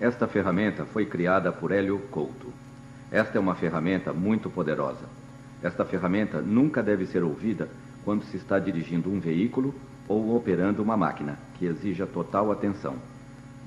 Esta 0.00 0.28
ferramenta 0.28 0.84
foi 0.84 1.06
criada 1.06 1.50
por 1.50 1.72
Hélio 1.72 1.98
Couto. 2.10 2.52
Esta 3.10 3.36
é 3.36 3.40
uma 3.40 3.56
ferramenta 3.56 4.12
muito 4.12 4.48
poderosa. 4.48 5.04
Esta 5.60 5.84
ferramenta 5.84 6.40
nunca 6.40 6.80
deve 6.80 7.04
ser 7.04 7.24
ouvida 7.24 7.68
quando 8.04 8.22
se 8.26 8.36
está 8.36 8.60
dirigindo 8.60 9.10
um 9.10 9.18
veículo 9.18 9.74
ou 10.06 10.36
operando 10.36 10.84
uma 10.84 10.96
máquina, 10.96 11.36
que 11.58 11.66
exija 11.66 12.06
total 12.06 12.52
atenção. 12.52 12.94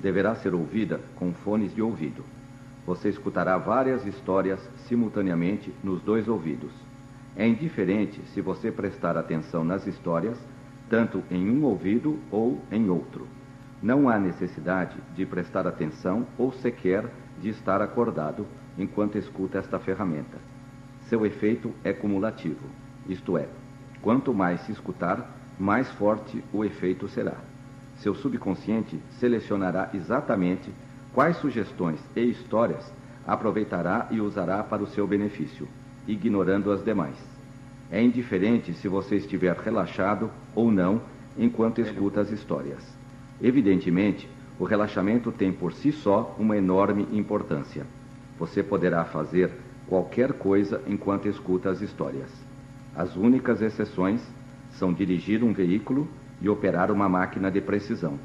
Deverá 0.00 0.34
ser 0.34 0.54
ouvida 0.54 1.00
com 1.16 1.34
fones 1.34 1.74
de 1.74 1.82
ouvido. 1.82 2.24
Você 2.86 3.10
escutará 3.10 3.58
várias 3.58 4.06
histórias 4.06 4.58
simultaneamente 4.88 5.70
nos 5.84 6.00
dois 6.00 6.26
ouvidos. 6.28 6.72
É 7.36 7.46
indiferente 7.46 8.22
se 8.32 8.40
você 8.40 8.72
prestar 8.72 9.18
atenção 9.18 9.64
nas 9.64 9.86
histórias, 9.86 10.38
tanto 10.88 11.22
em 11.30 11.50
um 11.50 11.62
ouvido 11.64 12.18
ou 12.30 12.58
em 12.72 12.88
outro. 12.88 13.28
Não 13.82 14.08
há 14.08 14.16
necessidade 14.16 14.96
de 15.14 15.26
prestar 15.26 15.66
atenção 15.66 16.24
ou 16.38 16.52
sequer 16.52 17.04
de 17.40 17.48
estar 17.48 17.82
acordado 17.82 18.46
enquanto 18.78 19.18
escuta 19.18 19.58
esta 19.58 19.78
ferramenta. 19.80 20.38
Seu 21.08 21.26
efeito 21.26 21.72
é 21.82 21.92
cumulativo, 21.92 22.64
isto 23.08 23.36
é, 23.36 23.48
quanto 24.00 24.32
mais 24.32 24.60
se 24.60 24.72
escutar, 24.72 25.28
mais 25.58 25.90
forte 25.90 26.42
o 26.52 26.64
efeito 26.64 27.08
será. 27.08 27.34
Seu 27.96 28.14
subconsciente 28.14 29.00
selecionará 29.18 29.90
exatamente 29.92 30.72
quais 31.12 31.36
sugestões 31.38 32.00
e 32.14 32.22
histórias 32.22 32.92
aproveitará 33.26 34.06
e 34.10 34.20
usará 34.20 34.62
para 34.62 34.82
o 34.82 34.86
seu 34.86 35.06
benefício, 35.06 35.68
ignorando 36.06 36.70
as 36.70 36.84
demais. 36.84 37.16
É 37.90 38.02
indiferente 38.02 38.72
se 38.74 38.88
você 38.88 39.16
estiver 39.16 39.56
relaxado 39.56 40.30
ou 40.54 40.70
não 40.70 41.02
enquanto 41.36 41.80
escuta 41.80 42.20
as 42.20 42.30
histórias. 42.30 43.01
Evidentemente, 43.40 44.28
o 44.58 44.64
relaxamento 44.64 45.32
tem 45.32 45.52
por 45.52 45.72
si 45.72 45.90
só 45.90 46.36
uma 46.38 46.56
enorme 46.56 47.06
importância. 47.12 47.86
Você 48.38 48.62
poderá 48.62 49.04
fazer 49.04 49.50
qualquer 49.86 50.32
coisa 50.32 50.80
enquanto 50.86 51.28
escuta 51.28 51.70
as 51.70 51.80
histórias. 51.80 52.30
As 52.94 53.16
únicas 53.16 53.62
exceções 53.62 54.22
são 54.70 54.92
dirigir 54.92 55.42
um 55.42 55.52
veículo 55.52 56.08
e 56.40 56.48
operar 56.48 56.90
uma 56.90 57.08
máquina 57.08 57.50
de 57.50 57.60
precisão. 57.60 58.18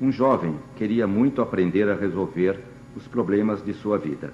Um 0.00 0.10
jovem 0.10 0.56
queria 0.76 1.06
muito 1.06 1.42
aprender 1.42 1.88
a 1.88 1.94
resolver 1.94 2.58
os 2.96 3.06
problemas 3.06 3.64
de 3.64 3.72
sua 3.72 3.98
vida. 3.98 4.32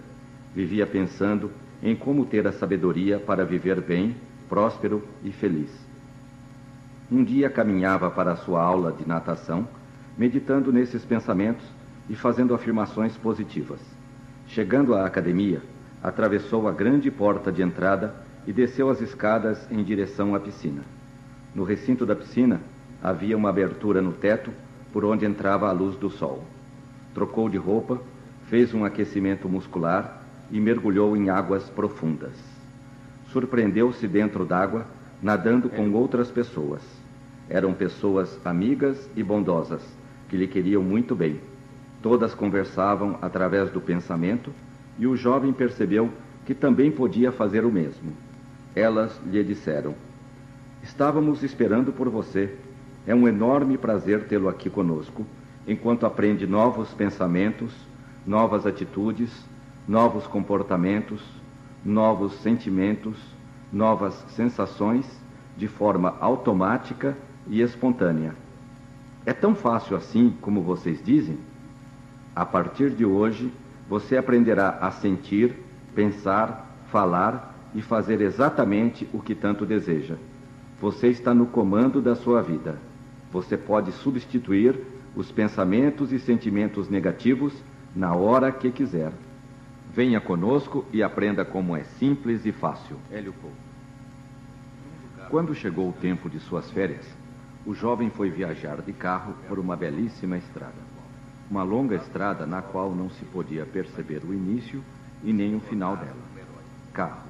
Vivia 0.55 0.87
pensando 0.87 1.51
em 1.83 1.95
como 1.95 2.25
ter 2.25 2.47
a 2.47 2.53
sabedoria 2.53 3.19
para 3.19 3.45
viver 3.45 3.81
bem, 3.81 4.17
próspero 4.49 5.03
e 5.23 5.31
feliz. 5.31 5.86
Um 7.11 7.23
dia 7.23 7.49
caminhava 7.49 8.11
para 8.11 8.33
a 8.33 8.37
sua 8.37 8.61
aula 8.61 8.91
de 8.91 9.07
natação, 9.07 9.69
meditando 10.19 10.73
nesses 10.73 11.05
pensamentos 11.05 11.65
e 12.09 12.17
fazendo 12.17 12.53
afirmações 12.53 13.17
positivas. 13.17 13.81
Chegando 14.49 14.93
à 14.93 15.07
academia, 15.07 15.62
atravessou 16.03 16.67
a 16.67 16.73
grande 16.73 17.09
porta 17.09 17.53
de 17.53 17.62
entrada 17.62 18.15
e 18.45 18.53
desceu 18.53 18.91
as 18.91 19.01
escadas 19.01 19.71
em 19.71 19.84
direção 19.84 20.34
à 20.34 20.41
piscina. 20.41 20.83
No 21.55 21.62
recinto 21.62 22.05
da 22.05 22.17
piscina 22.17 22.61
havia 23.01 23.37
uma 23.37 23.51
abertura 23.51 24.03
no 24.03 24.12
teto 24.12 24.51
por 24.93 25.05
onde 25.05 25.25
entrava 25.25 25.69
a 25.69 25.73
luz 25.73 25.95
do 25.97 26.11
sol. 26.11 26.43
Trocou 27.15 27.49
de 27.49 27.57
roupa, 27.57 28.01
fez 28.49 28.75
um 28.75 28.84
aquecimento 28.84 29.49
muscular 29.49 30.23
e 30.51 30.59
mergulhou 30.59 31.17
em 31.17 31.31
águas 31.31 31.71
profundas. 31.71 32.34
Surpreendeu-se 33.29 34.09
dentro 34.09 34.45
d'água, 34.45 34.87
nadando 35.23 35.69
com 35.69 35.93
outras 35.93 36.31
pessoas. 36.31 36.83
Eram 37.49 37.73
pessoas 37.73 38.39
amigas 38.45 39.09
e 39.15 39.23
bondosas, 39.23 39.83
que 40.29 40.37
lhe 40.37 40.49
queriam 40.49 40.83
muito 40.83 41.15
bem. 41.15 41.41
Todas 42.03 42.35
conversavam 42.35 43.19
através 43.23 43.71
do 43.71 43.81
pensamento 43.81 44.53
e 44.99 45.07
o 45.07 45.17
jovem 45.17 45.53
percebeu 45.53 46.11
que 46.45 46.55
também 46.55 46.91
podia 46.91 47.31
fazer 47.31 47.65
o 47.65 47.71
mesmo. 47.71 48.13
Elas 48.75 49.21
lhe 49.25 49.43
disseram: 49.45 49.95
Estávamos 50.83 51.43
esperando 51.43 51.93
por 51.93 52.09
você. 52.09 52.55
É 53.06 53.15
um 53.15 53.29
enorme 53.29 53.79
prazer 53.79 54.27
tê-lo 54.27 54.49
aqui 54.49 54.69
conosco, 54.69 55.25
enquanto 55.67 56.05
aprende 56.05 56.47
novos 56.47 56.93
pensamentos, 56.93 57.73
novas 58.27 58.67
atitudes, 58.67 59.31
novos 59.87 60.27
comportamentos, 60.27 61.23
novos 61.85 62.33
sentimentos, 62.41 63.17
novas 63.73 64.15
sensações, 64.31 65.06
de 65.56 65.69
forma 65.69 66.17
automática 66.21 67.17
e 67.49 67.61
espontânea. 67.61 68.34
É 69.25 69.33
tão 69.33 69.55
fácil 69.55 69.97
assim 69.97 70.34
como 70.41 70.62
vocês 70.62 71.03
dizem? 71.03 71.39
A 72.34 72.45
partir 72.45 72.91
de 72.91 73.05
hoje, 73.05 73.53
você 73.89 74.17
aprenderá 74.17 74.79
a 74.81 74.91
sentir, 74.91 75.55
pensar, 75.95 76.67
falar 76.91 77.55
e 77.75 77.83
fazer 77.83 78.21
exatamente 78.21 79.09
o 79.12 79.21
que 79.21 79.35
tanto 79.35 79.67
deseja. 79.67 80.17
Você 80.81 81.09
está 81.09 81.33
no 81.33 81.47
comando 81.47 82.01
da 82.01 82.15
sua 82.15 82.43
vida. 82.43 82.79
Você 83.33 83.56
pode 83.56 83.93
substituir 83.93 84.79
os 85.15 85.33
pensamentos 85.33 86.12
e 86.12 86.19
sentimentos 86.19 86.89
negativos 86.89 87.55
na 87.95 88.15
hora 88.15 88.53
que 88.53 88.71
quiser. 88.71 89.12
Venha 89.93 90.21
conosco 90.21 90.85
e 90.93 91.03
aprenda 91.03 91.45
como 91.45 91.75
é 91.75 91.85
simples 91.85 92.45
e 92.45 92.53
fácil. 92.53 92.97
Hélio 93.11 93.33
Couto. 93.33 93.56
Quando 95.31 95.55
chegou 95.55 95.89
o 95.89 95.93
tempo 95.93 96.29
de 96.29 96.39
suas 96.39 96.71
férias, 96.71 97.06
o 97.66 97.75
jovem 97.75 98.09
foi 98.10 98.31
viajar 98.31 98.81
de 98.81 98.93
carro 98.93 99.34
por 99.49 99.59
uma 99.59 99.77
belíssima 99.77 100.38
estrada. 100.38 100.87
Uma 101.50 101.65
longa 101.65 101.97
estrada 101.97 102.47
na 102.47 102.62
qual 102.62 102.94
não 102.94 103.10
se 103.10 103.25
podia 103.25 103.66
perceber 103.66 104.22
o 104.25 104.32
início 104.32 104.82
e 105.25 105.32
nem 105.32 105.56
o 105.56 105.60
final 105.60 105.97
dela. 105.97 106.16
Carro. 106.93 107.26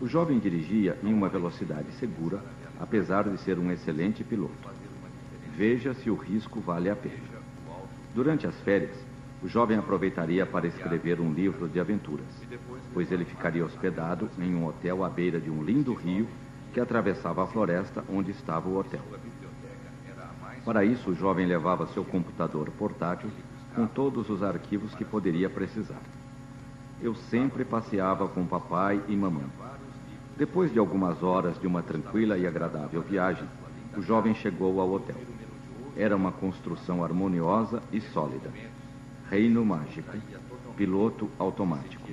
O 0.00 0.08
jovem 0.08 0.38
dirigia 0.38 0.98
em 1.04 1.12
uma 1.12 1.28
velocidade 1.28 1.92
segura, 2.00 2.42
apesar 2.80 3.28
de 3.28 3.38
ser 3.42 3.58
um 3.58 3.70
excelente 3.70 4.24
piloto. 4.24 4.70
Veja 5.54 5.92
se 5.94 6.08
o 6.08 6.14
risco 6.14 6.58
vale 6.60 6.88
a 6.88 6.96
pena. 6.96 7.20
Durante 8.14 8.46
as 8.46 8.58
férias, 8.62 8.96
o 9.42 9.48
jovem 9.48 9.76
aproveitaria 9.76 10.46
para 10.46 10.66
escrever 10.66 11.20
um 11.20 11.30
livro 11.30 11.68
de 11.68 11.78
aventuras, 11.78 12.26
pois 12.94 13.12
ele 13.12 13.26
ficaria 13.26 13.64
hospedado 13.64 14.30
em 14.38 14.54
um 14.54 14.66
hotel 14.66 15.04
à 15.04 15.10
beira 15.10 15.38
de 15.38 15.50
um 15.50 15.62
lindo 15.62 15.92
rio 15.92 16.26
que 16.72 16.80
atravessava 16.80 17.44
a 17.44 17.46
floresta 17.46 18.02
onde 18.08 18.30
estava 18.30 18.68
o 18.68 18.78
hotel. 18.78 19.02
Para 20.64 20.84
isso, 20.84 21.10
o 21.10 21.14
jovem 21.14 21.46
levava 21.46 21.86
seu 21.88 22.04
computador 22.04 22.70
portátil 22.78 23.30
com 23.74 23.86
todos 23.86 24.30
os 24.30 24.42
arquivos 24.42 24.94
que 24.94 25.04
poderia 25.04 25.50
precisar. 25.50 26.00
Eu 27.00 27.14
sempre 27.14 27.64
passeava 27.64 28.28
com 28.28 28.46
papai 28.46 29.02
e 29.08 29.16
mamãe. 29.16 29.46
Depois 30.36 30.72
de 30.72 30.78
algumas 30.78 31.22
horas 31.22 31.60
de 31.60 31.66
uma 31.66 31.82
tranquila 31.82 32.38
e 32.38 32.46
agradável 32.46 33.02
viagem, 33.02 33.46
o 33.96 34.02
jovem 34.02 34.34
chegou 34.34 34.80
ao 34.80 34.92
hotel. 34.92 35.16
Era 35.96 36.16
uma 36.16 36.30
construção 36.30 37.02
harmoniosa 37.02 37.82
e 37.92 38.00
sólida. 38.00 38.50
Reino 39.28 39.64
mágico. 39.64 40.16
Piloto 40.76 41.28
automático. 41.38 42.08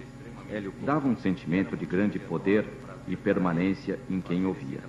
Dava 0.83 1.07
um 1.07 1.16
sentimento 1.16 1.77
de 1.77 1.85
grande 1.85 2.17
poder 2.17 2.66
e 3.07 3.16
permanência 3.16 3.99
em 4.09 4.19
quem 4.19 4.45
ouvia. 4.45 4.81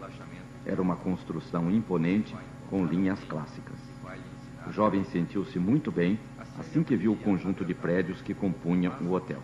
Era 0.64 0.80
uma 0.80 0.96
construção 0.96 1.70
imponente 1.70 2.34
com 2.70 2.86
linhas 2.86 3.18
clássicas. 3.24 3.76
O 4.66 4.72
jovem 4.72 5.02
sentiu-se 5.04 5.58
muito 5.58 5.90
bem 5.90 6.18
assim 6.58 6.82
que 6.82 6.96
viu 6.96 7.12
o 7.12 7.16
conjunto 7.16 7.64
de 7.64 7.74
prédios 7.74 8.22
que 8.22 8.32
compunham 8.32 8.92
o 9.02 9.12
hotel. 9.12 9.42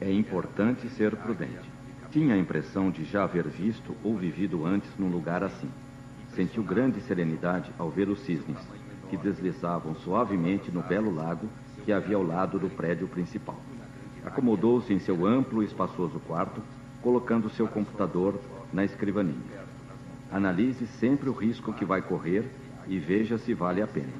É 0.00 0.10
importante 0.10 0.88
ser 0.88 1.14
prudente. 1.16 1.70
Tinha 2.10 2.34
a 2.34 2.38
impressão 2.38 2.90
de 2.90 3.04
já 3.04 3.24
haver 3.24 3.46
visto 3.48 3.94
ou 4.02 4.16
vivido 4.16 4.64
antes 4.64 4.90
num 4.98 5.08
lugar 5.08 5.42
assim. 5.42 5.68
Sentiu 6.34 6.62
grande 6.62 7.00
serenidade 7.02 7.70
ao 7.78 7.90
ver 7.90 8.08
os 8.08 8.20
cisnes, 8.20 8.58
que 9.10 9.16
deslizavam 9.16 9.94
suavemente 9.96 10.70
no 10.70 10.82
belo 10.82 11.14
lago 11.14 11.48
que 11.84 11.92
havia 11.92 12.16
ao 12.16 12.22
lado 12.22 12.58
do 12.58 12.70
prédio 12.70 13.06
principal. 13.06 13.58
Acomodou-se 14.24 14.92
em 14.92 14.98
seu 14.98 15.26
amplo 15.26 15.62
e 15.62 15.66
espaçoso 15.66 16.18
quarto, 16.20 16.62
colocando 17.02 17.50
seu 17.50 17.68
computador 17.68 18.40
na 18.72 18.84
escrivaninha. 18.84 19.63
Analise 20.34 20.88
sempre 20.98 21.30
o 21.30 21.32
risco 21.32 21.72
que 21.72 21.84
vai 21.84 22.02
correr 22.02 22.44
e 22.88 22.98
veja 22.98 23.38
se 23.38 23.54
vale 23.54 23.80
a 23.80 23.86
pena. 23.86 24.12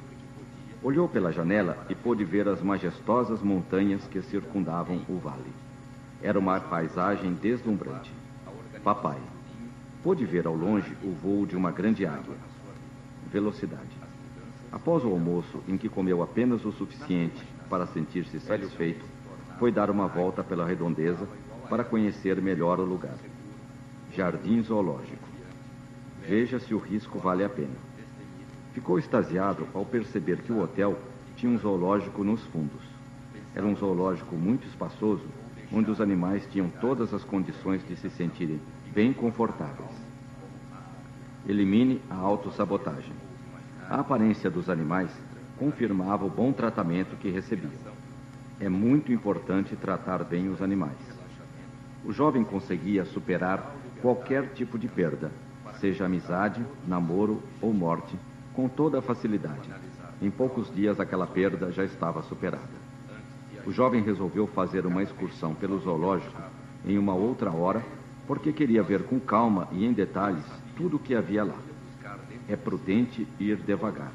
Olhou 0.81 1.09
pela 1.09 1.29
janela 1.29 1.85
e 1.89 1.93
pôde 1.93 2.23
ver 2.23 2.47
as 2.47 2.61
majestosas 2.61 3.41
montanhas 3.41 4.07
que 4.07 4.21
circundavam 4.21 5.01
o 5.09 5.17
vale. 5.17 5.51
Era 6.21 6.39
uma 6.39 6.57
paisagem 6.57 7.33
deslumbrante. 7.33 8.13
Papai. 8.81 9.17
Pôde 10.01 10.23
ver 10.23 10.47
ao 10.47 10.55
longe 10.55 10.95
o 11.03 11.11
voo 11.11 11.45
de 11.45 11.57
uma 11.57 11.69
grande 11.69 12.05
águia. 12.05 12.37
Velocidade. 13.29 13.97
Após 14.71 15.03
o 15.03 15.09
almoço, 15.09 15.61
em 15.67 15.77
que 15.77 15.89
comeu 15.89 16.23
apenas 16.23 16.63
o 16.63 16.71
suficiente 16.71 17.45
para 17.69 17.87
sentir-se 17.87 18.39
satisfeito, 18.39 19.03
foi 19.59 19.69
dar 19.69 19.89
uma 19.89 20.07
volta 20.07 20.41
pela 20.41 20.65
redondeza 20.65 21.27
para 21.69 21.83
conhecer 21.83 22.41
melhor 22.41 22.79
o 22.79 22.85
lugar. 22.85 23.17
Jardim 24.15 24.61
Zoológico. 24.63 25.34
Veja 26.27 26.59
se 26.59 26.73
o 26.73 26.79
risco 26.79 27.19
vale 27.19 27.43
a 27.43 27.49
pena. 27.49 27.75
Ficou 28.73 28.97
extasiado 28.97 29.67
ao 29.73 29.85
perceber 29.85 30.37
que 30.41 30.51
o 30.51 30.59
hotel 30.59 30.97
tinha 31.35 31.51
um 31.51 31.57
zoológico 31.57 32.23
nos 32.23 32.41
fundos. 32.47 32.81
Era 33.53 33.65
um 33.65 33.75
zoológico 33.75 34.35
muito 34.35 34.67
espaçoso, 34.67 35.23
onde 35.71 35.91
os 35.91 36.01
animais 36.01 36.47
tinham 36.51 36.67
todas 36.81 37.13
as 37.13 37.23
condições 37.23 37.87
de 37.87 37.95
se 37.95 38.09
sentirem 38.09 38.59
bem 38.91 39.13
confortáveis. 39.13 39.89
Elimine 41.47 42.01
a 42.09 42.15
autossabotagem. 42.15 43.13
A 43.87 43.99
aparência 43.99 44.49
dos 44.49 44.67
animais 44.67 45.11
confirmava 45.59 46.25
o 46.25 46.29
bom 46.29 46.51
tratamento 46.51 47.15
que 47.17 47.29
recebiam. 47.29 47.71
É 48.59 48.67
muito 48.67 49.11
importante 49.11 49.75
tratar 49.75 50.23
bem 50.23 50.49
os 50.49 50.59
animais. 50.59 50.97
O 52.03 52.11
jovem 52.11 52.43
conseguia 52.43 53.05
superar 53.05 53.75
qualquer 54.01 54.53
tipo 54.53 54.77
de 54.79 54.87
perda, 54.87 55.31
seja 55.79 56.05
amizade, 56.05 56.65
namoro 56.87 57.41
ou 57.61 57.73
morte, 57.73 58.17
com 58.53 58.67
toda 58.67 58.99
a 58.99 59.01
facilidade. 59.01 59.69
Em 60.21 60.31
poucos 60.31 60.73
dias 60.73 60.99
aquela 60.99 61.27
perda 61.27 61.71
já 61.71 61.83
estava 61.83 62.21
superada. 62.23 62.85
O 63.65 63.71
jovem 63.71 64.03
resolveu 64.03 64.47
fazer 64.47 64.85
uma 64.85 65.03
excursão 65.03 65.53
pelo 65.53 65.79
zoológico 65.79 66.41
em 66.85 66.97
uma 66.97 67.13
outra 67.13 67.51
hora, 67.51 67.83
porque 68.27 68.53
queria 68.53 68.83
ver 68.83 69.03
com 69.03 69.19
calma 69.19 69.67
e 69.71 69.85
em 69.85 69.91
detalhes 69.91 70.45
tudo 70.77 70.97
o 70.97 70.99
que 70.99 71.15
havia 71.15 71.43
lá. 71.43 71.57
É 72.47 72.55
prudente 72.55 73.27
ir 73.39 73.57
devagar. 73.57 74.11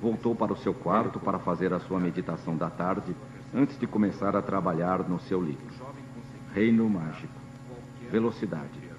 Voltou 0.00 0.34
para 0.34 0.52
o 0.52 0.56
seu 0.56 0.74
quarto 0.74 1.18
para 1.18 1.38
fazer 1.38 1.72
a 1.72 1.80
sua 1.80 1.98
meditação 1.98 2.56
da 2.56 2.68
tarde 2.68 3.14
antes 3.54 3.78
de 3.78 3.86
começar 3.86 4.36
a 4.36 4.42
trabalhar 4.42 5.08
no 5.08 5.18
seu 5.20 5.40
livro. 5.40 5.72
Reino 6.54 6.88
Mágico. 6.88 7.32
Velocidade. 8.10 8.91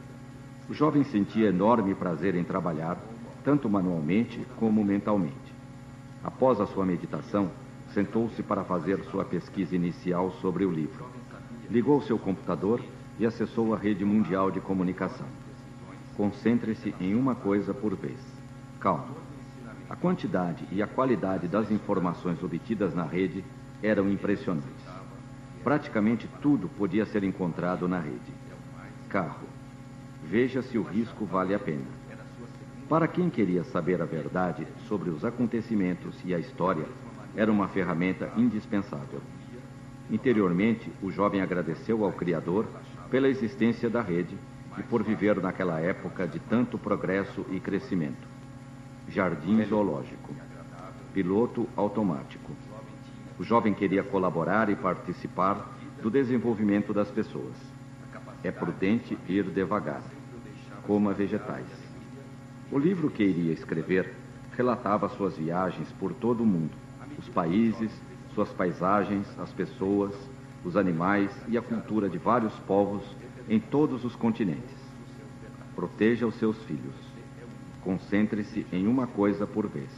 O 0.69 0.73
jovem 0.73 1.03
sentia 1.03 1.49
enorme 1.49 1.93
prazer 1.93 2.35
em 2.35 2.43
trabalhar, 2.43 2.97
tanto 3.43 3.69
manualmente 3.69 4.45
como 4.57 4.83
mentalmente. 4.83 5.53
Após 6.23 6.61
a 6.61 6.65
sua 6.65 6.85
meditação, 6.85 7.51
sentou-se 7.93 8.41
para 8.41 8.63
fazer 8.63 9.03
sua 9.05 9.25
pesquisa 9.25 9.75
inicial 9.75 10.31
sobre 10.41 10.65
o 10.65 10.71
livro. 10.71 11.05
Ligou 11.69 12.01
seu 12.01 12.17
computador 12.17 12.81
e 13.19 13.25
acessou 13.25 13.73
a 13.73 13.77
rede 13.77 14.05
mundial 14.05 14.49
de 14.49 14.61
comunicação. 14.61 15.27
Concentre-se 16.15 16.95
em 16.99 17.13
uma 17.13 17.35
coisa 17.35 17.73
por 17.73 17.93
vez. 17.95 18.19
Calma. 18.79 19.15
A 19.89 19.95
quantidade 19.95 20.65
e 20.71 20.81
a 20.81 20.87
qualidade 20.87 21.47
das 21.47 21.69
informações 21.69 22.41
obtidas 22.41 22.95
na 22.95 23.03
rede 23.03 23.43
eram 23.81 24.09
impressionantes. 24.09 24.85
Praticamente 25.63 26.27
tudo 26.41 26.69
podia 26.69 27.05
ser 27.05 27.23
encontrado 27.23 27.87
na 27.87 27.99
rede. 27.99 28.33
Carro. 29.09 29.52
Veja 30.25 30.61
se 30.61 30.77
o 30.77 30.83
risco 30.83 31.25
vale 31.25 31.53
a 31.53 31.59
pena. 31.59 31.85
Para 32.89 33.07
quem 33.07 33.29
queria 33.29 33.63
saber 33.63 34.01
a 34.01 34.05
verdade 34.05 34.67
sobre 34.87 35.09
os 35.09 35.23
acontecimentos 35.23 36.19
e 36.23 36.33
a 36.33 36.39
história, 36.39 36.85
era 37.35 37.51
uma 37.51 37.67
ferramenta 37.67 38.31
indispensável. 38.37 39.21
Interiormente, 40.09 40.91
o 41.01 41.09
jovem 41.09 41.41
agradeceu 41.41 42.03
ao 42.03 42.11
Criador 42.11 42.67
pela 43.09 43.27
existência 43.27 43.89
da 43.89 44.01
rede 44.01 44.37
e 44.77 44.83
por 44.83 45.03
viver 45.03 45.41
naquela 45.41 45.79
época 45.79 46.27
de 46.27 46.39
tanto 46.39 46.77
progresso 46.77 47.45
e 47.49 47.59
crescimento. 47.59 48.27
Jardim 49.07 49.63
Zoológico. 49.65 50.35
Piloto 51.13 51.67
automático. 51.75 52.51
O 53.39 53.43
jovem 53.43 53.73
queria 53.73 54.03
colaborar 54.03 54.69
e 54.69 54.75
participar 54.75 55.77
do 56.01 56.09
desenvolvimento 56.09 56.93
das 56.93 57.09
pessoas. 57.09 57.72
É 58.43 58.51
prudente 58.51 59.17
ir 59.27 59.43
devagar. 59.45 60.03
Coma 60.85 61.13
vegetais. 61.13 61.65
O 62.71 62.77
livro 62.77 63.09
que 63.09 63.23
iria 63.23 63.53
escrever 63.53 64.13
relatava 64.51 65.07
suas 65.09 65.37
viagens 65.37 65.91
por 65.93 66.13
todo 66.13 66.41
o 66.41 66.45
mundo, 66.45 66.75
os 67.17 67.29
países, 67.29 67.91
suas 68.33 68.49
paisagens, 68.49 69.27
as 69.39 69.51
pessoas, 69.53 70.13
os 70.63 70.75
animais 70.75 71.31
e 71.47 71.57
a 71.57 71.61
cultura 71.61 72.09
de 72.09 72.17
vários 72.17 72.53
povos 72.59 73.03
em 73.47 73.59
todos 73.59 74.03
os 74.03 74.15
continentes. 74.15 74.75
Proteja 75.75 76.25
os 76.25 76.35
seus 76.35 76.57
filhos. 76.63 76.95
Concentre-se 77.81 78.65
em 78.71 78.87
uma 78.87 79.07
coisa 79.07 79.45
por 79.45 79.67
vez. 79.67 79.91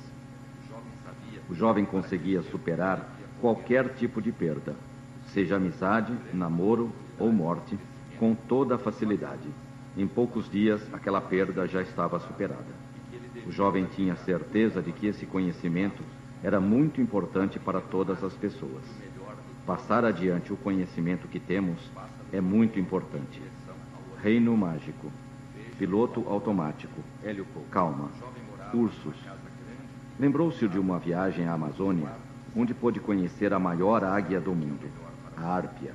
O 1.49 1.53
jovem 1.53 1.85
conseguia 1.85 2.41
superar 2.43 3.15
qualquer 3.39 3.93
tipo 3.95 4.21
de 4.21 4.31
perda, 4.31 4.75
seja 5.27 5.57
amizade, 5.57 6.17
namoro 6.33 6.91
ou 7.19 7.31
morte, 7.31 7.77
com 8.19 8.33
toda 8.33 8.77
facilidade. 8.77 9.47
Em 9.97 10.07
poucos 10.07 10.49
dias, 10.49 10.81
aquela 10.93 11.21
perda 11.21 11.67
já 11.67 11.81
estava 11.81 12.19
superada. 12.19 12.85
O 13.45 13.51
jovem 13.51 13.85
tinha 13.85 14.15
certeza 14.15 14.81
de 14.81 14.91
que 14.91 15.07
esse 15.07 15.25
conhecimento 15.25 16.03
era 16.43 16.59
muito 16.59 16.99
importante 17.01 17.59
para 17.59 17.79
todas 17.79 18.23
as 18.23 18.33
pessoas. 18.33 18.83
Passar 19.65 20.03
adiante 20.05 20.53
o 20.53 20.57
conhecimento 20.57 21.27
que 21.27 21.39
temos 21.39 21.79
é 22.31 22.41
muito 22.41 22.79
importante. 22.79 23.41
Reino 24.21 24.55
mágico. 24.55 25.11
Piloto 25.77 26.23
automático. 26.27 27.01
Calma. 27.71 28.09
Ursos. 28.73 29.15
Lembrou-se 30.19 30.67
de 30.67 30.79
uma 30.79 30.97
viagem 30.97 31.47
à 31.47 31.53
Amazônia, 31.53 32.09
onde 32.55 32.73
pôde 32.73 32.99
conhecer 32.99 33.53
a 33.53 33.59
maior 33.59 34.03
águia 34.03 34.39
do 34.39 34.53
mundo, 34.55 34.89
a 35.35 35.45
árpia, 35.45 35.93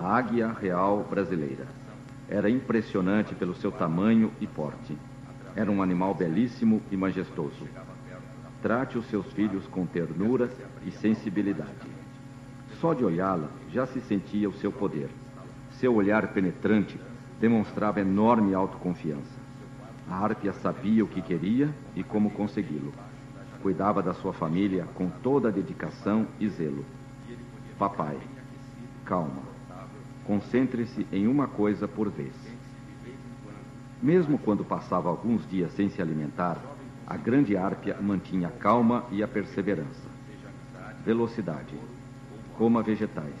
a 0.00 0.16
águia 0.16 0.48
real 0.52 1.06
brasileira. 1.08 1.66
Era 2.28 2.50
impressionante 2.50 3.34
pelo 3.34 3.54
seu 3.54 3.70
tamanho 3.70 4.32
e 4.40 4.46
porte. 4.46 4.96
Era 5.54 5.70
um 5.70 5.82
animal 5.82 6.14
belíssimo 6.14 6.82
e 6.90 6.96
majestoso. 6.96 7.68
Trate 8.60 8.98
os 8.98 9.06
seus 9.06 9.26
filhos 9.32 9.66
com 9.68 9.86
ternura 9.86 10.50
e 10.84 10.90
sensibilidade. 10.90 11.86
Só 12.80 12.92
de 12.92 13.04
olhá-la 13.04 13.48
já 13.70 13.86
se 13.86 14.00
sentia 14.00 14.48
o 14.48 14.54
seu 14.54 14.72
poder. 14.72 15.10
Seu 15.72 15.94
olhar 15.94 16.32
penetrante 16.32 16.98
demonstrava 17.40 18.00
enorme 18.00 18.54
autoconfiança. 18.54 19.44
A 20.08 20.16
Árpia 20.16 20.52
sabia 20.52 21.04
o 21.04 21.08
que 21.08 21.22
queria 21.22 21.72
e 21.94 22.02
como 22.02 22.30
consegui-lo. 22.30 22.92
Cuidava 23.62 24.02
da 24.02 24.12
sua 24.12 24.32
família 24.32 24.86
com 24.94 25.08
toda 25.08 25.48
a 25.48 25.52
dedicação 25.52 26.26
e 26.40 26.48
zelo. 26.48 26.84
Papai, 27.78 28.18
calma. 29.04 29.53
Concentre-se 30.26 31.06
em 31.12 31.26
uma 31.26 31.46
coisa 31.46 31.86
por 31.86 32.10
vez. 32.10 32.34
Mesmo 34.02 34.38
quando 34.38 34.64
passava 34.64 35.08
alguns 35.08 35.48
dias 35.48 35.72
sem 35.72 35.90
se 35.90 36.00
alimentar, 36.00 36.58
a 37.06 37.16
grande 37.16 37.56
árpia 37.56 37.98
mantinha 38.00 38.48
a 38.48 38.50
calma 38.50 39.04
e 39.10 39.22
a 39.22 39.28
perseverança. 39.28 40.08
Velocidade. 41.04 41.74
Coma 42.56 42.82
vegetais. 42.82 43.34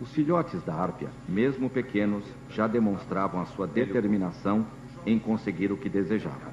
Os 0.00 0.12
filhotes 0.12 0.62
da 0.62 0.74
árpia, 0.74 1.10
mesmo 1.28 1.68
pequenos, 1.68 2.24
já 2.48 2.66
demonstravam 2.66 3.40
a 3.40 3.46
sua 3.46 3.66
determinação 3.66 4.66
em 5.04 5.18
conseguir 5.18 5.72
o 5.72 5.76
que 5.76 5.88
desejavam. 5.88 6.52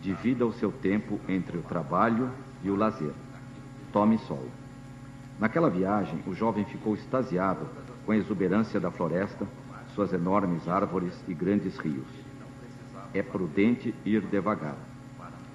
Divida 0.00 0.46
o 0.46 0.52
seu 0.52 0.70
tempo 0.70 1.20
entre 1.28 1.58
o 1.58 1.62
trabalho 1.62 2.30
e 2.62 2.70
o 2.70 2.76
lazer. 2.76 3.12
Tome 3.92 4.18
sol. 4.18 4.46
Naquela 5.38 5.70
viagem, 5.70 6.22
o 6.26 6.34
jovem 6.34 6.64
ficou 6.64 6.94
extasiado 6.94 7.66
com 8.10 8.14
a 8.14 8.16
exuberância 8.16 8.80
da 8.80 8.90
floresta, 8.90 9.46
suas 9.94 10.12
enormes 10.12 10.66
árvores 10.66 11.14
e 11.28 11.32
grandes 11.32 11.78
rios. 11.78 12.08
É 13.14 13.22
prudente 13.22 13.94
ir 14.04 14.22
devagar. 14.22 14.74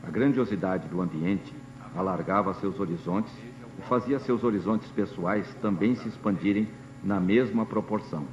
A 0.02 0.10
grandiosidade 0.10 0.88
do 0.88 1.02
ambiente 1.02 1.54
alargava 1.94 2.54
seus 2.54 2.80
horizontes 2.80 3.34
e 3.78 3.82
fazia 3.90 4.20
seus 4.20 4.42
horizontes 4.42 4.90
pessoais 4.92 5.54
também 5.56 5.96
se 5.96 6.08
expandirem 6.08 6.70
na 7.04 7.20
mesma 7.20 7.66
proporção. 7.66 8.24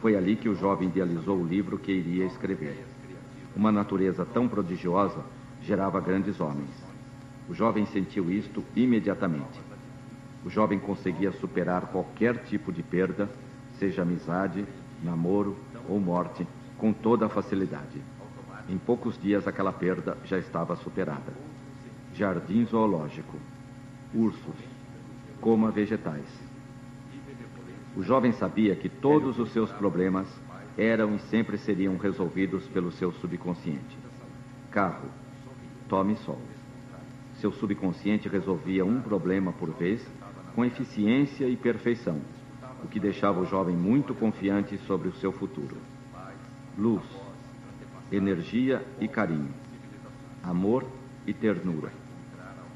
Foi 0.00 0.14
ali 0.14 0.36
que 0.36 0.48
o 0.48 0.54
jovem 0.54 0.86
idealizou 0.86 1.36
o 1.36 1.44
livro 1.44 1.76
que 1.76 1.90
iria 1.90 2.26
escrever. 2.26 2.86
Uma 3.56 3.72
natureza 3.72 4.24
tão 4.24 4.46
prodigiosa 4.46 5.18
gerava 5.62 6.00
grandes 6.00 6.40
homens. 6.40 6.70
O 7.48 7.54
jovem 7.54 7.86
sentiu 7.86 8.30
isto 8.30 8.62
imediatamente. 8.76 9.71
O 10.44 10.50
jovem 10.50 10.78
conseguia 10.78 11.30
superar 11.32 11.86
qualquer 11.86 12.44
tipo 12.44 12.72
de 12.72 12.82
perda, 12.82 13.28
seja 13.78 14.02
amizade, 14.02 14.66
namoro 15.02 15.56
ou 15.88 16.00
morte, 16.00 16.46
com 16.76 16.92
toda 16.92 17.26
a 17.26 17.28
facilidade. 17.28 18.02
Em 18.68 18.76
poucos 18.78 19.20
dias 19.20 19.46
aquela 19.46 19.72
perda 19.72 20.16
já 20.24 20.38
estava 20.38 20.74
superada. 20.76 21.32
Jardim 22.14 22.64
zoológico. 22.64 23.36
Ursos. 24.14 24.56
Coma 25.40 25.70
vegetais. 25.70 26.26
O 27.96 28.02
jovem 28.02 28.32
sabia 28.32 28.74
que 28.74 28.88
todos 28.88 29.38
os 29.38 29.52
seus 29.52 29.70
problemas 29.72 30.28
eram 30.76 31.14
e 31.14 31.18
sempre 31.18 31.58
seriam 31.58 31.96
resolvidos 31.96 32.66
pelo 32.68 32.90
seu 32.90 33.12
subconsciente. 33.12 33.98
Carro. 34.70 35.08
Tome 35.88 36.16
sol. 36.16 36.40
Seu 37.34 37.52
subconsciente 37.52 38.28
resolvia 38.28 38.84
um 38.84 39.00
problema 39.00 39.52
por 39.52 39.70
vez 39.70 40.06
com 40.54 40.64
eficiência 40.64 41.46
e 41.48 41.56
perfeição, 41.56 42.20
o 42.84 42.88
que 42.88 43.00
deixava 43.00 43.40
o 43.40 43.46
jovem 43.46 43.76
muito 43.76 44.14
confiante 44.14 44.76
sobre 44.78 45.08
o 45.08 45.14
seu 45.14 45.32
futuro. 45.32 45.76
Luz, 46.76 47.02
energia 48.10 48.84
e 49.00 49.08
carinho, 49.08 49.50
amor 50.42 50.84
e 51.26 51.32
ternura. 51.32 51.92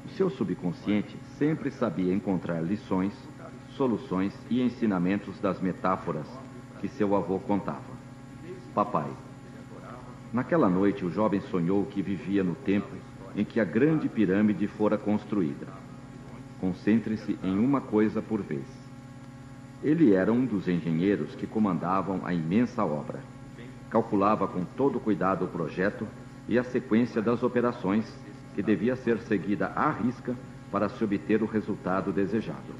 O 0.05 0.09
seu 0.09 0.29
subconsciente 0.29 1.17
sempre 1.37 1.69
sabia 1.69 2.13
encontrar 2.13 2.61
lições, 2.61 3.13
soluções 3.71 4.33
e 4.49 4.61
ensinamentos 4.61 5.39
das 5.39 5.59
metáforas 5.59 6.27
que 6.79 6.87
seu 6.87 7.15
avô 7.15 7.39
contava. 7.39 7.97
Papai. 8.73 9.11
Naquela 10.31 10.69
noite, 10.69 11.05
o 11.05 11.11
jovem 11.11 11.41
sonhou 11.41 11.85
que 11.85 12.01
vivia 12.01 12.43
no 12.43 12.55
tempo 12.55 12.89
em 13.35 13.45
que 13.45 13.59
a 13.59 13.65
grande 13.65 14.09
pirâmide 14.09 14.67
fora 14.67 14.97
construída. 14.97 15.86
Concentre-se 16.59 17.37
em 17.43 17.57
uma 17.57 17.81
coisa 17.81 18.21
por 18.21 18.41
vez. 18.41 18.65
Ele 19.83 20.13
era 20.13 20.31
um 20.33 20.45
dos 20.45 20.67
engenheiros 20.67 21.35
que 21.35 21.45
comandavam 21.45 22.21
a 22.25 22.33
imensa 22.33 22.83
obra. 22.83 23.19
Calculava 23.89 24.47
com 24.47 24.65
todo 24.65 24.99
cuidado 24.99 25.45
o 25.45 25.47
projeto 25.47 26.07
e 26.47 26.57
a 26.57 26.63
sequência 26.63 27.21
das 27.21 27.43
operações 27.43 28.11
que 28.55 28.63
devia 28.63 28.95
ser 28.95 29.19
seguida 29.19 29.67
à 29.67 29.91
risca 29.91 30.35
para 30.71 30.89
se 30.89 31.03
obter 31.03 31.43
o 31.43 31.45
resultado 31.45 32.11
desejado. 32.11 32.73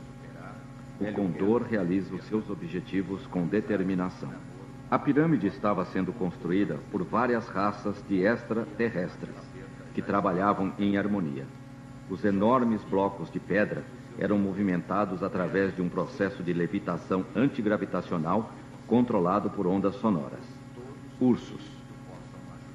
O 1.00 1.14
condor 1.14 1.62
realiza 1.62 2.16
os 2.16 2.24
seus 2.24 2.50
objetivos 2.50 3.26
com 3.28 3.46
determinação. 3.46 4.32
A 4.90 4.98
pirâmide 4.98 5.48
estava 5.48 5.86
sendo 5.86 6.12
construída 6.12 6.80
por 6.92 7.04
várias 7.04 7.48
raças 7.48 8.04
de 8.08 8.24
extraterrestres 8.24 9.36
que 9.94 10.02
trabalhavam 10.02 10.74
em 10.80 10.98
harmonia. 10.98 11.46
Os 12.10 12.24
enormes 12.24 12.84
blocos 12.84 13.30
de 13.30 13.40
pedra 13.40 13.84
eram 14.18 14.38
movimentados 14.38 15.22
através 15.22 15.76
de 15.76 15.82
um 15.82 15.90
processo 15.90 16.42
de 16.42 16.54
levitação 16.54 17.26
antigravitacional 17.36 18.52
controlado 18.88 19.50
por 19.50 19.68
ondas 19.68 19.96
sonoras. 19.96 20.44
Ursos. 21.20 21.62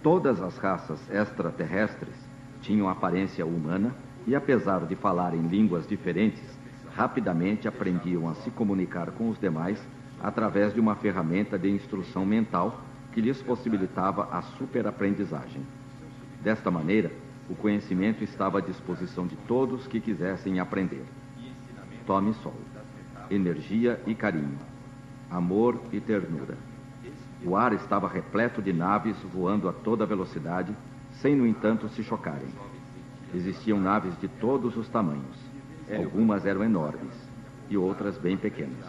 Todas 0.02 0.40
as 0.40 0.58
raças 0.58 1.00
extraterrestres 1.10 2.14
tinham 2.60 2.88
aparência 2.88 3.46
humana 3.46 3.94
e, 4.26 4.34
apesar 4.34 4.86
de 4.86 4.94
falarem 4.94 5.42
línguas 5.42 5.86
diferentes, 5.86 6.58
rapidamente 6.94 7.66
aprendiam 7.66 8.28
a 8.28 8.34
se 8.34 8.50
comunicar 8.50 9.10
com 9.12 9.28
os 9.28 9.38
demais 9.38 9.82
através 10.22 10.74
de 10.74 10.80
uma 10.80 10.94
ferramenta 10.94 11.58
de 11.58 11.70
instrução 11.70 12.26
mental 12.26 12.80
que 13.12 13.20
lhes 13.20 13.40
possibilitava 13.42 14.28
a 14.30 14.42
superaprendizagem. 14.42 15.62
Desta 16.42 16.70
maneira, 16.70 17.10
o 17.48 17.54
conhecimento 17.54 18.22
estava 18.22 18.58
à 18.58 18.60
disposição 18.60 19.26
de 19.26 19.36
todos 19.48 19.86
que 19.86 20.00
quisessem 20.00 20.60
aprender. 20.60 21.04
Tome 22.06 22.32
sol. 22.34 22.54
Energia 23.30 24.00
e 24.06 24.14
carinho. 24.14 24.58
Amor 25.30 25.80
e 25.92 26.00
ternura. 26.00 26.56
O 27.44 27.56
ar 27.56 27.72
estava 27.72 28.06
repleto 28.08 28.62
de 28.62 28.72
naves 28.72 29.16
voando 29.32 29.68
a 29.68 29.72
toda 29.72 30.06
velocidade, 30.06 30.74
sem, 31.12 31.34
no 31.34 31.46
entanto, 31.46 31.88
se 31.88 32.02
chocarem. 32.02 32.48
Existiam 33.34 33.80
naves 33.80 34.18
de 34.20 34.28
todos 34.28 34.76
os 34.76 34.88
tamanhos. 34.88 35.38
Algumas 35.90 36.46
eram 36.46 36.62
enormes 36.62 37.12
e 37.68 37.76
outras 37.76 38.16
bem 38.18 38.36
pequenas. 38.36 38.86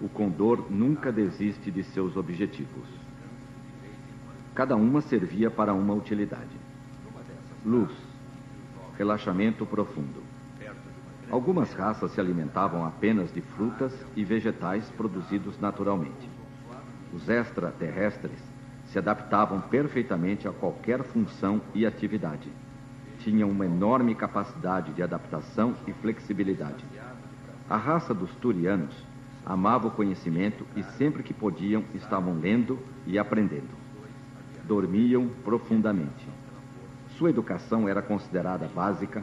O 0.00 0.08
condor 0.08 0.66
nunca 0.70 1.12
desiste 1.12 1.70
de 1.70 1.82
seus 1.82 2.16
objetivos. 2.16 2.88
Cada 4.54 4.76
uma 4.76 5.00
servia 5.00 5.50
para 5.50 5.74
uma 5.74 5.94
utilidade. 5.94 6.59
Luz, 7.64 7.90
relaxamento 8.96 9.66
profundo. 9.66 10.22
Algumas 11.30 11.74
raças 11.74 12.10
se 12.12 12.18
alimentavam 12.18 12.86
apenas 12.86 13.30
de 13.34 13.42
frutas 13.42 13.94
e 14.16 14.24
vegetais 14.24 14.88
produzidos 14.96 15.60
naturalmente. 15.60 16.26
Os 17.12 17.28
extraterrestres 17.28 18.40
se 18.86 18.98
adaptavam 18.98 19.60
perfeitamente 19.60 20.48
a 20.48 20.52
qualquer 20.52 21.02
função 21.02 21.60
e 21.74 21.84
atividade. 21.84 22.50
Tinham 23.18 23.50
uma 23.50 23.66
enorme 23.66 24.14
capacidade 24.14 24.94
de 24.94 25.02
adaptação 25.02 25.74
e 25.86 25.92
flexibilidade. 25.92 26.84
A 27.68 27.76
raça 27.76 28.14
dos 28.14 28.34
turianos 28.36 29.06
amava 29.44 29.88
o 29.88 29.90
conhecimento 29.90 30.66
e 30.74 30.82
sempre 30.82 31.22
que 31.22 31.34
podiam 31.34 31.84
estavam 31.94 32.40
lendo 32.40 32.78
e 33.06 33.18
aprendendo. 33.18 33.78
Dormiam 34.64 35.28
profundamente. 35.44 36.39
Sua 37.20 37.28
educação 37.28 37.86
era 37.86 38.00
considerada 38.00 38.66
básica 38.66 39.22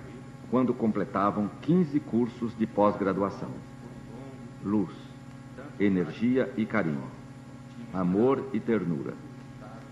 quando 0.52 0.72
completavam 0.72 1.50
15 1.64 2.00
cursos 2.02 2.56
de 2.56 2.68
pós-graduação. 2.68 3.50
Luz, 4.64 4.94
energia 5.80 6.54
e 6.56 6.64
carinho, 6.64 7.06
amor 7.92 8.50
e 8.54 8.60
ternura. 8.60 9.16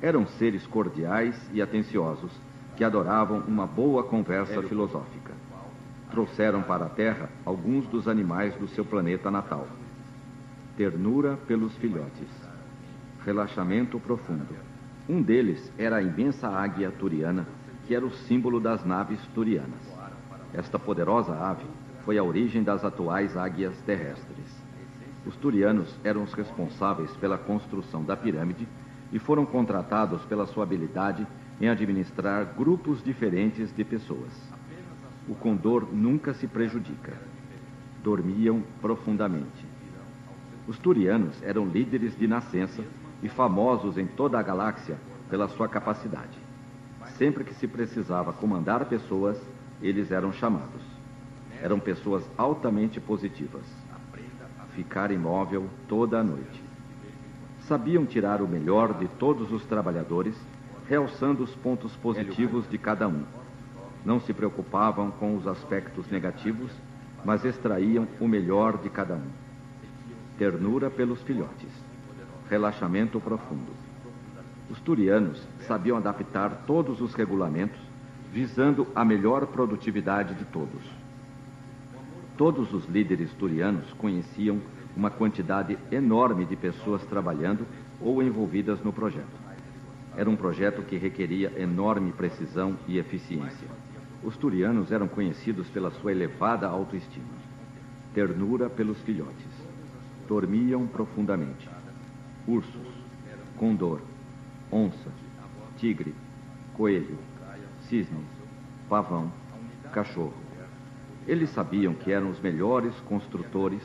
Eram 0.04 0.28
seres 0.28 0.68
cordiais 0.68 1.36
e 1.52 1.64
atenciosos 1.64 2.32
que 2.78 2.84
adoravam 2.84 3.40
uma 3.48 3.66
boa 3.66 4.04
conversa 4.04 4.62
filosófica. 4.62 5.34
Trouxeram 6.12 6.62
para 6.62 6.86
a 6.86 6.90
Terra 6.90 7.28
alguns 7.44 7.88
dos 7.88 8.08
animais 8.08 8.54
do 8.54 8.68
seu 8.68 8.86
planeta 8.86 9.32
natal. 9.32 9.68
Ternura 10.78 11.38
pelos 11.48 11.76
filhotes. 11.78 12.30
Relaxamento 13.26 14.00
profundo. 14.00 14.56
Um 15.10 15.24
deles 15.24 15.74
era 15.76 15.96
a 15.96 16.04
imensa 16.04 16.48
águia 16.48 16.92
turiana, 16.92 17.48
que 17.86 17.96
era 17.96 18.06
o 18.06 18.12
símbolo 18.12 18.60
das 18.60 18.84
naves 18.84 19.20
turianas. 19.34 19.96
Esta 20.54 20.80
poderosa 20.80 21.34
ave 21.34 21.66
foi 22.04 22.18
a 22.18 22.24
origem 22.24 22.64
das 22.64 22.84
atuais 22.84 23.36
águias 23.36 23.76
terrestres. 23.82 24.64
Os 25.26 25.36
turianos 25.36 25.94
eram 26.04 26.24
os 26.24 26.34
responsáveis 26.34 27.12
pela 27.18 27.38
construção 27.38 28.04
da 28.04 28.16
pirâmide 28.16 28.68
e 29.12 29.20
foram 29.20 29.46
contratados 29.46 30.24
pela 30.26 30.46
sua 30.46 30.64
habilidade 30.64 31.26
em 31.60 31.68
administrar 31.70 32.46
grupos 32.56 33.04
diferentes 33.04 33.74
de 33.74 33.84
pessoas. 33.84 34.32
O 35.28 35.34
condor 35.34 35.88
nunca 35.92 36.34
se 36.34 36.48
prejudica. 36.48 37.14
Dormiam 38.04 38.64
profundamente. 38.82 39.66
Os 40.68 40.78
turianos 40.78 41.42
eram 41.44 41.66
líderes 41.68 42.18
de 42.18 42.28
nascença 42.28 42.84
e 43.24 43.30
famosos 43.30 43.98
em 43.98 44.06
toda 44.06 44.40
a 44.40 44.44
galáxia 44.44 44.98
pela 45.30 45.48
sua 45.48 45.68
capacidade. 45.68 46.45
Sempre 47.18 47.46
que 47.46 47.54
se 47.54 47.68
precisava 47.68 48.34
comandar 48.34 48.86
pessoas, 48.86 49.38
eles 49.82 50.12
eram 50.12 50.34
chamados. 50.34 50.82
Eram 51.62 51.80
pessoas 51.80 52.24
altamente 52.38 53.00
positivas. 53.00 53.64
Ficar 54.74 55.12
imóvel 55.12 55.70
toda 55.88 56.20
a 56.20 56.24
noite. 56.24 56.62
Sabiam 57.62 58.06
tirar 58.06 58.42
o 58.42 58.48
melhor 58.48 58.94
de 58.94 59.08
todos 59.08 59.52
os 59.52 59.64
trabalhadores, 59.64 60.36
realçando 60.90 61.44
os 61.44 61.56
pontos 61.56 61.96
positivos 61.96 62.70
de 62.70 62.78
cada 62.78 63.08
um. 63.08 63.24
Não 64.04 64.20
se 64.20 64.34
preocupavam 64.34 65.10
com 65.12 65.36
os 65.38 65.48
aspectos 65.48 66.10
negativos, 66.12 66.72
mas 67.24 67.46
extraíam 67.46 68.08
o 68.20 68.28
melhor 68.28 68.78
de 68.78 68.90
cada 68.90 69.16
um. 69.16 69.28
Ternura 70.38 70.90
pelos 70.92 71.22
filhotes. 71.22 71.72
Relaxamento 72.50 73.20
profundo. 73.22 73.85
Os 74.70 74.80
turianos 74.80 75.42
sabiam 75.68 75.98
adaptar 75.98 76.64
todos 76.66 77.00
os 77.02 77.14
regulamentos 77.14 77.80
visando 78.32 78.88
a 78.96 79.06
melhor 79.06 79.48
produtividade 79.48 80.34
de 80.34 80.46
todos. 80.46 80.84
Todos 82.38 82.74
os 82.74 82.86
líderes 82.86 83.32
turianos 83.34 83.94
conheciam 83.94 84.60
uma 84.96 85.10
quantidade 85.10 85.78
enorme 85.92 86.46
de 86.46 86.56
pessoas 86.56 87.02
trabalhando 87.06 87.66
ou 88.02 88.22
envolvidas 88.22 88.82
no 88.84 88.92
projeto. 88.92 89.46
Era 90.18 90.30
um 90.30 90.36
projeto 90.36 90.82
que 90.82 90.98
requeria 90.98 91.54
enorme 91.58 92.12
precisão 92.12 92.76
e 92.88 92.98
eficiência. 92.98 93.68
Os 94.24 94.36
turianos 94.36 94.92
eram 94.92 95.08
conhecidos 95.08 95.68
pela 95.68 95.92
sua 95.92 96.12
elevada 96.12 96.68
autoestima, 96.68 97.26
ternura 98.14 98.70
pelos 98.70 98.98
filhotes. 99.02 99.48
Dormiam 100.28 100.88
profundamente. 100.88 101.70
Ursos, 102.48 102.88
condor, 103.58 104.02
onça, 104.76 105.10
tigre, 105.78 106.14
coelho, 106.74 107.18
cisne, 107.88 108.26
pavão, 108.90 109.32
cachorro. 109.94 110.34
Eles 111.26 111.50
sabiam 111.52 111.94
que 111.94 112.12
eram 112.12 112.30
os 112.30 112.42
melhores 112.42 112.94
construtores 113.08 113.82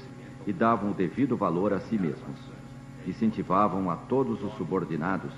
e 0.46 0.52
davam 0.52 0.90
o 0.90 0.94
devido 0.94 1.36
valor 1.36 1.72
a 1.72 1.78
si 1.78 1.96
mesmos. 1.96 2.38
Incentivavam 3.06 3.88
a 3.88 3.96
todos 3.96 4.42
os 4.42 4.52
subordinados 4.54 5.32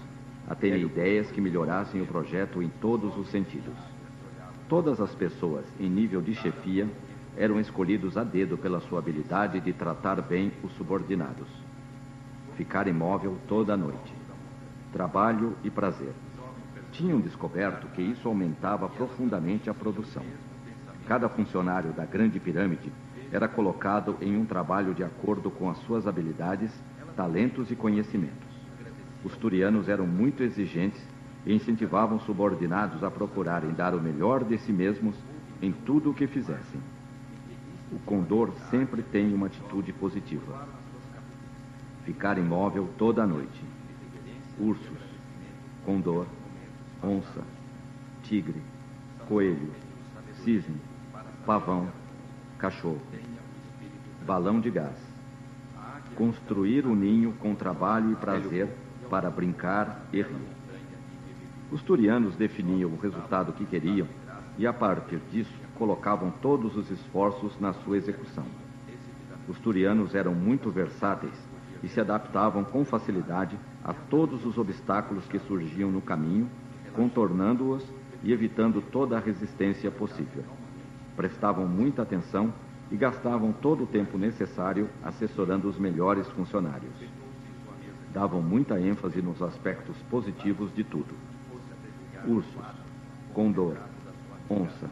a 0.49 0.55
terem 0.55 0.83
ideias 0.83 1.31
que 1.31 1.41
melhorassem 1.41 2.01
o 2.01 2.07
projeto 2.07 2.63
em 2.63 2.71
todos 2.81 3.17
os 3.19 3.29
sentidos. 3.29 3.77
Todas 4.69 5.01
as 5.01 5.15
pessoas 5.15 5.67
em 5.79 5.89
nível 5.89 6.23
de 6.23 6.35
chefia 6.35 6.89
eram 7.37 7.61
escolhidos 7.61 8.17
a 8.17 8.25
dedo 8.25 8.57
pela 8.57 8.81
sua 8.81 9.01
habilidade 9.01 9.61
de 9.61 9.73
tratar 9.73 10.21
bem 10.23 10.51
os 10.63 10.73
subordinados. 10.73 11.49
Ficar 12.57 12.89
imóvel 12.89 13.37
toda 13.47 13.75
a 13.75 13.77
noite. 13.77 14.22
Trabalho 14.93 15.57
e 15.65 15.71
prazer 15.71 16.13
tinham 16.93 17.19
descoberto 17.19 17.87
que 17.95 18.03
isso 18.03 18.29
aumentava 18.29 18.89
profundamente 18.89 19.71
a 19.71 19.75
produção. 19.75 20.23
Cada 21.09 21.29
funcionário 21.29 21.93
da 21.93 22.05
Grande 22.05 22.39
Pirâmide 22.39 22.93
era 23.33 23.49
colocado 23.49 24.17
em 24.21 24.37
um 24.37 24.45
trabalho 24.45 24.95
de 24.95 25.03
acordo 25.03 25.51
com 25.51 25.71
as 25.71 25.79
suas 25.79 26.07
habilidades, 26.07 26.71
talentos 27.17 27.71
e 27.71 27.75
conhecimentos. 27.75 28.53
Os 29.25 29.35
turianos 29.37 29.89
eram 29.89 30.07
muito 30.07 30.43
exigentes 30.43 31.03
e 31.47 31.55
incentivavam 31.55 32.21
subordinados 32.21 33.03
a 33.03 33.11
procurarem 33.11 33.73
dar 33.73 33.95
o 33.95 34.01
melhor 34.01 34.45
de 34.45 34.59
si 34.59 34.73
mesmos 34.73 35.17
em 35.63 35.73
tudo 35.73 36.11
o 36.11 36.15
que 36.15 36.27
fizessem. 36.27 36.81
O 37.91 37.99
condor 38.01 38.53
sempre 38.71 39.03
tem 39.03 39.33
uma 39.35 39.47
atitude 39.47 39.93
positiva. 39.93 40.69
Ficar 42.05 42.37
imóvel 42.37 42.89
toda 42.99 43.23
a 43.23 43.27
noite. 43.27 43.65
Ursos, 44.59 44.99
condor, 45.85 46.27
onça, 47.03 47.43
tigre, 48.23 48.63
coelho, 49.27 49.73
cisne, 50.45 50.81
pavão, 51.47 51.89
cachorro. 52.59 53.01
Balão 54.25 54.61
de 54.61 54.71
gás. 54.71 54.97
Construir 56.15 56.87
o 56.87 56.95
ninho 56.95 57.33
com 57.35 57.55
trabalho 57.55 58.13
e 58.13 58.17
prazer 58.17 58.69
para 59.09 59.31
brincar 59.31 60.07
e 60.13 60.23
rir. 60.23 60.63
Os 61.71 61.83
turianos 61.83 62.37
definiam 62.37 62.91
o 62.91 62.99
resultado 62.99 63.53
que 63.53 63.65
queriam 63.65 64.07
e, 64.59 64.67
a 64.67 64.73
partir 64.73 65.19
disso, 65.31 65.53
colocavam 65.75 66.31
todos 66.31 66.77
os 66.77 66.91
esforços 66.91 67.59
na 67.59 67.73
sua 67.73 67.97
execução. 67.97 68.45
Os 69.49 69.59
turianos 69.59 70.15
eram 70.15 70.35
muito 70.35 70.71
versáteis 70.71 71.35
e 71.83 71.89
se 71.89 72.01
adaptavam 72.01 72.63
com 72.63 72.85
facilidade 72.85 73.59
a 73.85 73.93
todos 73.93 74.45
os 74.47 74.57
obstáculos 74.59 75.27
que 75.27 75.39
surgiam 75.41 75.91
no 75.91 76.01
caminho, 76.01 76.49
contornando-os 76.95 77.85
e 78.23 78.33
evitando 78.33 78.81
toda 78.81 79.17
a 79.17 79.21
resistência 79.21 79.91
possível. 79.91 80.45
Prestavam 81.17 81.67
muita 81.67 82.03
atenção 82.03 82.53
e 82.91 82.97
gastavam 82.97 83.53
todo 83.53 83.85
o 83.85 83.87
tempo 83.87 84.17
necessário 84.17 84.89
assessorando 85.03 85.69
os 85.69 85.79
melhores 85.79 86.29
funcionários. 86.31 86.95
Davam 88.13 88.43
muita 88.43 88.79
ênfase 88.79 89.23
nos 89.23 89.41
aspectos 89.43 89.97
positivos 90.11 90.73
de 90.75 90.85
tudo. 90.85 91.15
Ursos, 92.27 92.63
condor, 93.33 93.77
onça, 94.49 94.89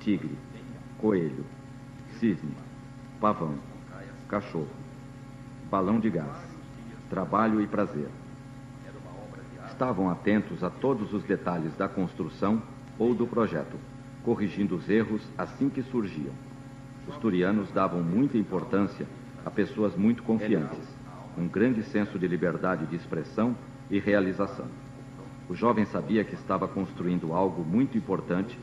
tigre, 0.00 0.36
coelho, 0.98 1.44
cisne, 2.18 2.54
pavão, 3.20 3.54
cachorro, 4.28 4.68
balão 5.70 6.00
de 6.00 6.10
gás, 6.10 6.49
trabalho 7.10 7.60
e 7.60 7.66
prazer. 7.66 8.08
Estavam 9.66 10.08
atentos 10.08 10.62
a 10.62 10.70
todos 10.70 11.12
os 11.12 11.24
detalhes 11.24 11.74
da 11.76 11.88
construção 11.88 12.62
ou 12.96 13.14
do 13.14 13.26
projeto, 13.26 13.76
corrigindo 14.22 14.76
os 14.76 14.88
erros 14.88 15.22
assim 15.36 15.68
que 15.68 15.82
surgiam. 15.82 16.32
Os 17.08 17.16
turianos 17.16 17.72
davam 17.72 18.00
muita 18.00 18.38
importância 18.38 19.06
a 19.44 19.50
pessoas 19.50 19.96
muito 19.96 20.22
confiantes, 20.22 20.78
um 21.36 21.48
grande 21.48 21.82
senso 21.82 22.18
de 22.18 22.28
liberdade 22.28 22.86
de 22.86 22.94
expressão 22.94 23.56
e 23.90 23.98
realização. 23.98 24.66
O 25.48 25.54
jovem 25.54 25.84
sabia 25.86 26.22
que 26.22 26.34
estava 26.34 26.68
construindo 26.68 27.32
algo 27.32 27.64
muito 27.64 27.98
importante 27.98 28.56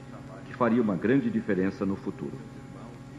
que 0.46 0.54
faria 0.54 0.82
uma 0.82 0.96
grande 0.96 1.30
diferença 1.30 1.86
no 1.86 1.98
futuro. 1.98 2.38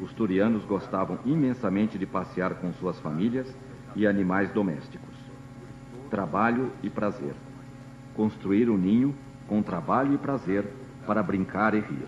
Os 0.00 0.12
turianos 0.12 0.64
gostavam 0.64 1.18
imensamente 1.26 1.99
de 1.99 2.06
passear 2.06 2.54
com 2.54 2.73
suas 2.73 2.99
famílias 3.00 3.54
e 3.94 4.06
animais 4.06 4.50
domésticos. 4.52 5.08
Trabalho 6.11 6.73
e 6.83 6.88
prazer. 6.88 7.35
Construir 8.15 8.71
o 8.71 8.75
um 8.75 8.79
ninho 8.79 9.15
com 9.47 9.62
trabalho 9.62 10.15
e 10.15 10.19
prazer 10.19 10.67
para 11.07 11.23
brincar 11.23 11.75
e 11.75 11.81
rir. 11.81 12.07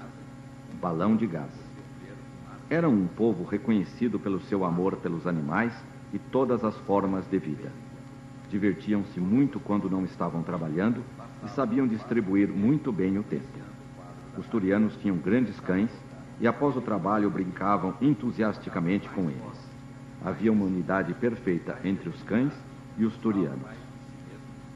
Balão 0.80 1.16
de 1.16 1.26
gás. 1.26 1.52
Eram 2.70 2.94
um 2.94 3.06
povo 3.06 3.44
reconhecido 3.44 4.18
pelo 4.18 4.40
seu 4.40 4.64
amor 4.64 4.96
pelos 4.96 5.26
animais 5.26 5.72
e 6.14 6.18
todas 6.18 6.64
as 6.64 6.76
formas 6.78 7.28
de 7.28 7.38
vida. 7.38 7.70
Divertiam-se 8.48 9.20
muito 9.20 9.60
quando 9.60 9.90
não 9.90 10.04
estavam 10.04 10.42
trabalhando 10.42 11.02
e 11.44 11.48
sabiam 11.50 11.86
distribuir 11.86 12.48
muito 12.48 12.90
bem 12.90 13.18
o 13.18 13.22
tempo. 13.22 13.44
Os 14.38 14.46
turianos 14.46 14.96
tinham 14.96 15.16
grandes 15.18 15.60
cães 15.60 15.90
e, 16.40 16.46
após 16.46 16.74
o 16.74 16.80
trabalho, 16.80 17.28
brincavam 17.28 17.94
entusiasticamente 18.00 19.08
com 19.10 19.22
eles. 19.24 19.70
Havia 20.24 20.50
uma 20.50 20.64
unidade 20.64 21.12
perfeita 21.14 21.78
entre 21.84 22.08
os 22.08 22.22
cães 22.22 22.52
e 22.96 23.04
os 23.04 23.16
turianos. 23.18 23.89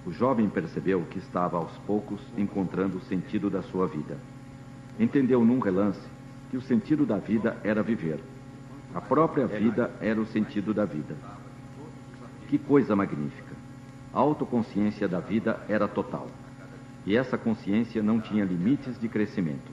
O 0.07 0.13
jovem 0.13 0.49
percebeu 0.51 1.03
que 1.11 1.19
estava 1.19 1.57
aos 1.57 1.73
poucos 1.79 2.21
encontrando 2.37 2.99
o 2.99 3.01
sentido 3.03 3.49
da 3.49 3.63
sua 3.63 3.87
vida. 3.87 4.19
Entendeu 5.01 5.45
num 5.45 5.59
relance 5.59 6.07
que 6.51 6.57
o 6.57 6.63
sentido 6.63 7.07
da 7.07 7.17
vida 7.17 7.57
era 7.65 7.83
viver. 7.83 8.21
A 8.95 9.01
própria 9.01 9.47
vida 9.47 9.91
era 10.01 10.21
o 10.21 10.27
sentido 10.27 10.75
da 10.75 10.85
vida. 10.85 11.17
Que 12.49 12.59
coisa 12.59 12.95
magnífica! 12.95 13.55
A 14.13 14.21
autoconsciência 14.21 15.09
da 15.09 15.19
vida 15.19 15.61
era 15.69 15.89
total. 15.89 16.29
E 17.07 17.17
essa 17.17 17.37
consciência 17.37 18.03
não 18.03 18.21
tinha 18.21 18.45
limites 18.45 18.99
de 19.01 19.09
crescimento. 19.09 19.73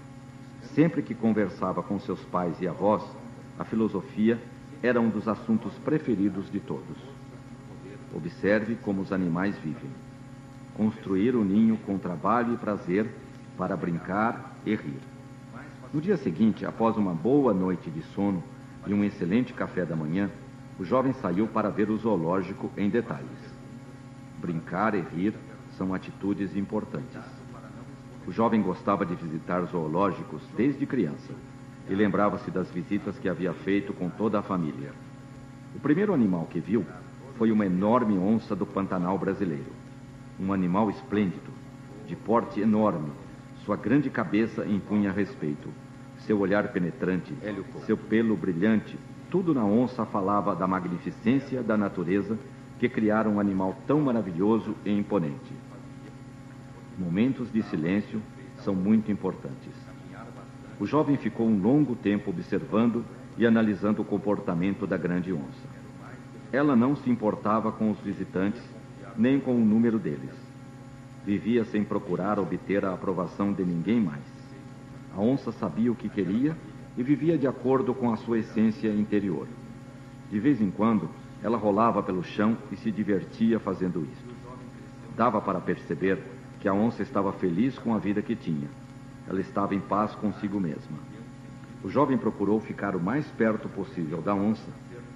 Sempre 0.74 1.02
que 1.02 1.14
conversava 1.14 1.84
com 1.84 2.00
seus 2.00 2.24
pais 2.26 2.60
e 2.62 2.68
avós, 2.68 3.04
a 3.60 3.66
filosofia 3.66 4.40
era 4.82 5.00
um 5.00 5.10
dos 5.10 5.28
assuntos 5.28 5.74
preferidos 5.80 6.50
de 6.50 6.60
todos. 6.60 6.98
Observe 8.14 8.76
como 8.76 9.02
os 9.02 9.12
animais 9.12 9.56
vivem. 9.60 9.92
Construir 10.76 11.36
o 11.36 11.44
ninho 11.44 11.78
com 11.78 11.98
trabalho 11.98 12.54
e 12.54 12.58
prazer 12.58 13.08
para 13.58 13.76
brincar 13.76 14.56
e 14.66 14.76
rir. 14.76 15.00
No 15.94 16.00
dia 16.00 16.18
seguinte, 16.18 16.66
após 16.66 16.96
uma 16.96 17.14
boa 17.14 17.54
noite 17.54 17.90
de 17.90 18.02
sono 18.14 18.42
e 18.88 18.94
um 18.94 19.04
excelente 19.04 19.54
café 19.54 19.86
da 19.86 19.96
manhã, 19.96 20.30
o 20.80 20.86
jovem 20.86 21.14
saiu 21.14 21.48
para 21.48 21.70
ver 21.70 21.90
o 21.90 21.98
zoológico 21.98 22.72
em 22.78 22.90
detalhes. 22.90 23.28
Brincar 24.40 24.96
e 24.96 25.02
rir 25.02 25.34
são 25.78 25.94
atitudes 25.94 26.56
importantes. 26.56 27.22
O 28.26 28.32
jovem 28.32 28.62
gostava 28.62 29.06
de 29.06 29.16
visitar 29.16 29.62
zoológicos 29.66 30.42
desde 30.56 30.86
criança 30.86 31.34
e 31.90 31.94
lembrava-se 31.94 32.50
das 32.50 32.70
visitas 32.70 33.18
que 33.18 33.28
havia 33.28 33.54
feito 33.54 33.94
com 33.94 34.10
toda 34.10 34.40
a 34.40 34.44
família. 34.44 34.94
O 35.76 35.80
primeiro 35.80 36.14
animal 36.14 36.48
que 36.50 36.60
viu 36.60 36.86
foi 37.38 37.52
uma 37.52 37.66
enorme 37.66 38.18
onça 38.18 38.56
do 38.56 38.66
Pantanal 38.66 39.18
brasileiro. 39.18 39.81
Um 40.42 40.52
animal 40.52 40.90
esplêndido, 40.90 41.52
de 42.08 42.16
porte 42.16 42.60
enorme, 42.60 43.12
sua 43.64 43.78
grande 43.78 44.10
cabeça 44.10 44.66
impunha 44.66 45.12
respeito. 45.12 45.70
Seu 46.26 46.40
olhar 46.40 46.70
penetrante, 46.70 47.32
seu 47.86 47.96
pelo 47.96 48.36
brilhante, 48.36 48.98
tudo 49.30 49.54
na 49.54 49.64
onça 49.64 50.04
falava 50.04 50.56
da 50.56 50.66
magnificência 50.66 51.62
da 51.62 51.78
natureza 51.78 52.40
que 52.80 52.90
criara 52.90 53.30
um 53.30 53.40
animal 53.40 53.78
tão 53.86 54.02
maravilhoso 54.02 54.76
e 54.84 54.92
imponente. 54.92 55.54
Momentos 56.98 57.52
de 57.54 57.62
silêncio 57.62 58.20
são 58.64 58.74
muito 58.74 59.12
importantes. 59.12 59.74
O 60.80 60.88
jovem 60.88 61.18
ficou 61.18 61.48
um 61.48 61.62
longo 61.62 61.96
tempo 61.96 62.32
observando 62.32 63.06
e 63.38 63.46
analisando 63.46 64.02
o 64.02 64.06
comportamento 64.06 64.88
da 64.88 64.98
grande 64.98 65.32
onça. 65.32 65.70
Ela 66.52 66.76
não 66.76 66.96
se 66.96 67.12
importava 67.12 67.72
com 67.72 67.92
os 67.92 68.00
visitantes, 68.00 68.62
nem 69.18 69.40
com 69.40 69.56
o 69.56 69.66
número 69.66 70.00
deles. 70.00 70.32
Vivia 71.26 71.64
sem 71.66 71.84
procurar 71.84 72.40
obter 72.40 72.84
a 72.86 72.94
aprovação 72.94 73.54
de 73.54 73.64
ninguém 73.64 74.02
mais. 74.02 74.24
A 75.16 75.20
onça 75.20 75.52
sabia 75.52 75.92
o 75.92 75.96
que 75.96 76.10
queria 76.10 76.56
e 76.98 77.04
vivia 77.04 77.38
de 77.38 77.48
acordo 77.48 77.94
com 77.94 78.12
a 78.12 78.18
sua 78.18 78.40
essência 78.40 78.90
interior. 78.90 79.48
De 80.30 80.40
vez 80.40 80.62
em 80.62 80.72
quando, 80.72 81.10
ela 81.44 81.58
rolava 81.58 82.02
pelo 82.02 82.24
chão 82.24 82.58
e 82.72 82.78
se 82.78 82.92
divertia 82.92 83.60
fazendo 83.60 84.04
isto. 84.04 84.36
Dava 85.16 85.42
para 85.42 85.60
perceber 85.60 86.20
que 86.60 86.68
a 86.68 86.74
onça 86.74 87.02
estava 87.02 87.32
feliz 87.34 87.78
com 87.78 87.94
a 87.94 87.98
vida 87.98 88.22
que 88.22 88.36
tinha 88.36 88.70
ela 89.28 89.40
estava 89.40 89.74
em 89.74 89.80
paz 89.80 90.14
consigo 90.16 90.60
mesma. 90.60 90.98
O 91.84 91.90
jovem 91.90 92.18
procurou 92.18 92.60
ficar 92.60 92.96
o 92.96 93.00
mais 93.00 93.26
perto 93.32 93.70
possível 93.70 94.22
da 94.22 94.36
onça, 94.36 94.70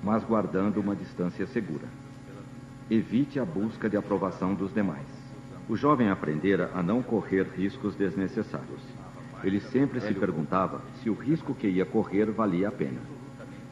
mas 0.03 0.23
guardando 0.23 0.79
uma 0.79 0.95
distância 0.95 1.45
segura. 1.47 1.87
Evite 2.89 3.39
a 3.39 3.45
busca 3.45 3.89
de 3.89 3.97
aprovação 3.97 4.53
dos 4.53 4.71
demais. 4.71 5.07
O 5.67 5.75
jovem 5.75 6.09
aprendera 6.09 6.69
a 6.75 6.83
não 6.83 7.01
correr 7.01 7.47
riscos 7.55 7.95
desnecessários. 7.95 8.81
Ele 9.43 9.59
sempre 9.59 9.99
se 9.99 10.13
perguntava 10.13 10.83
se 11.01 11.09
o 11.09 11.15
risco 11.15 11.55
que 11.55 11.67
ia 11.67 11.83
correr 11.83 12.29
valia 12.29 12.67
a 12.67 12.71
pena. 12.71 13.01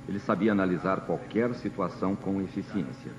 Ele 0.10 0.17
sabia 0.17 0.52
analisar 0.52 1.02
qualquer 1.02 1.54
situação 1.54 2.15
com 2.15 2.41
eficiência. 2.41 3.12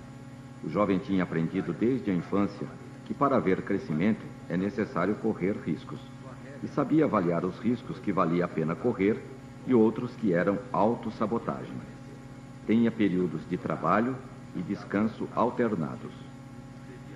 O 0.64 0.68
jovem 0.68 0.98
tinha 0.98 1.22
aprendido 1.22 1.72
desde 1.72 2.10
a 2.10 2.14
infância 2.14 2.66
que 3.04 3.14
para 3.14 3.36
haver 3.36 3.62
crescimento 3.62 4.26
é 4.48 4.56
necessário 4.56 5.14
correr 5.14 5.56
riscos 5.64 6.00
e 6.60 6.66
sabia 6.66 7.04
avaliar 7.04 7.44
os 7.44 7.56
riscos 7.60 8.00
que 8.00 8.12
valia 8.12 8.46
a 8.46 8.48
pena 8.48 8.74
correr 8.74 9.22
e 9.64 9.72
outros 9.72 10.12
que 10.16 10.32
eram 10.32 10.58
autossabotagem. 10.72 11.76
Tenha 12.66 12.90
períodos 12.90 13.48
de 13.48 13.56
trabalho 13.56 14.16
e 14.56 14.62
descanso 14.62 15.28
alternados. 15.34 16.12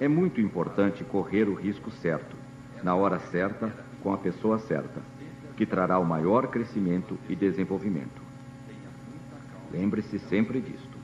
É 0.01 0.07
muito 0.07 0.41
importante 0.41 1.03
correr 1.05 1.49
o 1.49 1.55
risco 1.55 1.91
certo, 1.91 2.37
na 2.83 2.95
hora 2.95 3.19
certa, 3.19 3.73
com 4.01 4.13
a 4.13 4.19
pessoa 4.19 4.59
certa, 4.59 5.01
que 5.57 5.67
trará 5.67 5.99
o 5.99 6.05
maior 6.05 6.49
crescimento 6.49 7.19
e 7.29 7.35
desenvolvimento. 7.35 8.23
Lembre-se 9.73 10.19
sempre 10.19 10.61
disto. 10.61 10.97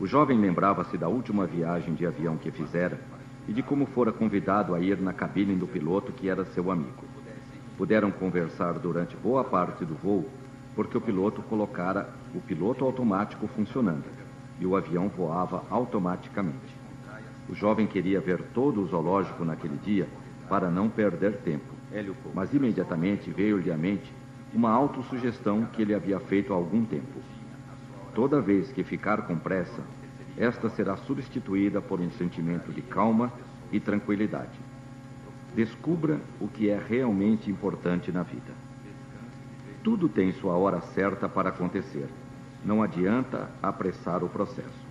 O 0.00 0.06
jovem 0.06 0.38
lembrava-se 0.38 0.98
da 0.98 1.08
última 1.08 1.46
viagem 1.46 1.94
de 1.94 2.06
avião 2.06 2.36
que 2.36 2.50
fizera 2.50 2.98
e 3.46 3.52
de 3.52 3.62
como 3.62 3.86
fora 3.86 4.12
convidado 4.12 4.74
a 4.74 4.80
ir 4.80 5.00
na 5.00 5.12
cabine 5.12 5.54
do 5.54 5.66
piloto 5.66 6.12
que 6.12 6.28
era 6.28 6.44
seu 6.44 6.70
amigo. 6.70 7.04
Puderam 7.76 8.10
conversar 8.10 8.74
durante 8.74 9.16
boa 9.16 9.44
parte 9.44 9.84
do 9.84 9.94
voo 9.94 10.28
porque 10.74 10.96
o 10.96 11.00
piloto 11.00 11.42
colocara 11.42 12.08
o 12.34 12.40
piloto 12.40 12.84
automático 12.84 13.48
funcionando 13.48 14.27
e 14.60 14.66
o 14.66 14.76
avião 14.76 15.08
voava 15.08 15.64
automaticamente. 15.70 16.76
O 17.48 17.54
jovem 17.54 17.86
queria 17.86 18.20
ver 18.20 18.42
todo 18.54 18.82
o 18.82 18.86
zoológico 18.86 19.44
naquele 19.44 19.76
dia 19.78 20.06
para 20.48 20.70
não 20.70 20.88
perder 20.88 21.38
tempo, 21.38 21.74
mas 22.34 22.52
imediatamente 22.52 23.30
veio-lhe 23.30 23.70
à 23.70 23.76
mente 23.76 24.12
uma 24.52 24.70
autossugestão 24.70 25.66
que 25.66 25.82
ele 25.82 25.94
havia 25.94 26.18
feito 26.20 26.52
há 26.52 26.56
algum 26.56 26.84
tempo. 26.84 27.20
Toda 28.14 28.40
vez 28.40 28.70
que 28.72 28.82
ficar 28.82 29.26
com 29.26 29.36
pressa, 29.36 29.82
esta 30.36 30.68
será 30.68 30.96
substituída 30.96 31.80
por 31.80 32.00
um 32.00 32.10
sentimento 32.12 32.72
de 32.72 32.82
calma 32.82 33.32
e 33.72 33.80
tranquilidade. 33.80 34.58
Descubra 35.54 36.20
o 36.40 36.48
que 36.48 36.68
é 36.68 36.78
realmente 36.78 37.50
importante 37.50 38.12
na 38.12 38.22
vida. 38.22 38.52
Tudo 39.82 40.08
tem 40.08 40.32
sua 40.32 40.54
hora 40.54 40.80
certa 40.80 41.28
para 41.28 41.48
acontecer. 41.48 42.08
Não 42.64 42.82
adianta 42.82 43.48
apressar 43.62 44.22
o 44.24 44.28
processo. 44.28 44.88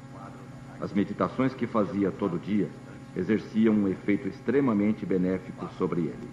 As 0.80 0.94
meditações 0.94 1.54
que 1.54 1.68
fazia 1.68 2.12
todo 2.12 2.40
dia 2.40 2.70
exerciam 3.16 3.74
um 3.74 3.88
efeito 3.88 4.28
extremamente 4.28 5.06
benéfico 5.06 5.68
sobre 5.78 6.02
ele. 6.02 6.30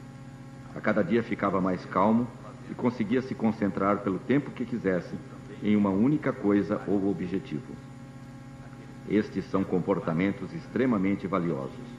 A 0.75 0.81
cada 0.81 1.03
dia 1.03 1.23
ficava 1.23 1.61
mais 1.61 1.85
calmo 1.87 2.27
e 2.71 2.75
conseguia 2.75 3.23
se 3.23 3.35
concentrar 3.35 3.99
pelo 3.99 4.19
tempo 4.19 4.51
que 4.51 4.65
quisesse 4.65 5.15
em 5.63 5.77
uma 5.77 5.91
única 5.91 6.33
coisa 6.33 6.81
ou 6.87 7.09
objetivo. 7.09 7.75
Estes 9.09 9.45
são 9.51 9.65
comportamentos 9.65 10.53
extremamente 10.53 11.27
valiosos. 11.27 11.95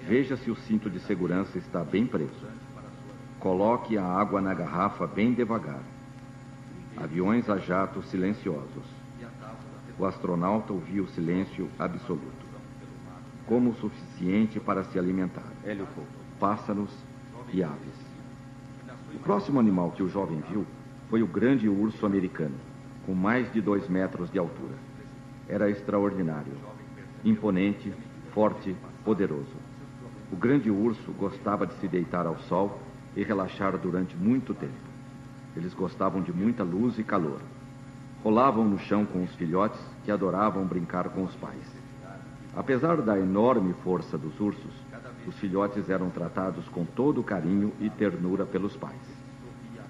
Veja 0.00 0.36
se 0.36 0.50
o 0.50 0.56
cinto 0.56 0.90
de 0.90 1.00
segurança 1.00 1.56
está 1.56 1.82
bem 1.82 2.06
preso. 2.06 2.46
Coloque 3.38 3.96
a 3.96 4.04
água 4.04 4.40
na 4.40 4.54
garrafa 4.54 5.06
bem 5.06 5.32
devagar. 5.32 5.80
Aviões 6.96 7.48
a 7.50 7.58
jato 7.58 8.02
silenciosos. 8.04 8.84
O 9.98 10.04
astronauta 10.04 10.72
ouviu 10.72 11.04
o 11.04 11.08
silêncio 11.08 11.68
absoluto. 11.78 12.44
Como 13.46 13.70
o 13.70 13.74
suficiente 13.74 14.58
para 14.60 14.84
se 14.84 14.98
alimentar. 14.98 15.46
Pássaros 16.38 16.90
e 17.52 17.62
aves. 17.62 18.04
O 19.14 19.18
próximo 19.18 19.60
animal 19.60 19.92
que 19.92 20.02
o 20.02 20.08
jovem 20.08 20.42
viu 20.50 20.66
foi 21.08 21.22
o 21.22 21.26
grande 21.26 21.68
urso 21.68 22.06
americano, 22.06 22.56
com 23.06 23.14
mais 23.14 23.52
de 23.52 23.60
dois 23.60 23.88
metros 23.88 24.30
de 24.30 24.38
altura. 24.38 24.74
Era 25.48 25.70
extraordinário, 25.70 26.54
imponente, 27.24 27.92
forte, 28.32 28.74
poderoso. 29.04 29.54
O 30.32 30.36
grande 30.36 30.70
urso 30.70 31.12
gostava 31.12 31.66
de 31.66 31.74
se 31.74 31.86
deitar 31.86 32.26
ao 32.26 32.38
sol 32.40 32.80
e 33.14 33.22
relaxar 33.22 33.76
durante 33.78 34.16
muito 34.16 34.54
tempo. 34.54 34.83
Eles 35.56 35.72
gostavam 35.74 36.20
de 36.20 36.32
muita 36.32 36.62
luz 36.62 36.98
e 36.98 37.04
calor. 37.04 37.40
Rolavam 38.22 38.64
no 38.64 38.78
chão 38.78 39.04
com 39.04 39.22
os 39.22 39.34
filhotes 39.34 39.80
que 40.04 40.10
adoravam 40.10 40.64
brincar 40.64 41.08
com 41.10 41.24
os 41.24 41.34
pais. 41.34 41.64
Apesar 42.56 43.02
da 43.02 43.18
enorme 43.18 43.74
força 43.84 44.16
dos 44.16 44.38
ursos, 44.40 44.72
os 45.26 45.34
filhotes 45.38 45.88
eram 45.90 46.10
tratados 46.10 46.68
com 46.68 46.84
todo 46.84 47.22
carinho 47.22 47.72
e 47.80 47.90
ternura 47.90 48.44
pelos 48.44 48.76
pais. 48.76 49.00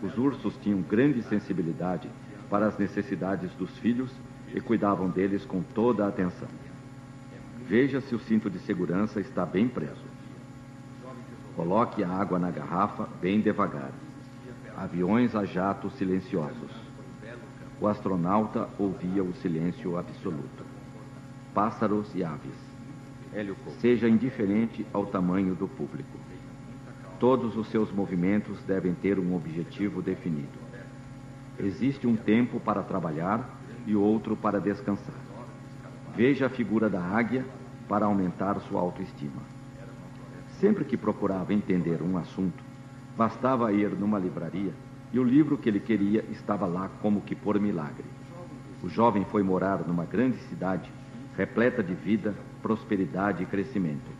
Os 0.03 0.16
ursos 0.16 0.57
tinham 0.62 0.81
grande 0.83 1.22
sensibilidade 1.22 2.09
para 2.50 2.66
as 2.66 2.79
necessidades 2.79 3.50
dos 3.55 3.70
filhos 3.79 4.11
e 4.55 4.61
cuidavam 4.61 5.09
deles 5.09 5.44
com 5.44 5.62
toda 5.62 6.05
a 6.05 6.09
atenção. 6.09 6.48
Veja 7.66 8.00
se 8.00 8.14
o 8.14 8.18
cinto 8.18 8.50
de 8.50 8.59
segurança 8.61 9.20
está 9.20 9.46
bem 9.46 9.66
preso. 9.66 10.05
Coloque 11.57 12.05
a 12.05 12.09
água 12.09 12.38
na 12.38 12.50
garrafa 12.50 13.09
bem 13.20 13.40
devagar. 13.40 13.90
Aviões 14.76 15.37
a 15.37 15.44
jato 15.44 15.88
silenciosos. 15.90 16.70
O 17.80 17.87
astronauta 17.87 18.68
ouvia 18.78 19.22
o 19.22 19.32
silêncio 19.34 19.96
absoluto. 19.96 20.64
Pássaros 21.52 22.12
e 22.14 22.24
aves. 22.24 22.56
Seja 23.80 24.08
indiferente 24.08 24.87
ao 24.92 25.06
tamanho 25.06 25.54
do 25.54 25.68
público. 25.68 26.18
Todos 27.20 27.56
os 27.56 27.68
seus 27.68 27.92
movimentos 27.92 28.58
devem 28.62 28.94
ter 28.94 29.18
um 29.18 29.37
objetivo 29.37 30.02
definido. 30.02 30.58
Existe 31.58 32.06
um 32.06 32.16
tempo 32.16 32.58
para 32.58 32.82
trabalhar 32.82 33.48
e 33.87 33.94
outro 33.94 34.37
para 34.37 34.60
descansar. 34.60 35.14
Veja 36.16 36.46
a 36.46 36.50
figura 36.50 36.88
da 36.88 37.00
águia 37.00 37.44
para 37.88 38.06
aumentar 38.06 38.58
sua 38.60 38.80
autoestima. 38.80 39.42
Sempre 40.58 40.84
que 40.84 40.96
procurava 40.96 41.52
entender 41.52 42.00
um 42.02 42.16
assunto, 42.16 42.63
bastava 43.16 43.72
ir 43.72 43.90
numa 43.90 44.18
livraria 44.18 44.72
e 45.12 45.18
o 45.18 45.24
livro 45.24 45.57
que 45.57 45.68
ele 45.68 45.81
queria 45.81 46.24
estava 46.31 46.66
lá 46.66 46.90
como 47.00 47.20
que 47.20 47.35
por 47.35 47.59
milagre. 47.61 48.05
O 48.83 48.88
jovem 48.88 49.24
foi 49.24 49.42
morar 49.42 49.87
numa 49.87 50.05
grande 50.05 50.37
cidade, 50.48 50.90
repleta 51.37 51.83
de 51.83 51.94
vida, 51.94 52.35
prosperidade 52.61 53.42
e 53.42 53.46
crescimento, 53.46 54.11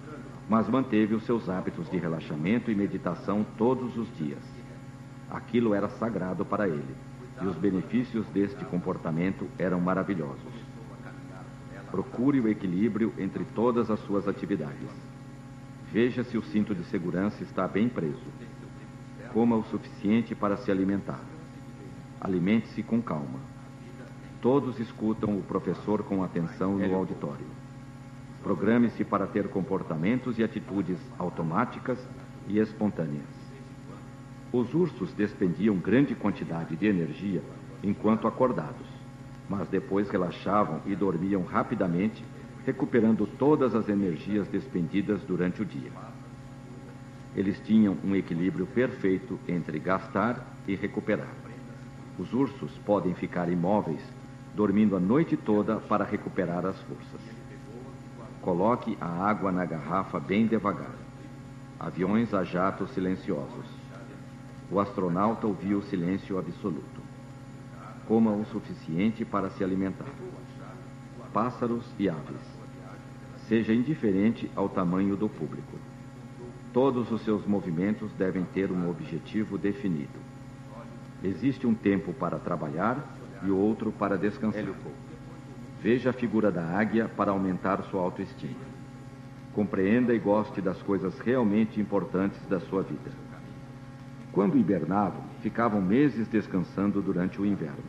mas 0.49 0.69
manteve 0.69 1.15
os 1.15 1.25
seus 1.25 1.49
hábitos 1.49 1.91
de 1.91 1.99
relaxamento 1.99 2.71
e 2.71 2.75
meditação 2.75 3.45
todos 3.59 3.97
os 3.97 4.09
dias. 4.17 4.43
Aquilo 5.31 5.75
era 5.75 5.89
sagrado 5.89 6.45
para 6.45 6.69
ele 6.69 6.95
e 7.43 7.47
os 7.47 7.57
benefícios 7.57 8.25
deste 8.29 8.65
comportamento 8.65 9.49
eram 9.59 9.81
maravilhosos. 9.81 10.55
Procure 11.91 12.41
o 12.41 12.49
equilíbrio 12.49 13.13
entre 13.19 13.45
todas 13.45 13.91
as 13.91 14.01
suas 14.01 14.29
atividades. 14.29 14.89
Veja 15.93 16.25
se 16.25 16.37
o 16.37 16.43
cinto 16.43 16.75
de 16.75 16.85
segurança 16.85 17.43
está 17.43 17.69
bem 17.69 17.89
preso. 17.89 18.23
Coma 19.35 19.57
o 19.57 19.65
suficiente 19.65 20.33
para 20.33 20.57
se 20.57 20.71
alimentar. 20.71 21.19
Alimente-se 22.21 22.85
com 22.85 23.03
calma. 23.03 23.41
Todos 24.41 24.79
escutam 24.79 25.37
o 25.37 25.43
professor 25.43 26.05
com 26.05 26.23
atenção 26.23 26.79
no 26.79 26.95
auditório. 26.95 27.45
Programe-se 28.45 29.05
para 29.05 29.27
ter 29.27 29.49
comportamentos 29.49 30.39
e 30.39 30.45
atitudes 30.45 30.99
automáticas 31.19 31.99
e 32.47 32.61
espontâneas. 32.61 33.27
Os 34.53 34.73
ursos 34.73 35.13
despendiam 35.15 35.75
grande 35.79 36.15
quantidade 36.15 36.77
de 36.77 36.87
energia 36.87 37.43
enquanto 37.83 38.29
acordados, 38.29 38.87
mas 39.49 39.67
depois 39.67 40.09
relaxavam 40.09 40.81
e 40.87 40.95
dormiam 40.95 41.43
rapidamente, 41.43 42.25
recuperando 42.65 43.27
todas 43.27 43.75
as 43.75 43.89
energias 43.89 44.47
despendidas 44.47 45.23
durante 45.23 45.61
o 45.61 45.65
dia. 45.65 45.91
Eles 47.37 47.59
tinham 47.65 47.97
um 48.05 48.15
equilíbrio 48.15 48.67
perfeito 48.67 49.39
entre 49.49 49.79
gastar 49.79 50.45
e 50.69 50.75
recuperar. 50.75 51.33
Os 52.19 52.33
ursos 52.33 52.71
podem 52.85 53.13
ficar 53.15 53.49
imóveis, 53.51 54.01
dormindo 54.55 54.97
a 54.97 55.01
noite 55.01 55.37
toda 55.37 55.77
para 55.77 56.05
recuperar 56.05 56.65
as 56.65 56.79
forças. 56.83 57.21
Coloque 58.41 58.97
a 59.01 59.07
água 59.07 59.51
na 59.51 59.65
garrafa 59.65 60.21
bem 60.21 60.47
devagar. 60.47 60.95
Aviões 61.81 62.33
a 62.33 62.45
jato 62.45 62.87
silenciosos. 62.89 63.67
O 64.71 64.79
astronauta 64.79 65.47
ouviu 65.47 65.79
o 65.79 65.83
silêncio 65.83 66.39
absoluto. 66.39 67.03
Coma 68.07 68.31
o 68.31 68.45
suficiente 68.47 69.25
para 69.25 69.51
se 69.51 69.65
alimentar. 69.65 70.13
Pássaros 71.33 71.85
e 71.99 72.09
aves. 72.09 72.41
Seja 73.49 73.75
indiferente 73.75 74.49
ao 74.55 74.69
tamanho 74.69 75.17
do 75.17 75.29
público. 75.29 75.77
Todos 76.75 77.09
os 77.13 77.23
seus 77.23 77.47
movimentos 77.47 78.13
devem 78.15 78.43
ter 78.53 78.73
um 78.73 78.91
objetivo 78.91 79.57
definido. 79.57 80.19
Existe 81.23 81.69
um 81.69 81.73
tempo 81.73 82.13
para 82.13 82.37
trabalhar 82.37 83.17
e 83.45 83.51
outro 83.53 83.93
para 83.93 84.19
descansar. 84.19 84.75
Veja 85.81 86.11
a 86.11 86.13
figura 86.13 86.51
da 86.51 86.65
águia 86.65 87.09
para 87.17 87.31
aumentar 87.31 87.81
sua 87.85 88.01
autoestima. 88.01 88.75
Compreenda 89.55 90.13
e 90.13 90.19
goste 90.19 90.61
das 90.61 90.83
coisas 90.83 91.17
realmente 91.21 91.81
importantes 91.81 92.45
da 92.49 92.59
sua 92.59 92.83
vida. 92.83 93.13
Quando 94.33 94.59
hibernavam, 94.59 95.23
ficavam 95.43 95.81
meses 95.81 96.27
descansando 96.27 97.01
durante 97.01 97.41
o 97.41 97.47
inverno. 97.47 97.85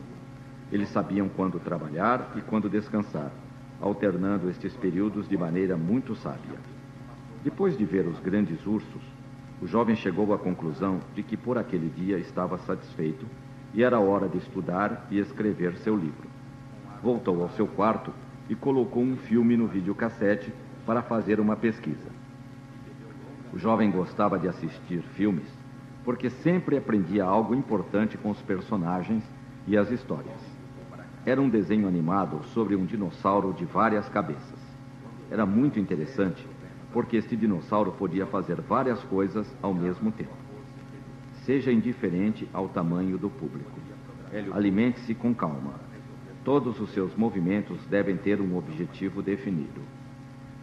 Eles 0.70 0.90
sabiam 0.90 1.28
quando 1.28 1.58
trabalhar 1.58 2.34
e 2.36 2.40
quando 2.40 2.70
descansar, 2.70 3.32
alternando 3.80 4.48
estes 4.48 4.76
períodos 4.76 5.28
de 5.28 5.36
maneira 5.36 5.76
muito 5.76 6.14
sábia. 6.14 6.60
Depois 7.46 7.78
de 7.78 7.84
ver 7.84 8.08
os 8.08 8.18
grandes 8.18 8.66
ursos, 8.66 9.02
o 9.62 9.68
jovem 9.68 9.94
chegou 9.94 10.34
à 10.34 10.36
conclusão 10.36 10.98
de 11.14 11.22
que 11.22 11.36
por 11.36 11.56
aquele 11.56 11.88
dia 11.88 12.18
estava 12.18 12.58
satisfeito 12.58 13.24
e 13.72 13.84
era 13.84 14.00
hora 14.00 14.28
de 14.28 14.36
estudar 14.38 15.06
e 15.12 15.20
escrever 15.20 15.76
seu 15.76 15.94
livro. 15.94 16.28
Voltou 17.00 17.40
ao 17.40 17.48
seu 17.50 17.68
quarto 17.68 18.12
e 18.50 18.56
colocou 18.56 19.00
um 19.00 19.16
filme 19.16 19.56
no 19.56 19.68
videocassete 19.68 20.52
para 20.84 21.02
fazer 21.02 21.38
uma 21.38 21.54
pesquisa. 21.54 22.10
O 23.52 23.58
jovem 23.58 23.92
gostava 23.92 24.40
de 24.40 24.48
assistir 24.48 25.00
filmes 25.14 25.46
porque 26.04 26.28
sempre 26.28 26.76
aprendia 26.76 27.24
algo 27.24 27.54
importante 27.54 28.18
com 28.18 28.30
os 28.30 28.42
personagens 28.42 29.22
e 29.68 29.76
as 29.76 29.88
histórias. 29.92 30.40
Era 31.24 31.40
um 31.40 31.48
desenho 31.48 31.86
animado 31.86 32.42
sobre 32.46 32.74
um 32.74 32.84
dinossauro 32.84 33.52
de 33.52 33.64
várias 33.64 34.08
cabeças. 34.08 34.58
Era 35.30 35.46
muito 35.46 35.78
interessante, 35.78 36.44
porque 36.92 37.16
este 37.16 37.36
dinossauro 37.36 37.92
podia 37.92 38.26
fazer 38.26 38.60
várias 38.60 39.02
coisas 39.04 39.46
ao 39.62 39.74
mesmo 39.74 40.10
tempo. 40.10 40.30
Seja 41.44 41.70
indiferente 41.70 42.48
ao 42.52 42.68
tamanho 42.68 43.18
do 43.18 43.30
público. 43.30 43.78
Alimente-se 44.52 45.14
com 45.14 45.34
calma. 45.34 45.74
Todos 46.44 46.80
os 46.80 46.90
seus 46.90 47.14
movimentos 47.14 47.84
devem 47.86 48.16
ter 48.16 48.40
um 48.40 48.56
objetivo 48.56 49.22
definido. 49.22 49.80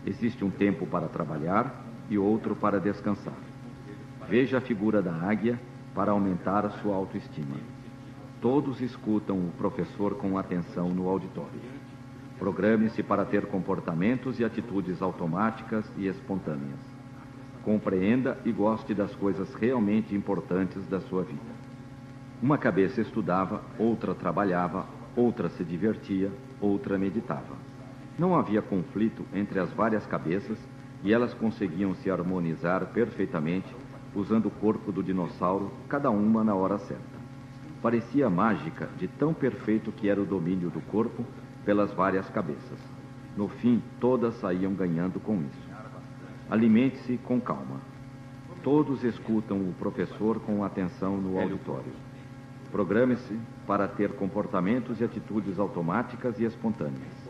Existe 0.06 0.44
um 0.44 0.50
tempo 0.50 0.86
para 0.86 1.08
trabalhar 1.08 1.86
e 2.10 2.18
outro 2.18 2.56
para 2.56 2.80
descansar. 2.80 3.38
Veja 4.28 4.58
a 4.58 4.62
figura 4.62 5.02
da 5.02 5.14
águia 5.14 5.60
para 5.94 6.12
aumentar 6.12 6.66
a 6.66 6.70
sua 6.70 6.96
autoestima. 6.96 7.56
Todos 8.42 8.82
escutam 8.82 9.38
o 9.38 9.52
professor 9.58 10.16
com 10.16 10.38
atenção 10.38 10.90
no 10.90 11.08
auditório. 11.08 11.83
Programe-se 12.44 13.02
para 13.02 13.24
ter 13.24 13.46
comportamentos 13.46 14.38
e 14.38 14.44
atitudes 14.44 15.02
automáticas 15.02 15.90
e 15.96 16.08
espontâneas. 16.08 16.78
Compreenda 17.64 18.38
e 18.44 18.52
goste 18.52 18.94
das 18.94 19.16
coisas 19.16 19.54
realmente 19.54 20.14
importantes 20.14 20.86
da 20.88 21.00
sua 21.00 21.24
vida. 21.24 21.40
Uma 22.42 22.58
cabeça 22.58 23.00
estudava, 23.00 23.62
outra 23.80 24.14
trabalhava, 24.14 24.86
outra 25.16 25.48
se 25.48 25.64
divertia, 25.64 26.30
outra 26.60 26.98
meditava. 26.98 27.56
Não 28.20 28.36
havia 28.36 28.62
conflito 28.62 29.26
entre 29.34 29.58
as 29.58 29.72
várias 29.72 30.06
cabeças 30.06 30.58
e 31.02 31.14
elas 31.14 31.34
conseguiam 31.34 31.96
se 31.96 32.12
harmonizar 32.12 32.88
perfeitamente 32.88 33.74
usando 34.14 34.48
o 34.48 34.52
corpo 34.52 34.92
do 34.92 35.02
dinossauro, 35.02 35.72
cada 35.88 36.10
uma 36.10 36.44
na 36.44 36.54
hora 36.54 36.78
certa. 36.78 37.24
Parecia 37.82 38.30
mágica 38.30 38.90
de 38.98 39.08
tão 39.08 39.34
perfeito 39.34 39.94
que 39.94 40.10
era 40.10 40.22
o 40.22 40.26
domínio 40.26 40.70
do 40.70 40.82
corpo 40.82 41.26
pelas 41.66 41.92
várias 41.94 42.30
cabeças. 42.30 42.80
No 43.36 43.48
fim, 43.48 43.82
todas 44.00 44.36
saíam 44.36 44.74
ganhando 44.74 45.20
com 45.20 45.42
isso. 45.42 45.70
Alimente-se 46.50 47.18
com 47.18 47.40
calma. 47.42 47.82
Todos 48.62 49.04
escutam 49.04 49.58
o 49.58 49.74
professor 49.74 50.40
com 50.40 50.64
atenção 50.64 51.18
no 51.18 51.40
auditório. 51.40 51.92
Programe-se 52.72 53.38
para 53.68 53.88
ter 53.88 54.14
comportamentos 54.14 55.00
e 55.00 55.04
atitudes 55.04 55.60
automáticas 55.60 56.40
e 56.40 56.46
espontâneas. 56.46 57.30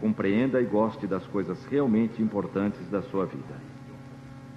Compreenda 0.00 0.60
e 0.60 0.64
goste 0.64 1.06
das 1.06 1.26
coisas 1.26 1.64
realmente 1.66 2.22
importantes 2.22 2.88
da 2.88 3.02
sua 3.02 3.26
vida. 3.26 3.54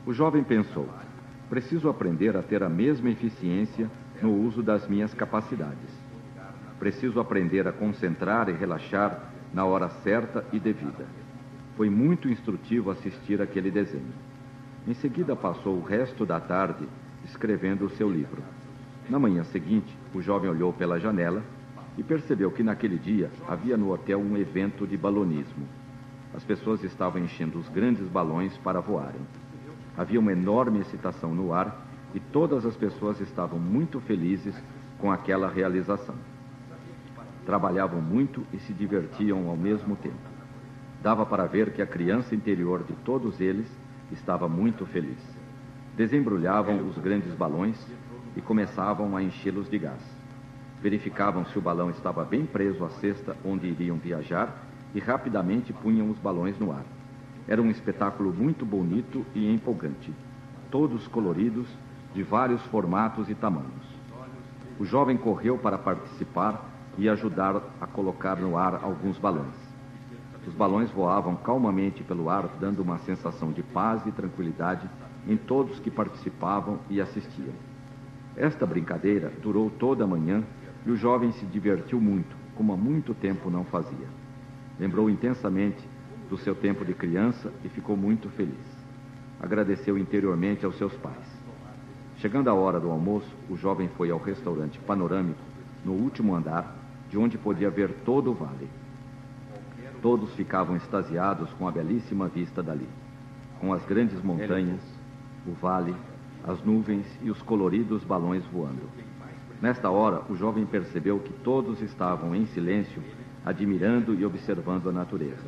O 0.06 0.14
jovem 0.14 0.44
pensou: 0.44 0.88
preciso 1.50 1.90
aprender 1.90 2.36
a 2.38 2.42
ter 2.42 2.64
a 2.64 2.70
mesma 2.70 3.10
eficiência 3.10 3.90
no 4.22 4.34
uso 4.34 4.64
das 4.64 4.88
minhas 4.88 5.14
capacidades. 5.14 5.97
Preciso 6.80 7.20
aprender 7.20 7.68
a 7.68 7.72
concentrar 7.72 8.50
e 8.50 8.54
relaxar 8.54 9.32
na 9.54 9.66
hora 9.66 9.90
certa 9.90 10.46
e 10.52 10.60
devida. 10.60 11.06
Foi 11.76 11.90
muito 11.90 12.30
instrutivo 12.30 12.92
assistir 12.92 13.42
aquele 13.42 13.72
desenho. 13.72 14.14
Em 14.88 14.94
seguida, 14.94 15.36
passou 15.36 15.78
o 15.78 15.84
resto 15.84 16.26
da 16.26 16.40
tarde 16.40 16.88
escrevendo 17.26 17.86
o 17.86 17.90
seu 17.90 18.10
livro. 18.10 18.42
Na 19.10 19.20
manhã 19.20 19.44
seguinte, 19.44 19.96
o 20.14 20.22
jovem 20.22 20.50
olhou 20.50 20.72
pela 20.72 21.00
janela 21.00 21.44
e 21.98 22.04
percebeu 22.04 22.52
que 22.52 22.64
naquele 22.64 22.98
dia 22.98 23.30
havia 23.48 23.76
no 23.76 23.92
hotel 23.92 24.20
um 24.20 24.38
evento 24.38 24.86
de 24.86 24.96
balonismo. 24.96 25.68
As 26.34 26.44
pessoas 26.44 26.84
estavam 26.84 27.22
enchendo 27.22 27.58
os 27.58 27.68
grandes 27.70 28.08
balões 28.08 28.56
para 28.58 28.80
voarem. 28.80 29.22
Havia 29.98 30.20
uma 30.20 30.32
enorme 30.32 30.80
excitação 30.80 31.34
no 31.34 31.54
ar 31.54 31.88
e 32.14 32.20
todas 32.20 32.66
as 32.66 32.76
pessoas 32.76 33.20
estavam 33.20 33.60
muito 33.60 34.00
felizes 34.00 34.56
com 35.00 35.12
aquela 35.12 35.50
realização. 35.50 36.16
Trabalhavam 37.48 38.02
muito 38.02 38.46
e 38.52 38.60
se 38.60 38.74
divertiam 38.74 39.48
ao 39.48 39.56
mesmo 39.56 39.96
tempo. 39.96 40.18
Dava 41.02 41.26
para 41.26 41.46
ver 41.46 41.72
que 41.72 41.82
a 41.82 41.88
criança 41.88 42.36
interior 42.36 42.84
de 42.84 42.92
todos 43.06 43.40
eles 43.40 43.66
estava 44.12 44.50
muito 44.50 44.86
feliz. 44.86 45.18
Desembrulhavam 45.96 46.86
os 46.86 46.98
grandes 46.98 47.34
balões 47.34 47.78
e 48.36 48.42
começavam 48.42 49.16
a 49.16 49.24
enchê-los 49.24 49.70
de 49.70 49.80
gás. 49.80 50.04
Verificavam 50.82 51.46
se 51.46 51.58
o 51.58 51.62
balão 51.62 51.90
estava 51.90 52.26
bem 52.26 52.46
preso 52.46 52.84
à 52.84 52.90
cesta 52.90 53.34
onde 53.46 53.66
iriam 53.66 53.96
viajar 53.96 54.54
e 54.94 55.00
rapidamente 55.00 55.72
punham 55.72 56.10
os 56.10 56.20
balões 56.20 56.60
no 56.60 56.74
ar. 56.74 56.84
Era 57.48 57.62
um 57.62 57.72
espetáculo 57.72 58.34
muito 58.34 58.66
bonito 58.66 59.26
e 59.34 59.50
empolgante, 59.50 60.14
todos 60.70 61.08
coloridos, 61.08 61.70
de 62.14 62.24
vários 62.24 62.62
formatos 62.64 63.30
e 63.30 63.36
tamanhos. 63.36 63.88
O 64.78 64.84
jovem 64.84 65.16
correu 65.16 65.58
para 65.58 65.78
participar 65.78 66.77
e 66.98 67.08
ajudar 67.08 67.62
a 67.80 67.88
colocar 67.88 68.38
no 68.38 68.58
ar 68.58 68.84
alguns 68.84 69.18
balões. 69.18 69.56
Os 70.48 70.54
balões 70.54 70.90
voavam 70.92 71.36
calmamente 71.36 72.04
pelo 72.04 72.30
ar, 72.30 72.48
dando 72.60 72.82
uma 72.82 72.98
sensação 73.00 73.52
de 73.52 73.62
paz 73.62 74.06
e 74.06 74.12
tranquilidade 74.12 74.90
em 75.28 75.36
todos 75.36 75.80
que 75.80 75.92
participavam 75.92 76.80
e 76.90 77.02
assistiam. 77.02 77.54
Esta 78.36 78.66
brincadeira 78.66 79.32
durou 79.42 79.70
toda 79.70 80.06
a 80.06 80.08
manhã 80.08 80.44
e 80.86 80.92
o 80.92 80.96
jovem 80.96 81.34
se 81.34 81.46
divertiu 81.46 82.00
muito, 82.00 82.36
como 82.56 82.72
há 82.72 82.78
muito 82.78 83.14
tempo 83.14 83.50
não 83.50 83.66
fazia. 83.66 84.08
Lembrou 84.80 85.10
intensamente 85.10 85.86
do 86.30 86.38
seu 86.38 86.56
tempo 86.56 86.86
de 86.86 86.94
criança 86.94 87.52
e 87.66 87.70
ficou 87.70 87.98
muito 87.98 88.30
feliz. 88.30 88.78
Agradeceu 89.40 89.98
interiormente 89.98 90.66
aos 90.66 90.78
seus 90.78 90.94
pais. 90.94 91.28
Chegando 92.18 92.50
a 92.50 92.54
hora 92.54 92.80
do 92.80 92.90
almoço, 92.90 93.36
o 93.50 93.58
jovem 93.58 93.90
foi 93.90 94.12
ao 94.12 94.18
restaurante 94.18 94.80
panorâmico, 94.80 95.42
no 95.84 95.94
último 95.94 96.36
andar, 96.36 96.76
de 97.10 97.18
onde 97.18 97.38
podia 97.38 97.70
ver 97.70 97.92
todo 98.06 98.32
o 98.32 98.34
vale. 98.34 98.70
Todos 100.02 100.34
ficavam 100.36 100.76
extasiados 100.76 101.52
com 101.54 101.68
a 101.68 101.72
belíssima 101.72 102.28
vista 102.28 102.62
dali, 102.62 102.88
com 103.60 103.74
as 103.74 103.84
grandes 103.86 104.22
montanhas, 104.22 104.82
o 105.46 105.54
vale, 105.54 105.96
as 106.44 106.64
nuvens 106.64 107.06
e 107.22 107.30
os 107.30 107.42
coloridos 107.42 108.04
balões 108.04 108.46
voando. 108.46 108.90
Nesta 109.62 109.90
hora, 109.90 110.22
o 110.30 110.36
jovem 110.36 110.66
percebeu 110.66 111.20
que 111.20 111.34
todos 111.34 111.82
estavam 111.82 112.36
em 112.36 112.46
silêncio, 112.48 113.02
admirando 113.44 114.14
e 114.14 114.24
observando 114.24 114.90
a 114.90 114.92
natureza. 114.92 115.46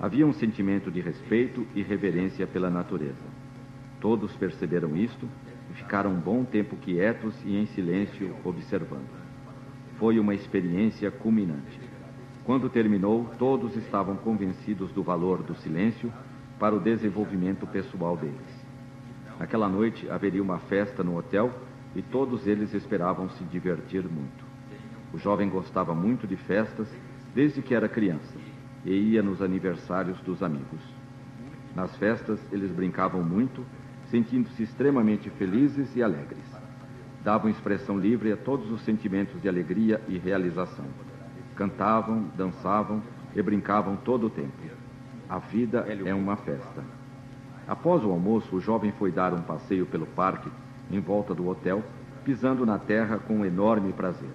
Havia 0.00 0.26
um 0.26 0.32
sentimento 0.32 0.90
de 0.90 1.00
respeito 1.00 1.66
e 1.74 1.82
reverência 1.82 2.46
pela 2.46 2.70
natureza. 2.70 3.38
Todos 4.00 4.32
perceberam 4.36 4.96
isto 4.96 5.28
e 5.70 5.74
ficaram 5.74 6.10
um 6.10 6.20
bom 6.20 6.44
tempo 6.44 6.76
quietos 6.76 7.34
e 7.44 7.56
em 7.56 7.66
silêncio 7.66 8.34
observando. 8.44 9.17
Foi 9.98 10.18
uma 10.20 10.34
experiência 10.34 11.10
culminante. 11.10 11.80
Quando 12.44 12.70
terminou, 12.70 13.30
todos 13.38 13.76
estavam 13.76 14.16
convencidos 14.16 14.92
do 14.92 15.02
valor 15.02 15.42
do 15.42 15.54
silêncio 15.56 16.12
para 16.58 16.74
o 16.74 16.80
desenvolvimento 16.80 17.66
pessoal 17.66 18.16
deles. 18.16 18.64
Naquela 19.38 19.68
noite 19.68 20.08
haveria 20.08 20.42
uma 20.42 20.58
festa 20.58 21.02
no 21.02 21.16
hotel 21.18 21.52
e 21.96 22.02
todos 22.02 22.46
eles 22.46 22.72
esperavam 22.74 23.28
se 23.30 23.44
divertir 23.44 24.04
muito. 24.04 24.44
O 25.12 25.18
jovem 25.18 25.48
gostava 25.48 25.94
muito 25.94 26.26
de 26.26 26.36
festas 26.36 26.88
desde 27.34 27.60
que 27.60 27.74
era 27.74 27.88
criança 27.88 28.38
e 28.84 28.92
ia 28.92 29.22
nos 29.22 29.42
aniversários 29.42 30.20
dos 30.20 30.42
amigos. 30.42 30.80
Nas 31.74 31.94
festas, 31.96 32.40
eles 32.52 32.70
brincavam 32.70 33.22
muito, 33.22 33.64
sentindo-se 34.10 34.62
extremamente 34.62 35.28
felizes 35.30 35.94
e 35.96 36.02
alegres. 36.02 36.47
Davam 37.22 37.50
expressão 37.50 37.98
livre 37.98 38.32
a 38.32 38.36
todos 38.36 38.70
os 38.70 38.82
sentimentos 38.82 39.40
de 39.40 39.48
alegria 39.48 40.00
e 40.08 40.18
realização. 40.18 40.84
Cantavam, 41.56 42.24
dançavam 42.36 43.02
e 43.34 43.42
brincavam 43.42 43.96
todo 43.96 44.26
o 44.26 44.30
tempo. 44.30 44.52
A 45.28 45.38
vida 45.38 45.80
é 46.06 46.14
uma 46.14 46.36
festa. 46.36 46.82
Após 47.66 48.02
o 48.02 48.10
almoço, 48.10 48.56
o 48.56 48.60
jovem 48.60 48.92
foi 48.92 49.12
dar 49.12 49.34
um 49.34 49.42
passeio 49.42 49.84
pelo 49.84 50.06
parque 50.06 50.48
em 50.90 51.00
volta 51.00 51.34
do 51.34 51.46
hotel, 51.46 51.82
pisando 52.24 52.64
na 52.64 52.78
terra 52.78 53.18
com 53.18 53.40
um 53.40 53.44
enorme 53.44 53.92
prazer. 53.92 54.30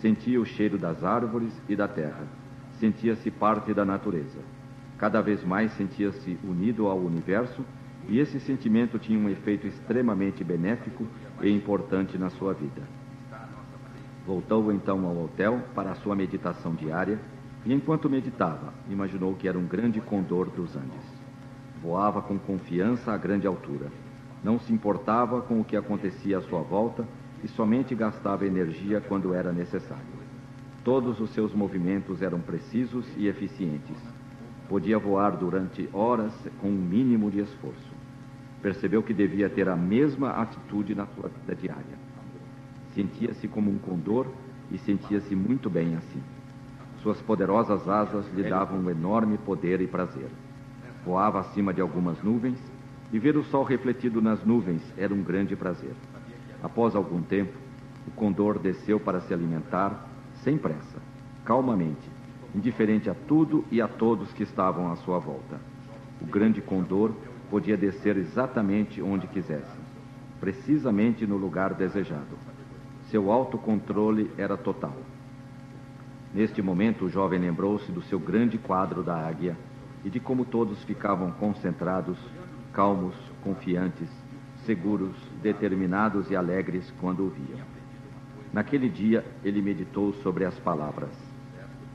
Sentia 0.00 0.40
o 0.40 0.44
cheiro 0.44 0.76
das 0.76 1.02
árvores 1.02 1.52
e 1.68 1.74
da 1.74 1.88
terra. 1.88 2.26
Sentia-se 2.78 3.30
parte 3.30 3.72
da 3.72 3.84
natureza. 3.84 4.38
Cada 4.98 5.22
vez 5.22 5.42
mais 5.44 5.72
sentia-se 5.72 6.38
unido 6.44 6.88
ao 6.88 6.98
universo 6.98 7.64
e 8.08 8.18
esse 8.18 8.40
sentimento 8.40 8.98
tinha 8.98 9.18
um 9.18 9.28
efeito 9.28 9.66
extremamente 9.66 10.42
benéfico 10.42 11.06
e 11.42 11.50
importante 11.50 12.16
na 12.16 12.30
sua 12.30 12.54
vida. 12.54 12.82
Voltou 14.26 14.72
então 14.72 15.06
ao 15.06 15.24
hotel 15.24 15.62
para 15.74 15.92
a 15.92 15.94
sua 15.94 16.14
meditação 16.14 16.74
diária 16.74 17.20
e, 17.64 17.72
enquanto 17.72 18.10
meditava, 18.10 18.72
imaginou 18.88 19.34
que 19.34 19.48
era 19.48 19.58
um 19.58 19.66
grande 19.66 20.00
condor 20.00 20.50
dos 20.50 20.76
Andes. 20.76 21.18
Voava 21.82 22.20
com 22.20 22.38
confiança 22.38 23.12
a 23.12 23.16
grande 23.16 23.46
altura 23.46 23.90
não 24.42 24.58
se 24.58 24.72
importava 24.72 25.42
com 25.42 25.60
o 25.60 25.64
que 25.64 25.76
acontecia 25.76 26.38
à 26.38 26.42
sua 26.42 26.62
volta 26.62 27.06
e 27.42 27.48
somente 27.48 27.94
gastava 27.94 28.46
energia 28.46 29.00
quando 29.00 29.34
era 29.34 29.52
necessário. 29.52 30.18
Todos 30.84 31.20
os 31.20 31.30
seus 31.30 31.52
movimentos 31.52 32.22
eram 32.22 32.40
precisos 32.40 33.06
e 33.16 33.26
eficientes. 33.26 33.96
Podia 34.68 34.98
voar 34.98 35.36
durante 35.36 35.88
horas 35.92 36.32
com 36.60 36.68
um 36.68 36.78
mínimo 36.78 37.30
de 37.30 37.40
esforço. 37.40 37.87
Percebeu 38.62 39.02
que 39.02 39.14
devia 39.14 39.48
ter 39.48 39.68
a 39.68 39.76
mesma 39.76 40.30
atitude 40.30 40.94
na 40.94 41.06
sua 41.06 41.28
vida 41.28 41.54
diária. 41.54 41.98
Sentia-se 42.94 43.46
como 43.46 43.70
um 43.70 43.78
condor 43.78 44.26
e 44.70 44.78
sentia-se 44.78 45.34
muito 45.36 45.70
bem 45.70 45.96
assim. 45.96 46.20
Suas 47.02 47.20
poderosas 47.20 47.88
asas 47.88 48.26
lhe 48.34 48.42
davam 48.42 48.80
um 48.80 48.90
enorme 48.90 49.38
poder 49.38 49.80
e 49.80 49.86
prazer. 49.86 50.28
Voava 51.04 51.40
acima 51.40 51.72
de 51.72 51.80
algumas 51.80 52.20
nuvens 52.22 52.58
e 53.12 53.18
ver 53.18 53.36
o 53.36 53.44
sol 53.44 53.62
refletido 53.62 54.20
nas 54.20 54.44
nuvens 54.44 54.82
era 54.96 55.14
um 55.14 55.22
grande 55.22 55.54
prazer. 55.54 55.94
Após 56.62 56.96
algum 56.96 57.22
tempo, 57.22 57.52
O 58.08 58.10
condor 58.10 58.58
desceu 58.58 58.98
para 58.98 59.20
se 59.20 59.34
alimentar, 59.34 60.08
sem 60.42 60.56
pressa, 60.56 60.98
calmamente, 61.44 62.10
indiferente 62.54 63.10
a 63.10 63.14
tudo 63.14 63.66
e 63.70 63.82
a 63.82 63.86
todos 63.86 64.32
que 64.32 64.42
estavam 64.42 64.90
à 64.90 64.96
sua 64.96 65.18
volta. 65.18 65.60
O 66.22 66.24
grande 66.24 66.62
condor 66.62 67.12
podia 67.50 67.76
descer 67.76 68.16
exatamente 68.16 69.00
onde 69.02 69.26
quisesse, 69.26 69.78
precisamente 70.40 71.26
no 71.26 71.36
lugar 71.36 71.74
desejado. 71.74 72.38
Seu 73.10 73.32
autocontrole 73.32 74.30
era 74.36 74.56
total. 74.56 74.96
Neste 76.34 76.60
momento, 76.60 77.06
o 77.06 77.08
jovem 77.08 77.40
lembrou-se 77.40 77.90
do 77.90 78.02
seu 78.02 78.18
grande 78.18 78.58
quadro 78.58 79.02
da 79.02 79.16
águia 79.16 79.56
e 80.04 80.10
de 80.10 80.20
como 80.20 80.44
todos 80.44 80.82
ficavam 80.84 81.30
concentrados, 81.32 82.18
calmos, 82.72 83.14
confiantes, 83.42 84.08
seguros, 84.66 85.16
determinados 85.42 86.30
e 86.30 86.36
alegres 86.36 86.92
quando 87.00 87.24
o 87.24 87.30
viam. 87.30 87.66
Naquele 88.52 88.88
dia, 88.88 89.24
ele 89.42 89.62
meditou 89.62 90.12
sobre 90.22 90.44
as 90.44 90.58
palavras: 90.58 91.10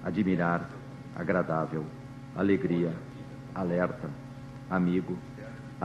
admirar, 0.04 0.70
agradável, 1.16 1.86
alegria, 2.36 2.94
alerta, 3.54 4.10
amigo, 4.70 5.16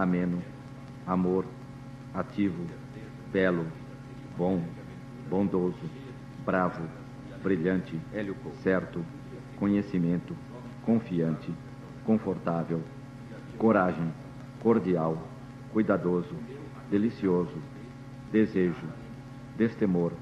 ameno, 0.02 0.40
amor, 1.04 1.44
ativo, 2.14 2.64
belo, 3.32 3.66
bom, 4.36 4.62
bondoso, 5.28 5.90
bravo, 6.46 6.84
brilhante, 7.42 7.98
certo, 8.62 9.04
conhecimento, 9.56 10.36
confiante, 10.84 11.52
confortável, 12.04 12.80
coragem, 13.58 14.12
cordial, 14.62 15.18
cuidadoso, 15.72 16.36
delicioso, 16.88 17.58
desejo, 18.30 18.86
destemor, 19.56 20.12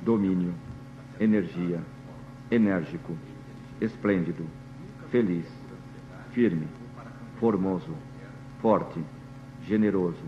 domínio, 0.00 0.54
energia, 1.18 1.82
enérgico, 2.52 3.16
esplêndido, 3.80 4.46
feliz, 5.10 5.46
firme, 6.30 6.68
formoso, 7.40 7.92
forte, 8.60 9.00
generoso, 9.62 10.22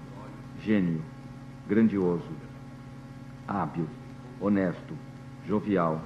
gênio, 0.60 1.02
grandioso, 1.68 2.30
hábil, 3.46 3.86
honesto, 4.40 4.94
jovial, 5.46 6.00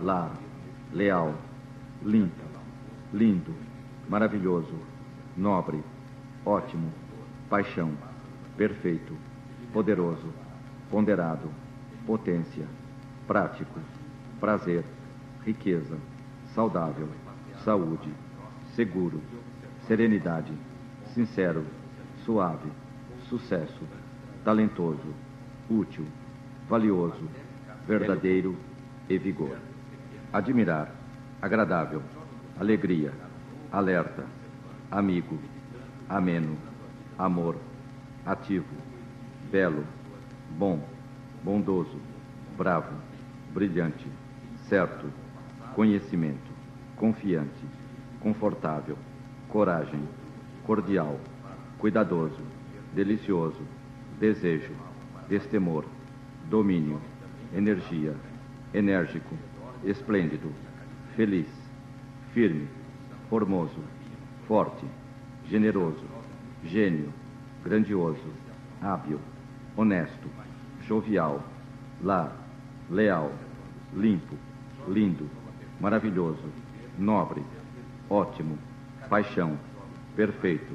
lar, 0.00 0.32
leal, 0.92 1.34
limpo, 2.02 2.44
lindo, 3.12 3.54
maravilhoso, 4.08 4.74
nobre, 5.36 5.82
ótimo, 6.44 6.92
paixão, 7.48 7.92
perfeito, 8.56 9.16
poderoso, 9.72 10.32
ponderado, 10.90 11.48
potência, 12.06 12.66
prático, 13.26 13.80
prazer, 14.38 14.84
riqueza, 15.44 15.98
saudável, 16.54 17.08
saúde, 17.64 18.12
seguro, 18.74 19.20
serenidade, 19.86 20.52
sincero, 21.14 21.64
suave, 22.24 22.68
sucesso, 23.28 23.86
talentoso, 24.42 25.14
útil, 25.70 26.04
valioso, 26.68 27.22
verdadeiro 27.86 28.56
e 29.08 29.16
vigor. 29.16 29.56
Admirar, 30.32 30.92
agradável, 31.40 32.02
alegria, 32.58 33.12
alerta, 33.70 34.24
amigo, 34.90 35.38
ameno, 36.08 36.58
amor, 37.16 37.56
ativo, 38.26 38.74
belo, 39.52 39.84
bom, 40.58 40.82
bondoso, 41.44 42.00
bravo, 42.56 42.92
brilhante, 43.52 44.08
certo, 44.68 45.06
conhecimento, 45.76 46.50
confiante, 46.96 47.64
confortável, 48.18 48.96
coragem, 49.48 50.02
cordial, 50.64 51.18
cuidadoso, 51.78 52.40
delicioso, 52.94 53.60
desejo, 54.18 54.72
destemor, 55.28 55.84
domínio, 56.48 57.00
energia, 57.54 58.14
enérgico, 58.72 59.34
esplêndido, 59.84 60.50
feliz, 61.14 61.48
firme, 62.32 62.66
formoso, 63.28 63.80
forte, 64.48 64.86
generoso, 65.48 66.04
gênio, 66.64 67.12
grandioso, 67.62 68.28
hábil, 68.80 69.18
honesto, 69.76 70.28
jovial, 70.86 71.42
lar, 72.02 72.32
leal, 72.90 73.32
limpo, 73.94 74.34
lindo, 74.88 75.28
maravilhoso, 75.80 76.44
nobre, 76.98 77.42
ótimo, 78.08 78.58
paixão, 79.08 79.58
perfeito, 80.16 80.74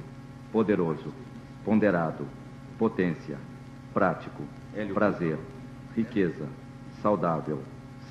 poderoso, 0.51 1.13
ponderado, 1.63 2.25
potência, 2.77 3.37
prático, 3.93 4.43
prazer, 4.93 5.37
riqueza, 5.95 6.47
saudável, 7.01 7.61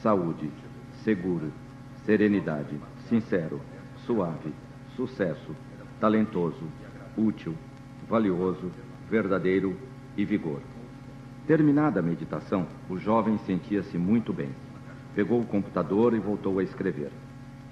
saúde, 0.02 0.50
seguro, 1.04 1.52
serenidade, 2.04 2.76
sincero, 3.08 3.60
suave, 4.06 4.52
sucesso, 4.96 5.54
talentoso, 6.00 6.64
útil, 7.16 7.54
valioso, 8.08 8.70
verdadeiro. 9.08 9.76
E 10.18 10.24
vigor. 10.24 10.60
Terminada 11.46 12.00
a 12.00 12.02
meditação, 12.02 12.66
o 12.90 12.98
jovem 12.98 13.38
sentia-se 13.46 13.96
muito 13.96 14.32
bem. 14.32 14.48
Pegou 15.14 15.40
o 15.40 15.46
computador 15.46 16.12
e 16.12 16.18
voltou 16.18 16.58
a 16.58 16.64
escrever. 16.64 17.12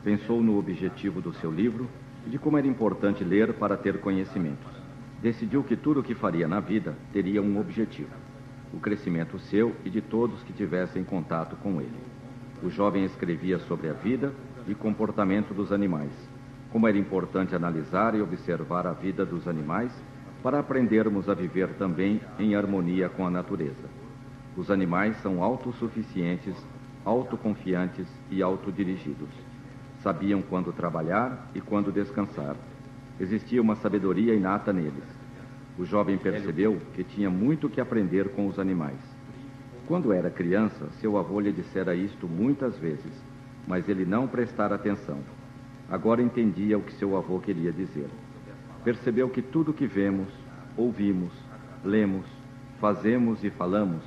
Pensou 0.05 0.41
no 0.41 0.57
objetivo 0.57 1.21
do 1.21 1.35
seu 1.35 1.51
livro 1.51 1.89
e 2.27 2.31
de 2.31 2.39
como 2.39 2.59
era 2.59 2.67
importante 2.67 3.23
ler 3.23 3.55
para 3.55 3.77
ter 3.77 4.01
conhecimentos. 4.01 4.71
Decidiu 5.23 5.63
que 5.63 5.77
tudo 5.77 6.01
o 6.01 6.03
que 6.03 6.15
faria 6.15 6.49
na 6.49 6.61
vida 6.61 6.95
teria 7.13 7.41
um 7.41 7.59
objetivo: 7.59 8.11
o 8.73 8.79
crescimento 8.79 9.39
seu 9.39 9.75
e 9.85 9.91
de 9.91 10.01
todos 10.01 10.43
que 10.43 10.53
tivessem 10.53 11.05
contato 11.05 11.57
com 11.57 11.81
ele. 11.81 11.99
O 12.63 12.69
jovem 12.69 13.05
escrevia 13.05 13.59
sobre 13.61 13.89
a 13.89 13.93
vida 13.93 14.33
e 14.67 14.75
comportamento 14.75 15.55
dos 15.55 15.73
animais, 15.73 16.13
como 16.71 16.89
era 16.89 16.99
importante 16.99 17.55
analisar 17.55 18.15
e 18.15 18.21
observar 18.21 18.87
a 18.87 18.93
vida 18.93 19.25
dos 19.25 19.47
animais 19.47 19.93
para 20.43 20.59
aprendermos 20.59 21.29
a 21.29 21.35
viver 21.35 21.69
também 21.75 22.21
em 22.39 22.55
harmonia 22.55 23.09
com 23.09 23.27
a 23.27 23.31
natureza. 23.31 23.89
Os 24.57 24.71
animais 24.71 25.17
são 25.19 25.43
autossuficientes, 25.43 26.55
autoconfiantes 27.05 28.07
e 28.31 28.43
autodirigidos. 28.43 29.46
Sabiam 30.07 30.41
quando 30.41 30.73
trabalhar 30.73 31.51
e 31.53 31.61
quando 31.61 31.91
descansar. 31.91 32.55
Existia 33.19 33.61
uma 33.61 33.75
sabedoria 33.75 34.37
inata 34.37 34.73
neles. 34.73 35.03
O 35.77 35.85
jovem 35.85 36.17
percebeu 36.17 36.81
que 36.95 37.03
tinha 37.03 37.29
muito 37.29 37.69
que 37.69 37.81
aprender 37.81 38.29
com 38.29 38.47
os 38.47 38.57
animais. 38.57 39.01
Quando 39.85 40.13
era 40.13 40.31
criança, 40.31 40.87
seu 41.01 41.19
avô 41.19 41.41
lhe 41.41 41.51
dissera 41.51 41.93
isto 41.97 42.29
muitas 42.29 42.79
vezes, 42.79 43.21
mas 43.67 43.89
ele 43.89 44.05
não 44.05 44.29
prestara 44.29 44.77
atenção. 44.77 45.19
Agora 45.91 46.23
entendia 46.23 46.79
o 46.79 46.83
que 46.83 46.93
seu 46.93 47.17
avô 47.17 47.41
queria 47.41 47.73
dizer. 47.73 48.09
Percebeu 48.85 49.29
que 49.29 49.43
tudo 49.43 49.75
que 49.75 49.89
vemos, 49.89 50.29
ouvimos, 50.77 51.33
lemos, 51.85 52.27
fazemos 52.79 53.43
e 53.43 53.51
falamos 53.51 54.05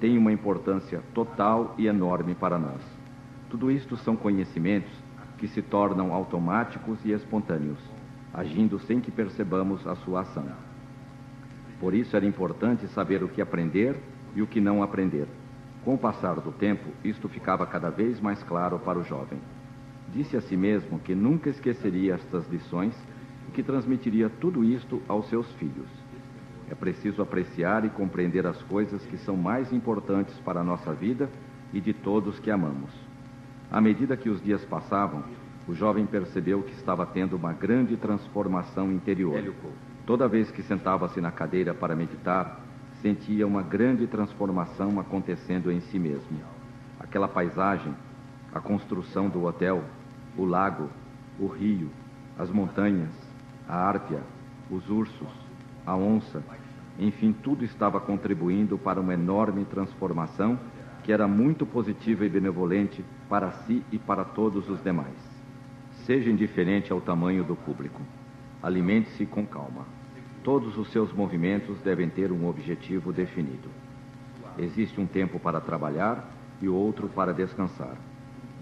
tem 0.00 0.16
uma 0.16 0.32
importância 0.32 1.02
total 1.12 1.74
e 1.76 1.88
enorme 1.88 2.34
para 2.34 2.58
nós. 2.58 2.80
Tudo 3.50 3.70
isto 3.70 3.98
são 3.98 4.16
conhecimentos 4.16 5.01
que 5.42 5.48
se 5.48 5.60
tornam 5.60 6.14
automáticos 6.14 7.04
e 7.04 7.10
espontâneos, 7.10 7.80
agindo 8.32 8.78
sem 8.78 9.00
que 9.00 9.10
percebamos 9.10 9.84
a 9.88 9.96
sua 9.96 10.20
ação. 10.20 10.46
Por 11.80 11.94
isso 11.94 12.16
era 12.16 12.24
importante 12.24 12.86
saber 12.86 13.24
o 13.24 13.28
que 13.28 13.42
aprender 13.42 13.96
e 14.36 14.40
o 14.40 14.46
que 14.46 14.60
não 14.60 14.84
aprender. 14.84 15.26
Com 15.84 15.94
o 15.94 15.98
passar 15.98 16.36
do 16.36 16.52
tempo, 16.52 16.88
isto 17.02 17.28
ficava 17.28 17.66
cada 17.66 17.90
vez 17.90 18.20
mais 18.20 18.40
claro 18.44 18.78
para 18.78 19.00
o 19.00 19.02
jovem. 19.02 19.40
Disse 20.14 20.36
a 20.36 20.40
si 20.40 20.56
mesmo 20.56 21.00
que 21.00 21.12
nunca 21.12 21.50
esqueceria 21.50 22.14
estas 22.14 22.48
lições 22.48 22.94
e 23.48 23.50
que 23.50 23.64
transmitiria 23.64 24.30
tudo 24.30 24.62
isto 24.62 25.02
aos 25.08 25.28
seus 25.28 25.50
filhos. 25.54 25.88
É 26.70 26.74
preciso 26.76 27.20
apreciar 27.20 27.84
e 27.84 27.90
compreender 27.90 28.46
as 28.46 28.62
coisas 28.62 29.04
que 29.06 29.16
são 29.16 29.36
mais 29.36 29.72
importantes 29.72 30.38
para 30.44 30.60
a 30.60 30.64
nossa 30.64 30.92
vida 30.92 31.28
e 31.72 31.80
de 31.80 31.92
todos 31.92 32.38
que 32.38 32.48
amamos. 32.48 32.92
À 33.72 33.80
medida 33.80 34.18
que 34.18 34.28
os 34.28 34.42
dias 34.42 34.62
passavam, 34.66 35.24
o 35.68 35.74
jovem 35.74 36.04
percebeu 36.06 36.62
que 36.62 36.72
estava 36.72 37.06
tendo 37.06 37.36
uma 37.36 37.52
grande 37.52 37.96
transformação 37.96 38.90
interior. 38.90 39.54
Toda 40.04 40.26
vez 40.26 40.50
que 40.50 40.62
sentava-se 40.62 41.20
na 41.20 41.30
cadeira 41.30 41.72
para 41.72 41.94
meditar, 41.94 42.60
sentia 43.00 43.46
uma 43.46 43.62
grande 43.62 44.06
transformação 44.06 44.98
acontecendo 44.98 45.70
em 45.70 45.80
si 45.80 45.98
mesmo. 45.98 46.40
Aquela 46.98 47.28
paisagem, 47.28 47.94
a 48.52 48.60
construção 48.60 49.28
do 49.28 49.44
hotel, 49.44 49.84
o 50.36 50.44
lago, 50.44 50.88
o 51.38 51.46
rio, 51.46 51.90
as 52.38 52.50
montanhas, 52.50 53.10
a 53.68 53.76
árpia, 53.76 54.20
os 54.70 54.88
ursos, 54.90 55.28
a 55.86 55.96
onça, 55.96 56.42
enfim, 56.98 57.32
tudo 57.32 57.64
estava 57.64 58.00
contribuindo 58.00 58.76
para 58.76 59.00
uma 59.00 59.14
enorme 59.14 59.64
transformação 59.64 60.58
que 61.02 61.12
era 61.12 61.26
muito 61.26 61.66
positiva 61.66 62.24
e 62.24 62.28
benevolente 62.28 63.04
para 63.28 63.50
si 63.50 63.82
e 63.90 63.98
para 63.98 64.24
todos 64.24 64.68
os 64.68 64.82
demais. 64.82 65.31
Seja 66.06 66.28
indiferente 66.28 66.92
ao 66.92 67.00
tamanho 67.00 67.44
do 67.44 67.54
público. 67.54 68.00
Alimente-se 68.60 69.24
com 69.24 69.46
calma. 69.46 69.86
Todos 70.42 70.76
os 70.76 70.90
seus 70.90 71.12
movimentos 71.12 71.78
devem 71.78 72.08
ter 72.08 72.32
um 72.32 72.48
objetivo 72.48 73.12
definido. 73.12 73.68
Existe 74.58 75.00
um 75.00 75.06
tempo 75.06 75.38
para 75.38 75.60
trabalhar 75.60 76.28
e 76.60 76.68
outro 76.68 77.08
para 77.08 77.32
descansar. 77.32 77.96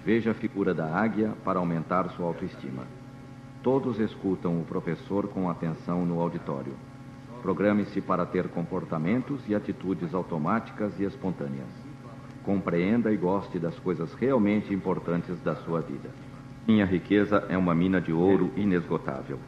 Veja 0.04 0.32
a 0.32 0.34
figura 0.34 0.74
da 0.74 0.94
águia 0.94 1.32
para 1.42 1.58
aumentar 1.58 2.10
sua 2.10 2.26
autoestima. 2.26 2.84
Todos 3.62 3.98
escutam 3.98 4.60
o 4.60 4.64
professor 4.64 5.26
com 5.28 5.48
atenção 5.48 6.04
no 6.04 6.20
auditório. 6.20 6.74
Programe-se 7.40 8.02
para 8.02 8.26
ter 8.26 8.48
comportamentos 8.48 9.40
e 9.48 9.54
atitudes 9.54 10.12
automáticas 10.12 10.92
e 11.00 11.04
espontâneas. 11.04 11.70
Compreenda 12.42 13.10
e 13.10 13.16
goste 13.16 13.58
das 13.58 13.78
coisas 13.78 14.12
realmente 14.12 14.74
importantes 14.74 15.40
da 15.40 15.56
sua 15.56 15.80
vida. 15.80 16.10
Minha 16.66 16.84
riqueza 16.84 17.44
é 17.48 17.56
uma 17.56 17.74
mina 17.74 18.00
de 18.00 18.12
ouro 18.12 18.52
inesgotável. 18.56 19.38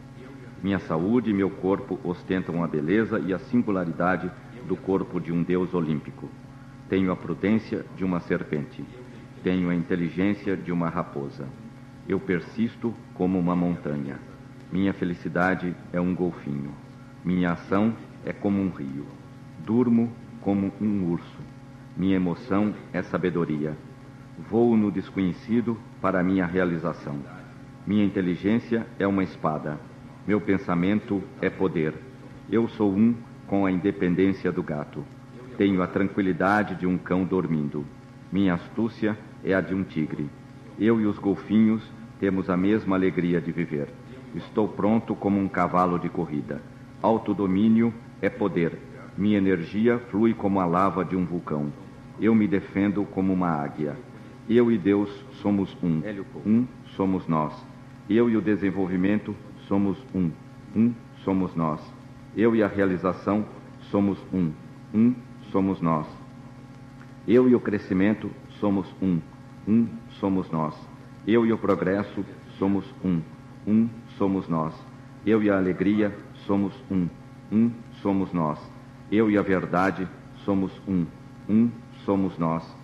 Minha 0.63 0.79
saúde 0.79 1.31
e 1.31 1.35
meu 1.35 1.51
corpo 1.51 1.99
ostentam 2.05 2.63
a 2.63 2.67
beleza 2.67 3.19
e 3.21 3.33
a 3.33 3.39
singularidade 3.39 4.31
do 4.67 4.77
corpo 4.77 5.21
de 5.21 5.33
um 5.33 5.43
deus 5.43 5.75
olímpico. 5.75 6.29
Tenho 6.89 7.11
a 7.11 7.17
prudência 7.17 7.85
de 7.97 8.05
uma 8.05 8.21
serpente. 8.21 8.85
Tenho 9.43 9.71
a 9.71 9.75
inteligência 9.75 10.57
de 10.57 10.71
uma 10.73 10.89
raposa. 10.89 11.49
Eu 12.09 12.21
persisto 12.21 12.95
como 13.15 13.39
uma 13.39 13.57
montanha. 13.57 14.19
Minha 14.71 14.93
felicidade 14.93 15.75
é 15.93 16.01
um 16.01 16.15
golfinho. 16.15 16.73
Minha 17.25 17.53
ação 17.53 17.95
é 18.25 18.33
como 18.33 18.61
um 18.61 18.71
rio. 18.71 19.07
Durmo 19.65 20.13
como 20.41 20.73
um 20.81 21.11
urso. 21.11 21.41
Minha 21.97 22.17
emoção 22.17 22.75
é 22.93 23.03
sabedoria. 23.03 23.77
Vou 24.39 24.77
no 24.77 24.91
desconhecido 24.91 25.77
para 26.01 26.23
minha 26.23 26.47
realização. 26.47 27.19
Minha 27.87 28.05
inteligência 28.05 28.87
é 28.99 29.07
uma 29.07 29.23
espada. 29.23 29.79
Meu 30.27 30.41
pensamento 30.41 31.23
é 31.41 31.51
poder. 31.51 31.95
Eu 32.51 32.67
sou 32.69 32.93
um 32.93 33.15
com 33.47 33.67
a 33.67 33.71
independência 33.71 34.51
do 34.51 34.63
gato. 34.63 35.05
Tenho 35.59 35.83
a 35.83 35.87
tranquilidade 35.87 36.77
de 36.77 36.87
um 36.87 36.97
cão 36.97 37.25
dormindo. 37.25 37.85
Minha 38.33 38.55
astúcia 38.55 39.19
é 39.45 39.53
a 39.53 39.61
de 39.61 39.75
um 39.75 39.85
tigre. 39.85 40.31
Eu 40.79 40.99
e 40.99 41.07
os 41.07 41.19
golfinhos 41.19 41.83
temos 42.19 42.49
a 42.49 42.57
mesma 42.57 42.97
alegria 42.97 43.41
de 43.41 43.53
viver. 43.53 43.89
Estou 44.35 44.67
pronto 44.67 45.15
como 45.15 45.39
um 45.39 45.49
cavalo 45.49 45.99
de 45.99 46.09
corrida. 46.09 46.63
Autodomínio 47.03 47.93
é 48.23 48.31
poder. 48.31 48.79
Minha 49.19 49.37
energia 49.37 49.99
flui 50.11 50.33
como 50.33 50.59
a 50.59 50.65
lava 50.65 51.05
de 51.05 51.17
um 51.17 51.27
vulcão. 51.27 51.71
Eu 52.19 52.35
me 52.35 52.49
defendo 52.49 53.05
como 53.05 53.33
uma 53.33 53.49
águia. 53.51 53.95
Eu 54.49 54.71
e 54.71 54.79
Deus 54.79 55.09
somos 55.41 55.77
um. 55.83 56.03
Um 56.45 56.67
somos 56.97 57.27
nós. 57.27 57.55
Eu 58.09 58.29
e 58.29 58.37
o 58.37 58.43
desenvolvimento 58.43 59.35
somos 59.69 59.97
um. 60.15 60.31
Um 60.75 60.93
somos 61.25 61.55
nós. 61.55 61.81
Eu 62.37 62.57
e 62.57 62.63
a 62.63 62.67
realização 62.67 63.45
somos 63.91 64.19
um. 64.33 64.53
Um 64.93 65.15
somos 65.51 65.81
nós. 65.81 66.07
Eu 67.27 67.49
e 67.49 67.55
o 67.55 67.61
crescimento 67.61 68.31
somos 68.59 68.93
um. 69.01 69.21
Um 69.67 69.87
somos 70.21 70.51
nós. 70.51 70.75
Eu 71.27 71.47
e 71.47 71.53
o 71.53 71.59
progresso 71.59 72.25
somos 72.59 72.85
um. 73.05 73.21
Um 73.67 73.89
somos 74.19 74.49
nós. 74.49 74.75
Eu 75.25 75.41
e 75.43 75.49
a 75.49 75.57
alegria 75.57 76.13
somos 76.47 76.75
um. 76.91 77.09
Um 77.51 77.71
somos 78.03 78.33
nós. 78.33 78.59
Eu 79.11 79.31
e 79.31 79.39
a 79.39 79.43
verdade 79.43 80.09
somos 80.45 80.73
um. 80.89 81.07
Um 81.49 81.71
somos 82.05 82.37
nós. 82.39 82.82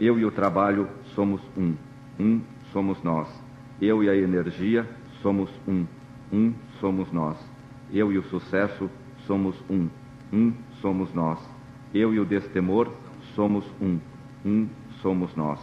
Eu 0.00 0.18
e 0.18 0.24
o 0.24 0.30
trabalho 0.30 0.88
somos 1.14 1.40
um. 1.56 1.74
Um 2.18 2.40
somos 2.72 3.02
nós. 3.02 3.28
Eu 3.80 4.02
e 4.02 4.08
a 4.08 4.16
energia 4.16 4.88
somos 5.20 5.50
um. 5.66 5.86
Um 6.32 6.54
somos 6.80 7.10
nós. 7.12 7.36
Eu 7.92 8.12
e 8.12 8.18
o 8.18 8.22
sucesso 8.24 8.90
somos 9.26 9.56
um. 9.68 9.88
Um 10.32 10.52
somos 10.80 11.12
nós. 11.12 11.38
Eu 11.94 12.14
e 12.14 12.18
o 12.18 12.24
destemor 12.24 12.90
somos 13.34 13.64
um. 13.80 13.98
Um 14.44 14.68
somos 15.00 15.34
nós. 15.36 15.60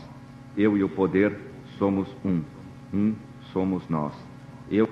Eu 0.56 0.78
e 0.78 0.84
o 0.84 0.90
poder 0.90 1.36
somos 1.78 2.08
um. 2.24 2.42
Um 2.94 3.16
somos 3.52 3.88
nós. 3.90 4.14
Eu 4.70 4.88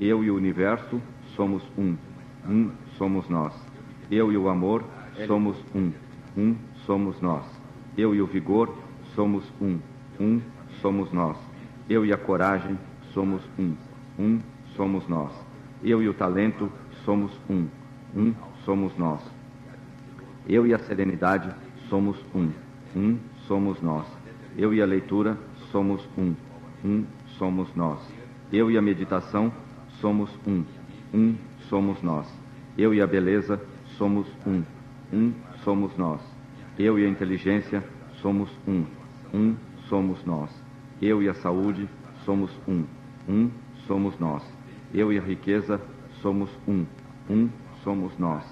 Eu 0.00 0.24
e 0.24 0.30
o 0.30 0.34
universo 0.34 1.00
somos 1.36 1.62
um. 1.78 1.96
Um 2.44 2.72
somos 2.98 3.28
nós. 3.28 3.54
Eu 4.10 4.32
e 4.32 4.36
o 4.36 4.48
amor 4.48 4.84
somos 5.26 5.56
um. 5.74 5.92
Um 6.36 6.56
somos 6.86 7.20
nós. 7.20 7.44
Eu 7.96 8.14
e 8.14 8.22
o 8.22 8.26
vigor 8.26 8.74
somos 9.14 9.44
um. 9.60 9.78
Um 10.18 10.40
somos 10.80 11.12
nós. 11.12 11.36
Eu 11.88 12.04
e 12.06 12.12
a 12.12 12.16
coragem 12.16 12.78
somos 13.12 13.42
um. 13.58 13.74
Um 14.18 14.40
somos 14.76 15.06
nós. 15.08 15.32
Eu 15.82 16.02
e 16.02 16.08
o 16.08 16.14
talento 16.14 16.70
somos 17.04 17.32
um. 17.48 17.66
Um 18.14 18.34
somos 18.64 18.96
nós. 18.96 19.20
Eu 20.48 20.66
e 20.66 20.74
a 20.74 20.78
serenidade 20.78 21.50
somos 21.88 22.16
um. 22.34 22.50
Um 22.96 23.18
somos 23.46 23.80
nós. 23.80 24.06
Eu 24.56 24.72
e 24.72 24.80
a 24.80 24.86
leitura 24.86 25.36
somos 25.70 26.06
um. 26.16 26.34
Um 26.84 27.04
somos 27.38 27.74
nós. 27.74 28.00
Eu 28.52 28.70
e 28.70 28.76
a 28.76 28.82
meditação 28.82 29.52
somos 30.00 30.30
um. 30.46 30.64
Um 31.12 31.34
somos 31.68 32.02
nós. 32.02 32.26
Eu 32.76 32.92
e 32.94 33.00
a 33.00 33.06
beleza 33.06 33.60
somos 33.96 34.26
um. 34.46 34.62
Um 35.12 35.32
somos 35.62 35.96
nós. 35.96 36.20
Eu 36.78 36.98
e 36.98 37.04
a 37.04 37.08
inteligência 37.08 37.84
somos 38.22 38.50
um. 38.66 38.84
Um 39.34 39.54
somos 39.88 40.24
nós. 40.24 40.50
Eu 41.00 41.22
e 41.22 41.28
a 41.28 41.34
saúde 41.34 41.88
somos 42.24 42.50
um. 42.66 42.84
Um 43.28 43.50
somos 43.86 44.18
nós. 44.18 44.42
Eu 44.94 45.12
e 45.12 45.18
a 45.18 45.22
riqueza 45.22 45.80
somos 46.22 46.50
um. 46.66 46.86
Um 47.28 47.48
somos 47.84 48.16
nós. 48.18 48.44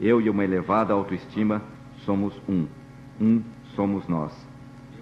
Eu 0.00 0.20
e 0.20 0.28
uma 0.28 0.44
elevada 0.44 0.92
autoestima 0.92 1.62
somos 2.04 2.40
um. 2.48 2.66
Um 3.20 3.42
somos 3.74 4.06
nós. 4.06 4.32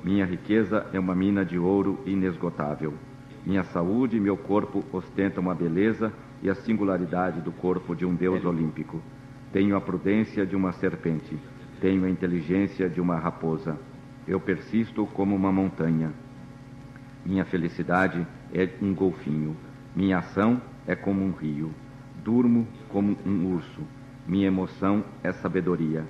Minha 0.04 0.24
riqueza 0.24 0.86
é 0.92 1.00
uma 1.00 1.14
mina 1.14 1.44
de 1.44 1.58
ouro 1.58 1.98
inesgotável. 2.06 2.94
Minha 3.44 3.64
saúde 3.64 4.16
e 4.16 4.20
meu 4.20 4.36
corpo 4.36 4.84
ostentam 4.92 5.50
a 5.50 5.54
beleza 5.54 6.12
e 6.42 6.48
a 6.48 6.54
singularidade 6.54 7.40
do 7.40 7.50
corpo 7.50 7.94
de 7.94 8.06
um 8.06 8.14
deus 8.14 8.44
olímpico. 8.44 9.00
Tenho 9.53 9.76
a 9.76 9.80
prudência 9.80 10.46
de 10.46 10.55
uma 10.55 10.72
serpente. 10.72 11.36
Tenho 11.80 12.05
a 12.05 12.11
inteligência 12.11 12.88
de 12.88 13.01
uma 13.01 13.18
raposa. 13.18 13.76
Eu 14.26 14.38
persisto 14.38 15.07
como 15.07 15.34
uma 15.34 15.51
montanha. 15.51 16.12
Minha 17.26 17.44
felicidade 17.44 18.24
é 18.53 18.68
um 18.80 18.94
golfinho. 18.94 19.57
Minha 19.94 20.18
ação 20.18 20.62
é 20.86 20.94
como 20.94 21.24
um 21.24 21.32
rio. 21.32 21.72
Durmo 22.22 22.66
como 22.88 23.16
um 23.26 23.53
urso. 23.53 23.82
Minha 24.26 24.46
emoção 24.46 25.05
é 25.22 25.32
sabedoria. 25.32 26.05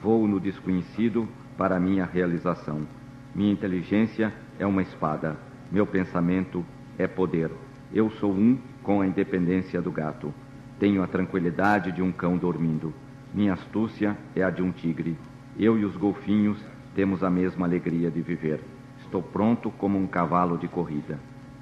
Vou 0.00 0.28
no 0.28 0.38
desconhecido 0.38 1.28
para 1.58 1.80
minha 1.80 2.04
realização. 2.04 2.86
Minha 3.34 3.52
inteligência 3.52 4.32
é 4.58 4.64
uma 4.64 4.82
espada. 4.82 5.36
Meu 5.72 5.84
pensamento 5.84 6.64
é 6.96 7.08
poder. 7.08 7.50
Eu 7.92 8.08
sou 8.10 8.32
um 8.32 8.56
com 8.82 9.00
a 9.00 9.06
independência 9.06 9.82
do 9.82 9.90
gato. 9.90 10.32
Tenho 10.78 11.02
a 11.02 11.06
tranquilidade 11.06 11.92
de 11.92 12.02
um 12.02 12.10
cão 12.10 12.36
dormindo. 12.36 12.92
Minha 13.32 13.52
astúcia 13.52 14.16
é 14.34 14.42
a 14.42 14.50
de 14.50 14.62
um 14.62 14.72
tigre. 14.72 15.16
Eu 15.58 15.78
e 15.78 15.84
os 15.84 15.96
golfinhos 15.96 16.58
temos 16.94 17.22
a 17.22 17.30
mesma 17.30 17.66
alegria 17.66 18.10
de 18.10 18.20
viver. 18.20 18.60
Estou 19.00 19.22
pronto 19.22 19.70
como 19.70 19.98
um 19.98 20.06
cavalo 20.06 20.58
de 20.58 20.66
corrida. 20.66 21.18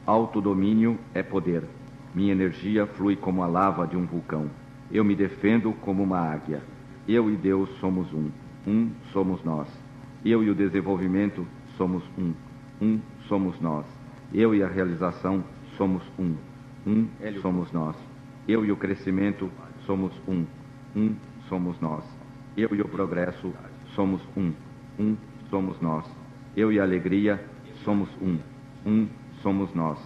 Autodomínio 0.07 0.99
é 1.15 1.23
poder. 1.23 1.63
Minha 2.15 2.33
energia 2.33 2.87
flui 2.87 3.17
como 3.17 3.43
a 3.43 3.47
lava 3.47 3.87
de 3.87 3.97
um 3.97 4.07
vulcão. 4.07 4.51
Eu 4.91 5.05
me 5.05 5.15
defendo 5.15 5.73
como 5.81 6.03
uma 6.03 6.19
águia. 6.19 6.63
Eu 7.07 7.31
e 7.31 7.37
Deus 7.37 7.69
somos 7.81 8.13
um. 8.13 8.31
Um 8.67 8.91
somos 9.13 9.43
nós. 9.45 9.69
Eu 10.25 10.43
e 10.43 10.51
o 10.51 10.55
desenvolvimento 10.55 11.47
somos 11.77 12.03
um. 12.19 12.33
Um 12.81 13.01
somos 13.29 13.61
nós. 13.61 13.87
Eu 14.33 14.55
e 14.55 14.63
a 14.63 14.69
realização 14.69 15.45
somos 15.77 16.03
um. 16.19 16.35
Um 16.87 17.09
somos 17.41 17.73
nós. 17.73 18.12
Eu 18.47 18.65
e 18.65 18.73
o 18.73 18.77
crescimento 18.77 19.51
somos 19.87 20.13
um. 20.27 20.45
Um 20.97 21.15
somos 21.49 21.81
nós. 21.81 22.05
Eu 22.57 22.75
e 22.75 22.81
o 22.81 22.89
progresso 22.89 23.53
somos 23.95 24.21
um. 24.37 24.53
Um 24.99 25.17
somos 25.49 25.81
nós. 25.81 26.05
Eu 26.57 26.73
e 26.73 26.81
a 26.81 26.83
alegria 26.83 27.43
somos 27.85 28.09
um. 28.21 28.39
Um 28.85 29.09
somos 29.43 29.73
nós. 29.75 29.99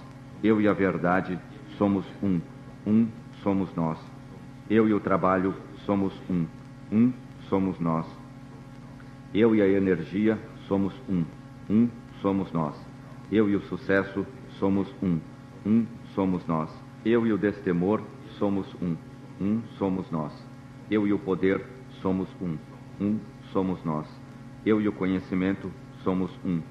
Eu 0.44 0.60
e 0.60 0.68
a 0.68 0.72
verdade 0.74 1.38
somos 1.78 2.04
um. 2.22 2.40
Um 2.86 3.08
somos 3.42 3.74
nós. 3.74 3.98
Eu 4.68 4.86
e 4.86 4.92
o 4.92 5.00
trabalho 5.00 5.54
somos 5.86 6.12
um. 6.28 6.46
Um 6.92 7.12
somos 7.48 7.80
nós. 7.80 8.06
Eu 9.34 9.54
e 9.54 9.62
a 9.62 9.68
energia 9.68 10.38
somos 10.68 10.92
um. 11.08 11.24
Um 11.70 11.88
somos 12.20 12.52
nós. 12.52 12.76
Eu 13.32 13.48
e 13.48 13.56
o 13.56 13.62
sucesso 13.62 14.26
somos 14.58 14.94
um. 15.02 15.18
Um 15.64 15.86
somos 16.14 16.46
nós. 16.46 16.70
Eu 17.04 17.26
e 17.26 17.32
o 17.32 17.38
destemor 17.38 18.02
somos 18.38 18.66
um. 18.80 18.96
Um 19.40 19.62
somos 19.78 20.10
nós. 20.10 20.32
Eu 20.90 21.06
e 21.06 21.12
o 21.12 21.18
poder 21.18 21.64
somos 22.00 22.28
um. 22.40 22.56
Um 23.00 23.18
somos 23.52 23.82
nós. 23.84 24.06
Eu 24.64 24.80
e 24.80 24.88
o 24.88 24.92
conhecimento 24.92 25.70
somos 26.02 26.30
um. 26.44 26.62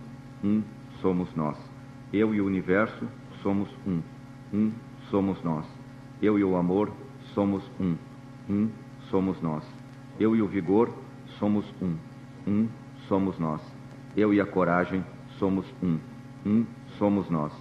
Um 0.43 0.63
somos 1.01 1.34
nós. 1.36 1.57
Eu 2.13 2.34
e 2.34 2.41
o 2.41 2.45
universo 2.45 3.07
somos 3.41 3.70
um. 3.86 4.01
Um 4.53 4.72
somos 5.09 5.41
nós. 5.43 5.66
Eu 6.22 6.39
e 6.39 6.43
o 6.43 6.55
amor 6.55 6.91
somos 7.34 7.63
um. 7.80 7.95
Um 8.49 8.70
somos 9.09 9.41
nós. 9.41 9.63
Eu 10.20 10.36
e 10.36 10.41
o 10.41 10.47
vigor 10.47 10.93
somos 11.39 11.66
um. 11.82 11.95
Um 12.47 12.68
somos 13.07 13.38
nós. 13.38 13.61
Eu 14.16 14.34
e 14.34 14.39
a 14.39 14.45
coragem 14.45 15.03
somos 15.38 15.66
um. 15.84 15.99
Um 16.45 16.66
somos 16.97 17.30
nós. 17.30 17.51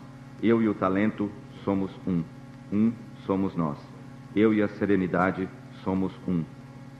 Eu 0.43 0.63
e 0.63 0.69
o 0.69 0.75
talento 0.75 1.31
somos 1.65 1.91
um. 2.07 2.23
Um 2.73 2.93
somos 3.27 3.55
nós. 3.57 3.94
Eu 4.35 4.53
e 4.53 4.63
a 4.63 4.69
serenidade 4.69 5.49
somos 5.85 6.13
um. 6.27 6.45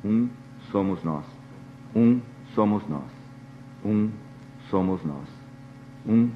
Um 0.05 0.29
somos 0.71 1.03
nós. 1.03 1.25
Um 1.95 2.21
somos 2.55 2.87
nós. 2.89 3.11
Um 3.85 4.11
somos 4.71 5.05
nós. 5.05 5.29
Um 6.07 6.31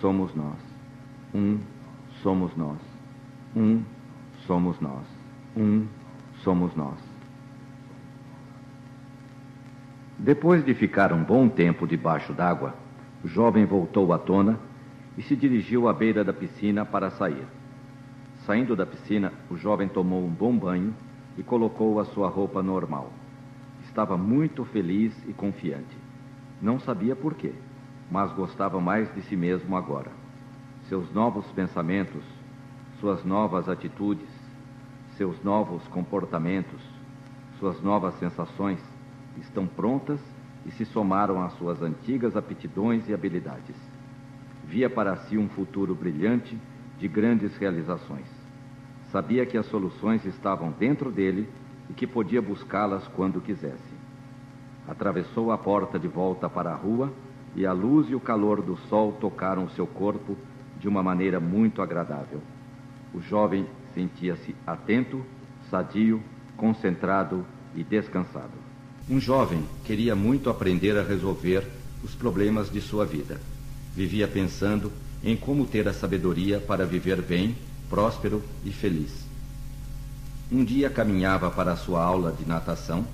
somos 0.00 0.34
nós. 0.34 0.58
Um 1.34 1.58
somos 2.22 2.56
nós. 2.56 2.78
Um 3.56 3.82
somos 4.46 4.80
nós. 4.80 5.06
Um 5.56 5.86
somos 6.42 6.76
nós. 6.76 6.98
Depois 10.18 10.64
de 10.64 10.74
ficar 10.74 11.12
um 11.12 11.24
bom 11.24 11.48
tempo 11.48 11.86
debaixo 11.86 12.32
d'água, 12.32 12.74
o 13.24 13.28
jovem 13.28 13.64
voltou 13.64 14.12
à 14.12 14.18
tona 14.18 14.58
e 15.16 15.22
se 15.22 15.34
dirigiu 15.34 15.88
à 15.88 15.92
beira 15.92 16.22
da 16.22 16.32
piscina 16.32 16.84
para 16.84 17.10
sair. 17.10 17.46
Saindo 18.46 18.74
da 18.74 18.84
piscina, 18.84 19.32
o 19.48 19.56
jovem 19.56 19.86
tomou 19.86 20.24
um 20.24 20.30
bom 20.30 20.56
banho 20.56 20.92
e 21.38 21.44
colocou 21.44 22.00
a 22.00 22.04
sua 22.04 22.28
roupa 22.28 22.60
normal. 22.60 23.12
Estava 23.84 24.16
muito 24.16 24.64
feliz 24.64 25.16
e 25.28 25.32
confiante. 25.32 25.96
Não 26.60 26.80
sabia 26.80 27.14
por 27.14 27.34
quê, 27.34 27.52
mas 28.10 28.32
gostava 28.32 28.80
mais 28.80 29.12
de 29.14 29.22
si 29.22 29.36
mesmo 29.36 29.76
agora. 29.76 30.10
Seus 30.88 31.12
novos 31.12 31.46
pensamentos, 31.52 32.24
suas 32.98 33.24
novas 33.24 33.68
atitudes, 33.68 34.28
seus 35.16 35.40
novos 35.44 35.86
comportamentos, 35.88 36.80
suas 37.60 37.80
novas 37.80 38.14
sensações 38.14 38.82
estão 39.38 39.68
prontas 39.68 40.20
e 40.66 40.72
se 40.72 40.84
somaram 40.84 41.40
às 41.40 41.52
suas 41.52 41.80
antigas 41.80 42.36
aptidões 42.36 43.08
e 43.08 43.14
habilidades. 43.14 43.76
Via 44.64 44.90
para 44.90 45.14
si 45.16 45.38
um 45.38 45.48
futuro 45.48 45.94
brilhante 45.94 46.58
de 47.02 47.08
grandes 47.08 47.56
realizações. 47.56 48.28
Sabia 49.10 49.44
que 49.44 49.58
as 49.58 49.66
soluções 49.66 50.24
estavam 50.24 50.70
dentro 50.70 51.10
dele 51.10 51.48
e 51.90 51.92
que 51.92 52.06
podia 52.06 52.40
buscá-las 52.40 53.08
quando 53.08 53.40
quisesse. 53.40 53.92
Atravessou 54.86 55.50
a 55.50 55.58
porta 55.58 55.98
de 55.98 56.06
volta 56.06 56.48
para 56.48 56.70
a 56.70 56.76
rua 56.76 57.12
e 57.56 57.66
a 57.66 57.72
luz 57.72 58.08
e 58.08 58.14
o 58.14 58.20
calor 58.20 58.62
do 58.62 58.76
sol 58.88 59.10
tocaram 59.20 59.68
seu 59.70 59.84
corpo 59.84 60.36
de 60.78 60.86
uma 60.86 61.02
maneira 61.02 61.40
muito 61.40 61.82
agradável. 61.82 62.40
O 63.12 63.20
jovem 63.20 63.66
sentia-se 63.92 64.54
atento, 64.64 65.24
sadio, 65.68 66.22
concentrado 66.56 67.44
e 67.74 67.82
descansado. 67.82 68.54
Um 69.10 69.18
jovem 69.18 69.64
queria 69.84 70.14
muito 70.14 70.48
aprender 70.48 70.96
a 70.96 71.02
resolver 71.02 71.66
os 72.04 72.14
problemas 72.14 72.70
de 72.70 72.80
sua 72.80 73.04
vida. 73.04 73.40
Vivia 73.92 74.28
pensando 74.28 74.92
em 75.22 75.36
como 75.36 75.66
ter 75.66 75.86
a 75.86 75.92
sabedoria 75.92 76.58
para 76.58 76.84
viver 76.84 77.22
bem, 77.22 77.56
próspero 77.88 78.42
e 78.64 78.70
feliz. 78.70 79.10
Um 80.50 80.64
dia 80.64 80.90
caminhava 80.90 81.50
para 81.50 81.72
a 81.72 81.76
sua 81.76 82.02
aula 82.02 82.32
de 82.32 82.46
natação, 82.46 83.06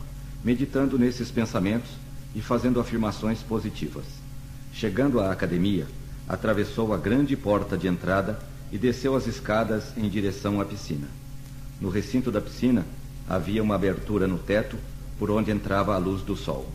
meditando 0.42 0.98
nesses 0.98 1.30
pensamentos 1.30 1.90
e 2.34 2.40
fazendo 2.40 2.80
afirmações 2.80 3.40
positivas. 3.40 4.04
Chegando 4.72 5.20
à 5.20 5.30
academia, 5.30 5.86
atravessou 6.28 6.92
a 6.94 6.96
grande 6.96 7.36
porta 7.36 7.76
de 7.76 7.86
entrada 7.86 8.38
e 8.72 8.78
desceu 8.78 9.14
as 9.14 9.26
escadas 9.26 9.96
em 9.96 10.08
direção 10.08 10.60
à 10.60 10.64
piscina. 10.64 11.08
No 11.80 11.90
recinto 11.90 12.30
da 12.30 12.40
piscina 12.40 12.84
havia 13.28 13.62
uma 13.62 13.74
abertura 13.74 14.26
no 14.26 14.38
teto 14.38 14.76
por 15.18 15.30
onde 15.30 15.50
entrava 15.50 15.94
a 15.94 15.98
luz 15.98 16.22
do 16.22 16.36
sol. 16.36 16.70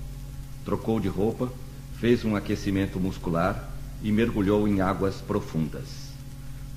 Trocou 0.64 1.00
de 1.00 1.08
roupa, 1.08 1.52
fez 2.00 2.24
um 2.24 2.36
aquecimento 2.36 3.00
muscular 3.00 3.73
e 4.04 4.12
mergulhou 4.12 4.68
em 4.68 4.82
águas 4.82 5.16
profundas. 5.16 6.12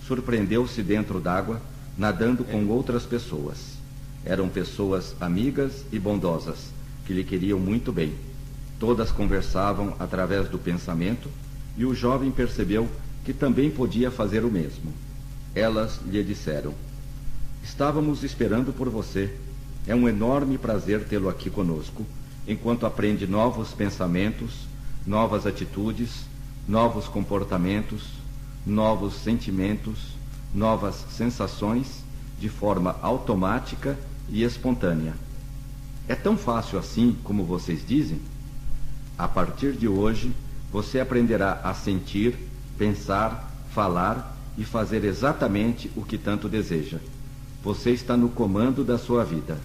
Surpreendeu-se 0.06 0.82
dentro 0.82 1.20
d'água, 1.20 1.60
nadando 1.98 2.44
com 2.44 2.64
outras 2.68 3.04
pessoas. 3.04 3.76
Eram 4.24 4.48
pessoas 4.48 5.16
amigas 5.20 5.84
e 5.90 5.98
bondosas, 5.98 6.70
que 7.04 7.12
lhe 7.12 7.24
queriam 7.24 7.58
muito 7.58 7.92
bem. 7.92 8.14
Todas 8.78 9.10
conversavam 9.10 9.96
através 9.98 10.48
do 10.48 10.58
pensamento 10.58 11.28
e 11.76 11.84
o 11.84 11.94
jovem 11.94 12.30
percebeu 12.30 12.88
que 13.24 13.32
também 13.32 13.70
podia 13.70 14.10
fazer 14.10 14.44
o 14.44 14.50
mesmo. 14.50 14.92
Elas 15.54 15.98
lhe 16.06 16.22
disseram: 16.22 16.72
Estávamos 17.64 18.22
esperando 18.22 18.72
por 18.72 18.88
você. 18.88 19.34
É 19.88 19.94
um 19.94 20.08
enorme 20.08 20.58
prazer 20.58 21.04
tê-lo 21.04 21.28
aqui 21.28 21.48
conosco, 21.48 22.04
enquanto 22.46 22.86
aprende 22.86 23.26
novos 23.26 23.72
pensamentos, 23.72 24.66
novas 25.06 25.46
atitudes 25.46 26.26
novos 26.68 27.06
comportamentos, 27.06 28.02
novos 28.66 29.14
sentimentos, 29.14 30.16
novas 30.54 31.04
sensações 31.10 32.02
de 32.40 32.48
forma 32.48 32.96
automática 33.02 33.96
e 34.28 34.42
espontânea. 34.42 35.14
É 36.08 36.14
tão 36.14 36.36
fácil 36.36 36.78
assim 36.78 37.16
como 37.24 37.44
vocês 37.44 37.86
dizem? 37.86 38.20
A 39.16 39.26
partir 39.26 39.72
de 39.72 39.88
hoje, 39.88 40.32
você 40.72 41.00
aprenderá 41.00 41.60
a 41.62 41.72
sentir, 41.72 42.36
pensar, 42.76 43.52
falar 43.72 44.36
e 44.58 44.64
fazer 44.64 45.04
exatamente 45.04 45.90
o 45.96 46.02
que 46.02 46.18
tanto 46.18 46.48
deseja. 46.48 46.98
Você 47.62 47.90
está 47.90 48.16
no 48.16 48.28
comando 48.28 48.84
da 48.84 48.98
sua 48.98 49.24
vida. 49.24 49.58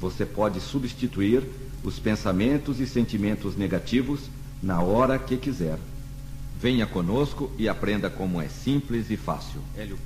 Você 0.00 0.24
pode 0.24 0.60
substituir 0.60 1.42
os 1.82 1.98
pensamentos 1.98 2.80
e 2.80 2.86
sentimentos 2.86 3.56
negativos 3.56 4.20
na 4.62 4.80
hora 4.80 5.18
que 5.18 5.36
quiser. 5.36 5.78
Venha 6.62 6.86
conosco 6.86 7.50
e 7.58 7.68
aprenda 7.68 8.08
como 8.08 8.40
é 8.40 8.46
simples 8.48 9.10
e 9.10 9.16
fácil. 9.16 9.60
Hélio. 9.76 9.98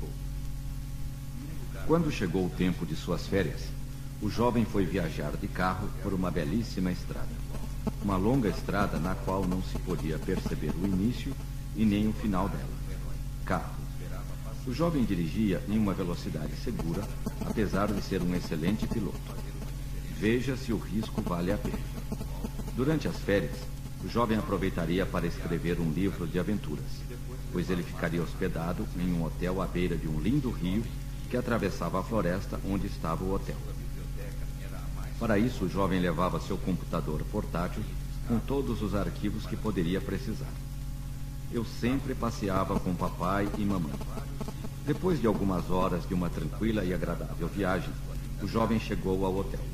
Quando 1.86 2.10
chegou 2.10 2.46
o 2.46 2.50
tempo 2.50 2.86
de 2.86 2.96
suas 2.96 3.26
férias, 3.26 3.64
o 4.22 4.30
jovem 4.30 4.64
foi 4.64 4.86
viajar 4.86 5.36
de 5.36 5.48
carro 5.48 5.86
por 6.02 6.14
uma 6.14 6.30
belíssima 6.30 6.90
estrada. 6.90 7.28
Uma 8.02 8.16
longa 8.16 8.48
estrada 8.48 8.98
na 8.98 9.14
qual 9.14 9.46
não 9.46 9.62
se 9.64 9.78
podia 9.80 10.18
perceber 10.18 10.72
o 10.82 10.86
início 10.86 11.30
e 11.76 11.84
nem 11.84 12.08
o 12.08 12.12
final 12.14 12.48
dela. 12.48 12.64
Carro. 13.44 13.74
O 14.66 14.72
jovem 14.72 15.04
dirigia 15.04 15.62
em 15.68 15.76
uma 15.76 15.92
velocidade 15.92 16.56
segura, 16.64 17.06
apesar 17.44 17.92
de 17.92 18.00
ser 18.00 18.22
um 18.22 18.34
excelente 18.34 18.86
piloto. 18.86 19.20
Veja 20.18 20.56
se 20.56 20.72
o 20.72 20.78
risco 20.78 21.20
vale 21.20 21.52
a 21.52 21.58
pena. 21.58 21.76
Durante 22.74 23.06
as 23.06 23.16
férias, 23.18 23.58
o 24.06 24.08
jovem 24.08 24.38
aproveitaria 24.38 25.04
para 25.04 25.26
escrever 25.26 25.80
um 25.80 25.90
livro 25.90 26.28
de 26.28 26.38
aventuras, 26.38 26.84
pois 27.52 27.68
ele 27.68 27.82
ficaria 27.82 28.22
hospedado 28.22 28.86
em 28.96 29.12
um 29.12 29.24
hotel 29.24 29.60
à 29.60 29.66
beira 29.66 29.96
de 29.96 30.06
um 30.06 30.20
lindo 30.20 30.48
rio 30.48 30.84
que 31.28 31.36
atravessava 31.36 31.98
a 31.98 32.04
floresta 32.04 32.60
onde 32.70 32.86
estava 32.86 33.24
o 33.24 33.34
hotel. 33.34 33.56
Para 35.18 35.40
isso, 35.40 35.64
o 35.64 35.68
jovem 35.68 35.98
levava 35.98 36.38
seu 36.38 36.56
computador 36.56 37.20
portátil 37.32 37.82
com 38.28 38.38
todos 38.38 38.80
os 38.80 38.94
arquivos 38.94 39.44
que 39.44 39.56
poderia 39.56 40.00
precisar. 40.00 40.52
Eu 41.50 41.64
sempre 41.64 42.14
passeava 42.14 42.78
com 42.78 42.94
papai 42.94 43.48
e 43.58 43.64
mamãe. 43.64 43.92
Depois 44.86 45.20
de 45.20 45.26
algumas 45.26 45.68
horas 45.68 46.06
de 46.06 46.14
uma 46.14 46.30
tranquila 46.30 46.84
e 46.84 46.94
agradável 46.94 47.48
viagem, 47.48 47.90
o 48.40 48.46
jovem 48.46 48.78
chegou 48.78 49.26
ao 49.26 49.36
hotel. 49.36 49.64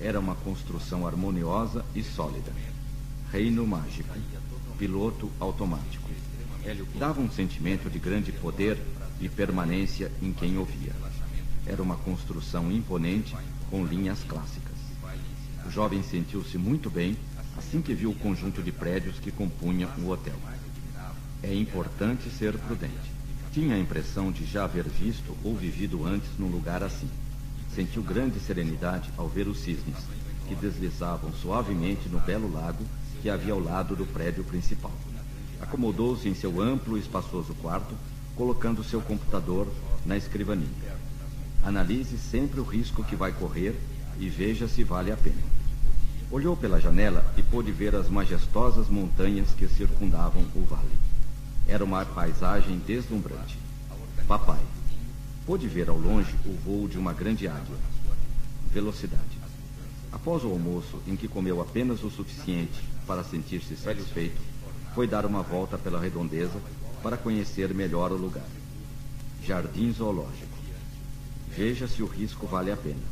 Era 0.00 0.20
uma 0.20 0.36
construção 0.36 1.04
harmoniosa 1.04 1.84
e 1.96 2.02
sólida 2.04 2.52
Reino 3.32 3.66
Mágico, 3.66 4.14
piloto 4.78 5.30
automático. 5.40 6.08
Dava 6.98 7.20
um 7.20 7.30
sentimento 7.30 7.90
de 7.90 7.98
grande 7.98 8.30
poder 8.30 8.78
e 9.20 9.28
permanência 9.28 10.12
em 10.22 10.32
quem 10.32 10.56
ouvia. 10.56 10.92
Era 11.66 11.82
uma 11.82 11.96
construção 11.96 12.70
imponente 12.70 13.36
com 13.68 13.84
linhas 13.84 14.22
clássicas. 14.22 14.76
O 15.66 15.70
jovem 15.70 16.02
sentiu-se 16.04 16.56
muito 16.56 16.88
bem 16.88 17.16
assim 17.56 17.82
que 17.82 17.94
viu 17.94 18.10
o 18.10 18.14
conjunto 18.14 18.62
de 18.62 18.70
prédios 18.70 19.18
que 19.18 19.32
compunham 19.32 19.90
o 19.98 20.08
hotel. 20.08 20.36
É 21.42 21.52
importante 21.52 22.30
ser 22.30 22.56
prudente. 22.56 23.12
Tinha 23.52 23.74
a 23.74 23.78
impressão 23.78 24.30
de 24.30 24.44
já 24.44 24.64
haver 24.64 24.84
visto 24.84 25.36
ou 25.42 25.56
vivido 25.56 26.06
antes 26.06 26.28
num 26.38 26.48
lugar 26.48 26.82
assim. 26.82 27.08
Sentiu 27.74 28.02
grande 28.02 28.38
serenidade 28.38 29.10
ao 29.16 29.28
ver 29.28 29.48
os 29.48 29.58
cisnes, 29.58 29.96
que 30.46 30.54
deslizavam 30.54 31.32
suavemente 31.32 32.08
no 32.08 32.20
belo 32.20 32.50
lago 32.52 32.84
que 33.22 33.30
havia 33.30 33.52
ao 33.52 33.60
lado 33.60 33.96
do 33.96 34.06
prédio 34.06 34.44
principal. 34.44 34.92
Acomodou-se 35.60 36.28
em 36.28 36.34
seu 36.34 36.60
amplo 36.60 36.96
e 36.96 37.00
espaçoso 37.00 37.54
quarto, 37.54 37.94
colocando 38.34 38.84
seu 38.84 39.00
computador 39.00 39.66
na 40.04 40.16
escrivaninha. 40.16 40.96
Analise 41.64 42.18
sempre 42.18 42.60
o 42.60 42.64
risco 42.64 43.02
que 43.02 43.16
vai 43.16 43.32
correr 43.32 43.74
e 44.18 44.28
veja 44.28 44.68
se 44.68 44.84
vale 44.84 45.10
a 45.10 45.16
pena. 45.16 45.56
Olhou 46.30 46.56
pela 46.56 46.80
janela 46.80 47.24
e 47.36 47.42
pôde 47.42 47.72
ver 47.72 47.94
as 47.94 48.08
majestosas 48.08 48.88
montanhas 48.88 49.50
que 49.50 49.66
circundavam 49.66 50.44
o 50.54 50.62
vale. 50.62 50.90
Era 51.66 51.84
uma 51.84 52.04
paisagem 52.04 52.78
deslumbrante. 52.78 53.58
Papai. 54.28 54.60
Pôde 55.44 55.68
ver 55.68 55.88
ao 55.88 55.98
longe 55.98 56.34
o 56.44 56.52
voo 56.64 56.88
de 56.88 56.98
uma 56.98 57.12
grande 57.12 57.46
águia. 57.48 57.76
Velocidade. 58.72 59.38
Após 60.12 60.44
o 60.44 60.50
almoço, 60.50 61.00
em 61.06 61.16
que 61.16 61.28
comeu 61.28 61.60
apenas 61.60 62.02
o 62.02 62.10
suficiente 62.10 62.82
para 63.06 63.22
sentir-se 63.22 63.76
satisfeito, 63.76 64.40
foi 64.94 65.06
dar 65.06 65.24
uma 65.26 65.42
volta 65.42 65.78
pela 65.78 66.00
redondeza 66.00 66.60
para 67.02 67.16
conhecer 67.16 67.72
melhor 67.72 68.10
o 68.10 68.16
lugar. 68.16 68.46
Jardim 69.44 69.92
Zoológico. 69.92 70.56
Veja 71.48 71.86
se 71.86 72.02
o 72.02 72.06
risco 72.06 72.46
vale 72.46 72.72
a 72.72 72.76
pena. 72.76 73.02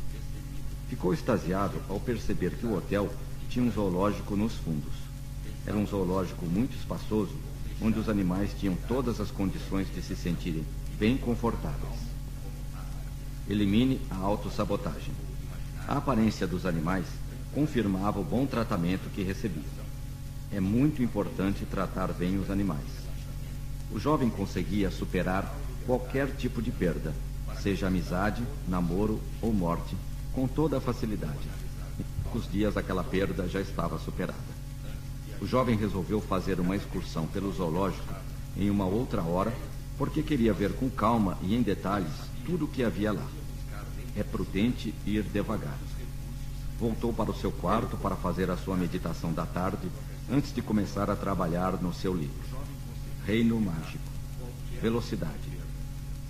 Ficou 0.89 1.13
extasiado 1.13 1.81
ao 1.89 1.99
perceber 1.99 2.51
que 2.51 2.65
o 2.65 2.75
hotel 2.75 3.09
tinha 3.49 3.63
um 3.63 3.71
zoológico 3.71 4.35
nos 4.35 4.53
fundos. 4.53 4.93
Era 5.65 5.77
um 5.77 5.85
zoológico 5.85 6.45
muito 6.45 6.75
espaçoso, 6.75 7.33
onde 7.81 7.97
os 7.97 8.09
animais 8.09 8.51
tinham 8.59 8.75
todas 8.87 9.19
as 9.19 9.31
condições 9.31 9.87
de 9.93 10.01
se 10.01 10.15
sentirem 10.15 10.65
bem 10.99 11.17
confortáveis. 11.17 11.99
Elimine 13.49 14.01
a 14.09 14.15
autossabotagem. 14.17 15.13
A 15.87 15.97
aparência 15.97 16.45
dos 16.45 16.65
animais 16.65 17.05
confirmava 17.53 18.19
o 18.19 18.23
bom 18.23 18.45
tratamento 18.45 19.09
que 19.13 19.23
recebiam. 19.23 19.84
É 20.51 20.59
muito 20.59 21.01
importante 21.01 21.65
tratar 21.65 22.13
bem 22.13 22.37
os 22.37 22.49
animais. 22.49 22.85
O 23.91 23.99
jovem 23.99 24.29
conseguia 24.29 24.89
superar 24.89 25.53
qualquer 25.85 26.27
tipo 26.35 26.61
de 26.61 26.71
perda, 26.71 27.13
seja 27.61 27.87
amizade, 27.87 28.43
namoro 28.67 29.19
ou 29.41 29.53
morte, 29.53 29.95
com 30.33 30.47
toda 30.47 30.77
a 30.77 30.81
facilidade. 30.81 31.47
Em 31.99 32.03
poucos 32.23 32.51
dias 32.51 32.77
aquela 32.77 33.03
perda 33.03 33.47
já 33.47 33.61
estava 33.61 33.99
superada. 33.99 34.55
O 35.41 35.45
jovem 35.45 35.77
resolveu 35.77 36.21
fazer 36.21 36.59
uma 36.59 36.75
excursão 36.75 37.27
pelo 37.27 37.51
zoológico 37.51 38.13
em 38.57 38.69
uma 38.69 38.85
outra 38.85 39.21
hora, 39.21 39.53
porque 39.97 40.23
queria 40.23 40.53
ver 40.53 40.73
com 40.73 40.89
calma 40.89 41.37
e 41.41 41.55
em 41.55 41.61
detalhes 41.61 42.11
tudo 42.45 42.65
o 42.65 42.67
que 42.67 42.83
havia 42.83 43.11
lá. 43.11 43.27
É 44.15 44.23
prudente 44.23 44.93
ir 45.05 45.23
devagar. 45.23 45.77
Voltou 46.79 47.13
para 47.13 47.31
o 47.31 47.35
seu 47.35 47.51
quarto 47.51 47.97
para 47.97 48.15
fazer 48.15 48.49
a 48.49 48.57
sua 48.57 48.75
meditação 48.75 49.33
da 49.33 49.45
tarde 49.45 49.87
antes 50.31 50.53
de 50.53 50.61
começar 50.61 51.09
a 51.09 51.15
trabalhar 51.15 51.73
no 51.81 51.93
seu 51.93 52.13
livro. 52.13 52.35
Reino 53.25 53.59
Mágico. 53.59 54.03
Velocidade. 54.81 55.55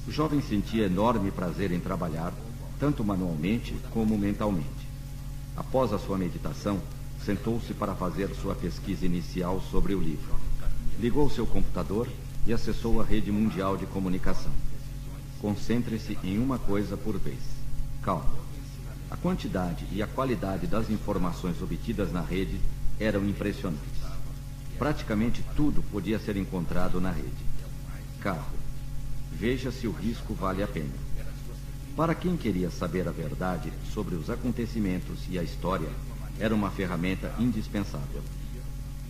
O 0.07 0.11
jovem 0.11 0.41
sentia 0.41 0.85
enorme 0.85 1.31
prazer 1.31 1.71
em 1.71 1.79
trabalhar 1.79 2.33
tanto 2.79 3.03
manualmente 3.03 3.75
como 3.91 4.17
mentalmente. 4.17 4.67
Após 5.55 5.93
a 5.93 5.99
sua 5.99 6.17
meditação, 6.17 6.79
sentou-se 7.25 7.73
para 7.73 7.95
fazer 7.95 8.29
sua 8.35 8.53
pesquisa 8.53 9.05
inicial 9.05 9.61
sobre 9.71 9.95
o 9.95 10.01
livro. 10.01 10.35
Ligou 10.99 11.29
seu 11.29 11.45
computador 11.45 12.07
e 12.45 12.53
acessou 12.53 13.01
a 13.01 13.03
rede 13.03 13.31
mundial 13.31 13.77
de 13.77 13.85
comunicação. 13.85 14.51
Concentre-se 15.41 16.17
em 16.23 16.37
uma 16.37 16.59
coisa 16.59 16.97
por 16.97 17.17
vez. 17.17 17.39
Calma. 18.01 18.45
A 19.09 19.15
quantidade 19.15 19.85
e 19.91 20.01
a 20.03 20.07
qualidade 20.07 20.67
das 20.67 20.89
informações 20.89 21.61
obtidas 21.61 22.11
na 22.11 22.21
rede 22.21 22.59
eram 22.99 23.27
impressionantes. 23.27 23.81
Praticamente 24.77 25.43
tudo 25.55 25.81
podia 25.83 26.19
ser 26.19 26.37
encontrado 26.37 26.99
na 26.99 27.11
rede. 27.11 27.45
Carro. 28.19 28.55
Veja 29.31 29.71
se 29.71 29.87
o 29.87 29.91
risco 29.91 30.33
vale 30.33 30.63
a 30.63 30.67
pena. 30.67 30.93
Para 31.95 32.13
quem 32.13 32.35
queria 32.35 32.69
saber 32.69 33.07
a 33.07 33.11
verdade 33.11 33.71
sobre 33.93 34.15
os 34.15 34.29
acontecimentos 34.29 35.19
e 35.29 35.39
a 35.39 35.43
história, 35.43 35.89
era 36.39 36.53
uma 36.53 36.69
ferramenta 36.69 37.33
indispensável. 37.39 38.21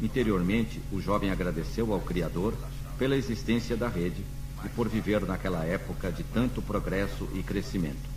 Interiormente, 0.02 0.82
o 0.92 1.02
jovem 1.02 1.32
agradeceu 1.32 1.94
ao 1.94 2.00
Criador 2.02 2.54
pela 2.98 3.16
existência 3.16 3.76
da 3.76 3.88
rede 3.88 4.24
e 4.64 4.70
por 4.70 4.88
viver 4.88 5.22
naquela 5.26 5.64
época 5.64 6.12
de 6.12 6.24
tanto 6.24 6.62
progresso 6.62 7.28
e 7.34 7.42
crescimento. 7.42 8.10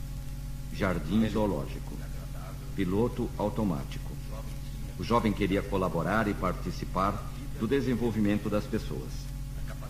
Jardim 0.72 1.28
Zoológico. 1.28 1.96
Piloto 2.76 3.28
automático. 3.38 4.07
O 4.98 5.04
jovem 5.04 5.32
queria 5.32 5.62
colaborar 5.62 6.26
e 6.26 6.34
participar 6.34 7.24
do 7.60 7.68
desenvolvimento 7.68 8.50
das 8.50 8.64
pessoas. 8.64 9.10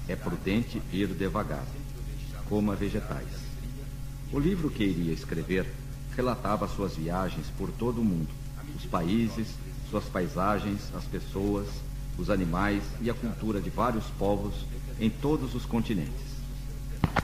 É 0.07 0.15
prudente 0.15 0.83
ir 0.93 1.09
devagar. 1.09 1.65
Coma 2.49 2.75
vegetais. 2.75 3.29
O 4.31 4.39
livro 4.39 4.69
que 4.69 4.85
iria 4.85 5.13
escrever 5.13 5.67
relatava 6.15 6.69
suas 6.69 6.95
viagens 6.95 7.47
por 7.57 7.71
todo 7.71 8.01
o 8.01 8.05
mundo, 8.05 8.29
os 8.77 8.85
países, 8.85 9.49
suas 9.89 10.05
paisagens, 10.05 10.95
as 10.95 11.05
pessoas, 11.05 11.67
os 12.19 12.29
animais 12.29 12.83
e 13.01 13.09
a 13.09 13.15
cultura 13.15 13.61
de 13.61 13.71
vários 13.71 14.05
povos 14.19 14.67
em 15.01 15.09
todos 15.09 15.55
os 15.55 15.65
continentes. 15.65 16.29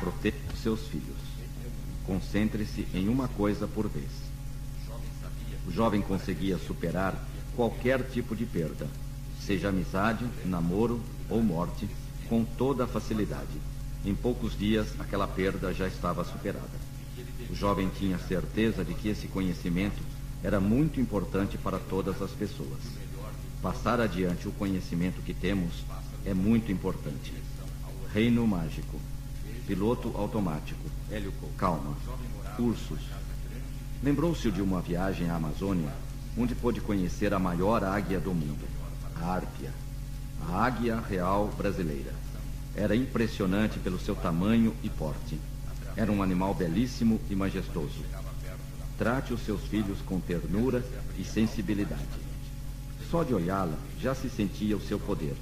Proteja 0.00 0.36
seus 0.62 0.86
filhos. 0.86 1.16
Concentre-se 2.06 2.86
em 2.94 3.08
uma 3.08 3.28
coisa 3.28 3.66
por 3.66 3.88
vez. 3.88 4.10
O 5.66 5.70
jovem 5.70 6.00
conseguia 6.00 6.56
superar 6.56 7.14
qualquer 7.54 8.02
tipo 8.10 8.34
de 8.34 8.44
perda, 8.44 8.86
seja 9.40 9.68
amizade, 9.68 10.24
namoro 10.44 11.00
ou 11.28 11.42
morte, 11.42 11.88
com 12.28 12.44
toda 12.44 12.84
a 12.84 12.86
facilidade. 12.86 13.60
Em 14.04 14.14
poucos 14.14 14.58
dias, 14.58 14.88
aquela 14.98 15.26
perda 15.26 15.72
já 15.72 15.86
estava 15.86 16.24
superada. 16.24 16.84
O 17.50 17.54
jovem 17.54 17.90
tinha 17.98 18.18
certeza 18.18 18.84
de 18.84 18.94
que 18.94 19.08
esse 19.08 19.28
conhecimento 19.28 20.02
era 20.42 20.60
muito 20.60 21.00
importante 21.00 21.56
para 21.56 21.78
todas 21.78 22.20
as 22.20 22.30
pessoas. 22.32 22.80
Passar 23.62 24.00
adiante 24.00 24.46
o 24.46 24.52
conhecimento 24.52 25.22
que 25.22 25.32
temos 25.32 25.72
é 26.26 26.34
muito 26.34 26.70
importante. 26.70 27.32
Reino 28.12 28.46
mágico. 28.46 29.00
Piloto 29.66 30.12
automático. 30.14 30.82
Calma. 31.56 31.96
Ursos. 32.58 33.00
Lembrou-se 34.02 34.50
de 34.50 34.60
uma 34.60 34.82
viagem 34.82 35.30
à 35.30 35.36
Amazônia, 35.36 35.90
onde 36.36 36.54
pôde 36.54 36.80
conhecer 36.80 37.32
a 37.32 37.38
maior 37.38 37.84
águia 37.84 38.18
do 38.18 38.34
mundo, 38.34 38.66
a 39.20 39.26
Árpia, 39.26 39.70
a 40.48 40.64
águia 40.64 41.00
real 41.00 41.48
brasileira. 41.56 42.12
Era 42.76 42.96
impressionante 42.96 43.78
pelo 43.78 44.00
seu 44.00 44.16
tamanho 44.16 44.74
e 44.82 44.88
porte. 44.88 45.38
Era 45.96 46.10
um 46.10 46.22
animal 46.22 46.54
belíssimo 46.54 47.20
e 47.30 47.36
majestoso. 47.36 48.02
Trate 48.98 49.32
os 49.32 49.44
seus 49.44 49.62
filhos 49.62 49.98
com 50.04 50.18
ternura 50.20 50.84
e 51.16 51.24
sensibilidade. 51.24 52.02
Só 53.10 53.22
de 53.22 53.32
olhá-la 53.32 53.76
já 54.00 54.14
se 54.14 54.28
sentia 54.28 54.76
o 54.76 54.80
seu 54.80 54.98
poder. 54.98 55.36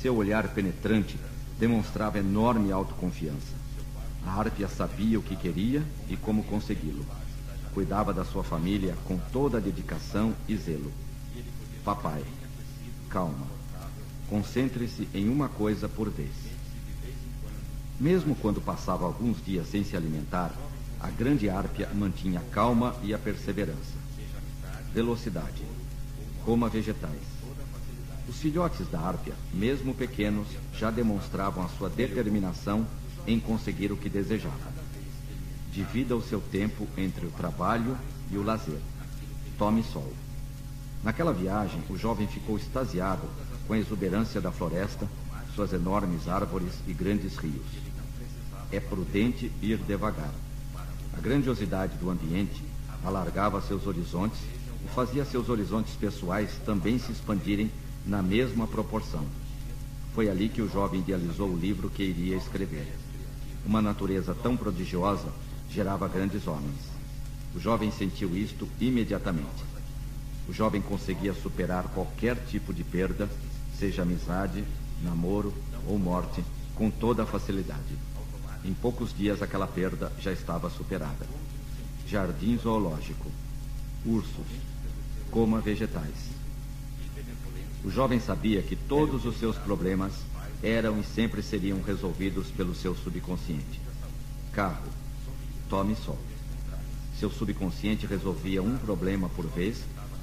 Seu 0.00 0.16
olhar 0.16 0.48
penetrante 0.48 1.18
demonstrava 1.58 2.18
enorme 2.18 2.70
autoconfiança. 2.70 3.58
A 4.24 4.38
Árpia 4.38 4.68
sabia 4.68 5.18
o 5.18 5.22
que 5.22 5.34
queria 5.34 5.82
e 6.08 6.16
como 6.16 6.44
consegui-lo. 6.44 7.04
Cuidava 7.72 8.12
da 8.12 8.24
sua 8.24 8.42
família 8.42 8.96
com 9.04 9.16
toda 9.32 9.58
a 9.58 9.60
dedicação 9.60 10.34
e 10.48 10.56
zelo. 10.56 10.90
Papai, 11.84 12.22
calma. 13.08 13.46
Concentre-se 14.28 15.08
em 15.14 15.28
uma 15.28 15.48
coisa 15.48 15.88
por 15.88 16.10
vez. 16.10 16.30
Mesmo 17.98 18.34
quando 18.34 18.60
passava 18.60 19.04
alguns 19.04 19.44
dias 19.44 19.68
sem 19.68 19.84
se 19.84 19.96
alimentar, 19.96 20.54
a 20.98 21.10
grande 21.10 21.48
árpia 21.48 21.88
mantinha 21.94 22.40
a 22.40 22.54
calma 22.54 22.94
e 23.02 23.14
a 23.14 23.18
perseverança. 23.18 23.98
Velocidade. 24.92 25.62
Coma 26.44 26.68
vegetais. 26.68 27.20
Os 28.28 28.36
filhotes 28.36 28.88
da 28.88 29.00
árpia, 29.00 29.34
mesmo 29.52 29.94
pequenos, 29.94 30.46
já 30.74 30.90
demonstravam 30.90 31.64
a 31.64 31.68
sua 31.68 31.88
determinação 31.88 32.86
em 33.26 33.38
conseguir 33.38 33.92
o 33.92 33.96
que 33.96 34.08
desejavam. 34.08 34.79
Divida 35.72 36.16
o 36.16 36.22
seu 36.22 36.40
tempo 36.40 36.86
entre 36.96 37.26
o 37.26 37.30
trabalho 37.30 37.96
e 38.30 38.36
o 38.36 38.42
lazer. 38.42 38.80
Tome 39.58 39.82
sol. 39.82 40.12
Naquela 41.02 41.32
viagem, 41.32 41.82
o 41.88 41.96
jovem 41.96 42.26
ficou 42.26 42.56
extasiado 42.56 43.22
com 43.66 43.74
a 43.74 43.78
exuberância 43.78 44.40
da 44.40 44.50
floresta, 44.50 45.08
suas 45.54 45.72
enormes 45.72 46.28
árvores 46.28 46.72
e 46.86 46.92
grandes 46.92 47.36
rios 47.36 47.90
é 48.72 48.78
prudente 48.78 49.50
ir 49.60 49.78
devagar. 49.78 50.32
A 51.16 51.20
grandiosidade 51.20 51.96
do 51.98 52.10
ambiente 52.10 52.62
alargava 53.04 53.60
seus 53.60 53.86
horizontes 53.86 54.38
e 54.84 54.88
fazia 54.94 55.24
seus 55.24 55.48
horizontes 55.48 55.94
pessoais 55.94 56.50
também 56.64 56.98
se 56.98 57.10
expandirem 57.10 57.70
na 58.06 58.22
mesma 58.22 58.66
proporção. 58.66 59.24
Foi 60.14 60.28
ali 60.28 60.48
que 60.48 60.62
o 60.62 60.68
jovem 60.68 61.00
idealizou 61.00 61.48
o 61.48 61.56
livro 61.56 61.90
que 61.90 62.02
iria 62.02 62.36
escrever. 62.36 62.86
Uma 63.66 63.82
natureza 63.82 64.34
tão 64.34 64.56
prodigiosa 64.56 65.28
gerava 65.72 66.08
grandes 66.08 66.46
homens. 66.46 66.90
O 67.54 67.60
jovem 67.60 67.90
sentiu 67.90 68.36
isto 68.36 68.68
imediatamente. 68.80 69.64
O 70.48 70.52
jovem 70.52 70.82
conseguia 70.82 71.32
superar 71.32 71.84
qualquer 71.94 72.36
tipo 72.46 72.74
de 72.74 72.82
perda, 72.82 73.28
seja 73.78 74.02
amizade, 74.02 74.64
namoro 75.02 75.54
ou 75.86 75.98
morte, 75.98 76.44
com 76.74 76.90
toda 76.90 77.22
a 77.22 77.26
facilidade. 77.26 77.98
Em 78.64 78.74
poucos 78.74 79.16
dias 79.16 79.42
aquela 79.42 79.66
perda 79.66 80.12
já 80.20 80.32
estava 80.32 80.68
superada. 80.68 81.26
Jardim 82.06 82.58
zoológico. 82.58 83.30
Ursos. 84.04 84.46
coma 85.30 85.60
vegetais. 85.60 86.30
O 87.84 87.90
jovem 87.90 88.18
sabia 88.18 88.62
que 88.62 88.74
todos 88.74 89.24
os 89.24 89.38
seus 89.38 89.56
problemas 89.56 90.12
eram 90.62 90.98
e 90.98 91.04
sempre 91.04 91.42
seriam 91.42 91.80
resolvidos 91.80 92.48
pelo 92.48 92.74
seu 92.74 92.94
subconsciente. 92.94 93.80
Carro, 94.52 94.90
tome 95.70 95.94
sol. 95.94 96.18
Seu 97.18 97.30
subconsciente 97.30 98.04
resolvia 98.04 98.60
um 98.62 98.76
problema 98.76 99.28
por 99.28 99.46
vez 99.46 99.78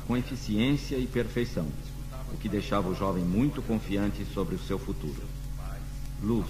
com 0.06 0.18
eficiência 0.18 0.98
e 0.98 1.08
perfeição, 1.08 1.68
o 2.34 2.38
que 2.38 2.50
deixava 2.50 2.90
o 2.90 2.96
jovem 2.96 3.24
muito 3.24 3.62
confiante 3.62 4.26
sobre 4.34 4.56
o 4.56 4.60
seu 4.60 4.78
futuro. 4.78 5.24
Luz, 6.22 6.48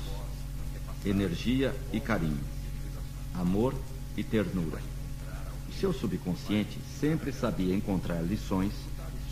energia 1.06 1.76
e 1.94 2.00
carinho, 2.00 2.40
amor 3.36 3.76
e 4.16 4.24
ternura. 4.24 4.82
O 5.70 5.74
seu 5.74 5.94
subconsciente 5.94 6.80
sempre 7.00 7.32
sabia 7.32 7.76
encontrar 7.76 8.22
lições, 8.22 8.74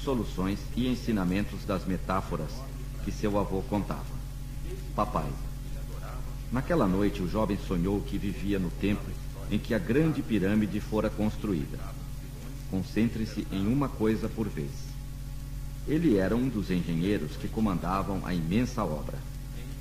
soluções 0.03 0.59
e 0.75 0.87
ensinamentos 0.87 1.65
das 1.65 1.85
metáforas 1.85 2.51
que 3.03 3.11
seu 3.11 3.39
avô 3.39 3.61
contava. 3.63 4.15
Papai. 4.95 5.29
Naquela 6.51 6.87
noite, 6.87 7.21
o 7.21 7.27
jovem 7.27 7.57
sonhou 7.67 8.01
que 8.01 8.17
vivia 8.17 8.59
no 8.59 8.69
tempo 8.69 9.09
em 9.49 9.59
que 9.59 9.73
a 9.73 9.79
grande 9.79 10.21
pirâmide 10.21 10.79
fora 10.79 11.09
construída. 11.09 11.77
Concentre-se 12.69 13.47
em 13.51 13.67
uma 13.67 13.87
coisa 13.87 14.27
por 14.27 14.47
vez. 14.47 14.71
Ele 15.87 16.17
era 16.17 16.35
um 16.35 16.49
dos 16.49 16.71
engenheiros 16.71 17.37
que 17.37 17.47
comandavam 17.47 18.21
a 18.25 18.33
imensa 18.33 18.83
obra. 18.83 19.17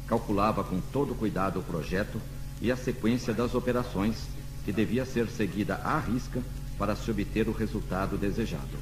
Calculava 0.06 0.62
com 0.62 0.80
todo 0.92 1.14
cuidado 1.14 1.60
o 1.60 1.62
projeto 1.62 2.20
e 2.60 2.70
a 2.70 2.76
sequência 2.76 3.32
das 3.32 3.54
operações 3.54 4.16
que 4.64 4.72
devia 4.72 5.06
ser 5.06 5.28
seguida 5.28 5.76
à 5.76 5.98
risca 5.98 6.42
para 6.78 6.94
se 6.94 7.10
obter 7.10 7.48
o 7.48 7.52
resultado 7.52 8.18
desejado. 8.18 8.78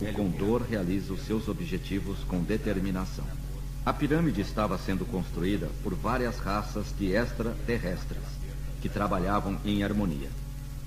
O 0.00 0.12
condor 0.12 0.62
realiza 0.62 1.12
os 1.12 1.22
seus 1.22 1.48
objetivos 1.48 2.18
com 2.24 2.42
determinação. 2.42 3.24
A 3.84 3.92
pirâmide 3.92 4.40
estava 4.40 4.78
sendo 4.78 5.04
construída 5.04 5.68
por 5.82 5.94
várias 5.94 6.38
raças 6.38 6.86
de 6.96 7.12
extraterrestres 7.12 8.41
que 8.82 8.88
trabalhavam 8.88 9.56
em 9.64 9.84
harmonia. 9.84 10.28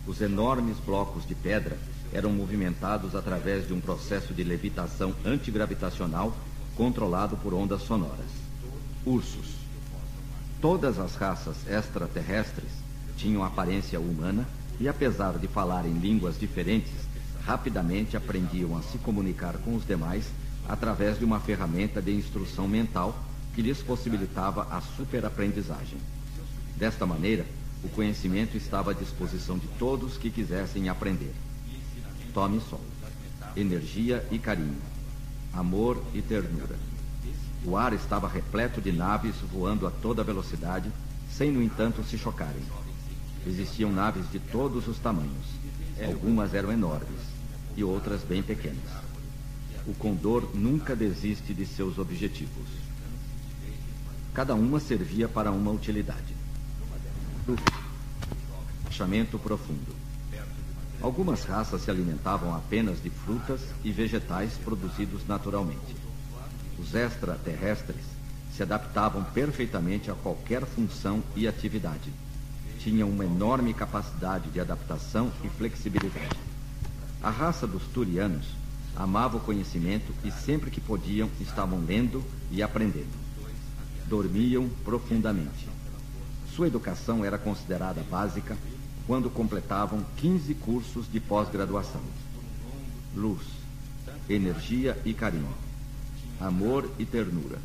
Os 0.06 0.22
enormes 0.22 0.78
blocos 0.78 1.26
de 1.26 1.34
pedra 1.34 1.78
eram 2.14 2.32
movimentados 2.32 3.16
através 3.16 3.66
de 3.68 3.74
um 3.74 3.80
processo 3.80 4.34
de 4.34 4.44
levitação 4.44 5.16
antigravitacional 5.26 6.36
controlado 6.76 7.38
por 7.38 7.54
ondas 7.54 7.82
sonoras. 7.82 8.30
Ursos. 9.06 9.56
Todas 10.62 11.00
as 11.00 11.16
raças 11.16 11.56
extraterrestres 11.68 12.70
tinham 13.18 13.44
aparência 13.44 14.00
humana 14.00 14.46
e, 14.80 14.88
apesar 14.88 15.38
de 15.38 15.48
falarem 15.48 15.94
línguas 15.94 16.38
diferentes, 16.38 16.92
rapidamente 17.46 18.18
aprendiam 18.18 18.78
a 18.78 18.82
se 18.82 18.98
comunicar 18.98 19.54
com 19.60 19.76
os 19.76 19.86
demais 19.86 20.26
através 20.68 21.18
de 21.18 21.26
uma 21.26 21.40
ferramenta 21.40 22.02
de 22.02 22.12
instrução 22.12 22.68
mental 22.68 23.18
que 23.54 23.62
lhes 23.62 23.82
possibilitava 23.82 24.68
a 24.70 24.82
superaprendizagem. 24.82 25.98
Desta 26.76 27.06
maneira, 27.06 27.46
o 27.86 27.90
conhecimento 27.90 28.58
estava 28.58 28.92
à 28.92 28.94
disposição 28.94 29.58
de 29.58 29.68
todos 29.80 30.18
que 30.18 30.30
quisessem 30.30 30.90
aprender. 30.90 31.34
Tome 32.34 32.60
sol. 32.62 32.82
Energia 33.56 34.26
e 34.32 34.38
carinho. 34.38 34.82
Amor 35.54 36.04
e 36.14 36.22
ternura. 36.22 36.76
O 37.64 37.78
ar 37.78 37.94
estava 37.94 38.28
repleto 38.28 38.82
de 38.82 38.92
naves 38.92 39.36
voando 39.52 39.88
a 39.88 39.92
toda 39.92 40.24
velocidade, 40.24 40.92
sem, 41.32 41.52
no 41.52 41.62
entanto, 41.62 42.04
se 42.04 42.18
chocarem. 42.18 42.64
Existiam 43.48 43.92
naves 43.92 44.30
de 44.30 44.40
todos 44.40 44.88
os 44.88 45.00
tamanhos. 45.00 45.48
Algumas 46.06 46.54
eram 46.54 46.72
enormes 46.72 47.22
e 47.78 47.84
outras 47.84 48.22
bem 48.24 48.44
pequenas 48.44 49.06
o 49.88 49.94
condor 49.94 50.50
nunca 50.56 50.96
desiste 50.96 51.54
de 51.54 51.66
seus 51.66 52.00
objetivos. 52.00 52.68
Cada 54.34 54.56
uma 54.56 54.80
servia 54.80 55.30
para 55.30 55.52
uma 55.52 55.72
utilidade. 55.72 56.35
Achamento 58.88 59.38
profundo. 59.38 59.96
Algumas 61.00 61.44
raças 61.44 61.84
se 61.84 61.92
alimentavam 61.92 62.56
apenas 62.56 63.04
de 63.04 63.12
frutas 63.12 63.62
e 63.84 63.92
vegetais 63.92 64.54
produzidos 64.54 65.28
naturalmente. 65.28 65.96
Os 66.80 66.96
extraterrestres 66.96 68.02
se 68.56 68.64
adaptavam 68.64 69.24
perfeitamente 69.24 70.10
a 70.10 70.16
qualquer 70.16 70.66
função 70.66 71.22
e 71.36 71.48
atividade. 71.48 72.12
Tinham 72.80 73.10
uma 73.10 73.26
enorme 73.26 73.76
capacidade 73.76 74.50
de 74.50 74.60
adaptação 74.60 75.32
e 75.44 75.50
flexibilidade. 75.50 76.40
A 77.22 77.30
raça 77.30 77.68
dos 77.68 77.84
turianos 77.84 78.48
amava 78.96 79.38
o 79.38 79.42
conhecimento 79.42 80.12
e 80.24 80.32
sempre 80.32 80.72
que 80.72 80.82
podiam 80.82 81.30
estavam 81.40 81.84
lendo 81.86 82.24
e 82.50 82.64
aprendendo. 82.64 83.14
Dormiam 84.08 84.68
profundamente. 84.84 85.75
Sua 86.56 86.68
educação 86.68 87.26
era 87.26 87.38
considerada 87.38 88.02
básica 88.10 88.58
quando 89.06 89.30
completavam 89.30 90.06
15 90.18 90.54
cursos 90.56 91.12
de 91.12 91.20
pós-graduação. 91.20 92.02
Luz, 93.16 93.42
energia 94.30 94.98
e 95.04 95.14
carinho, 95.14 95.54
amor 96.40 96.90
e 96.98 97.06
ternura. 97.06 97.60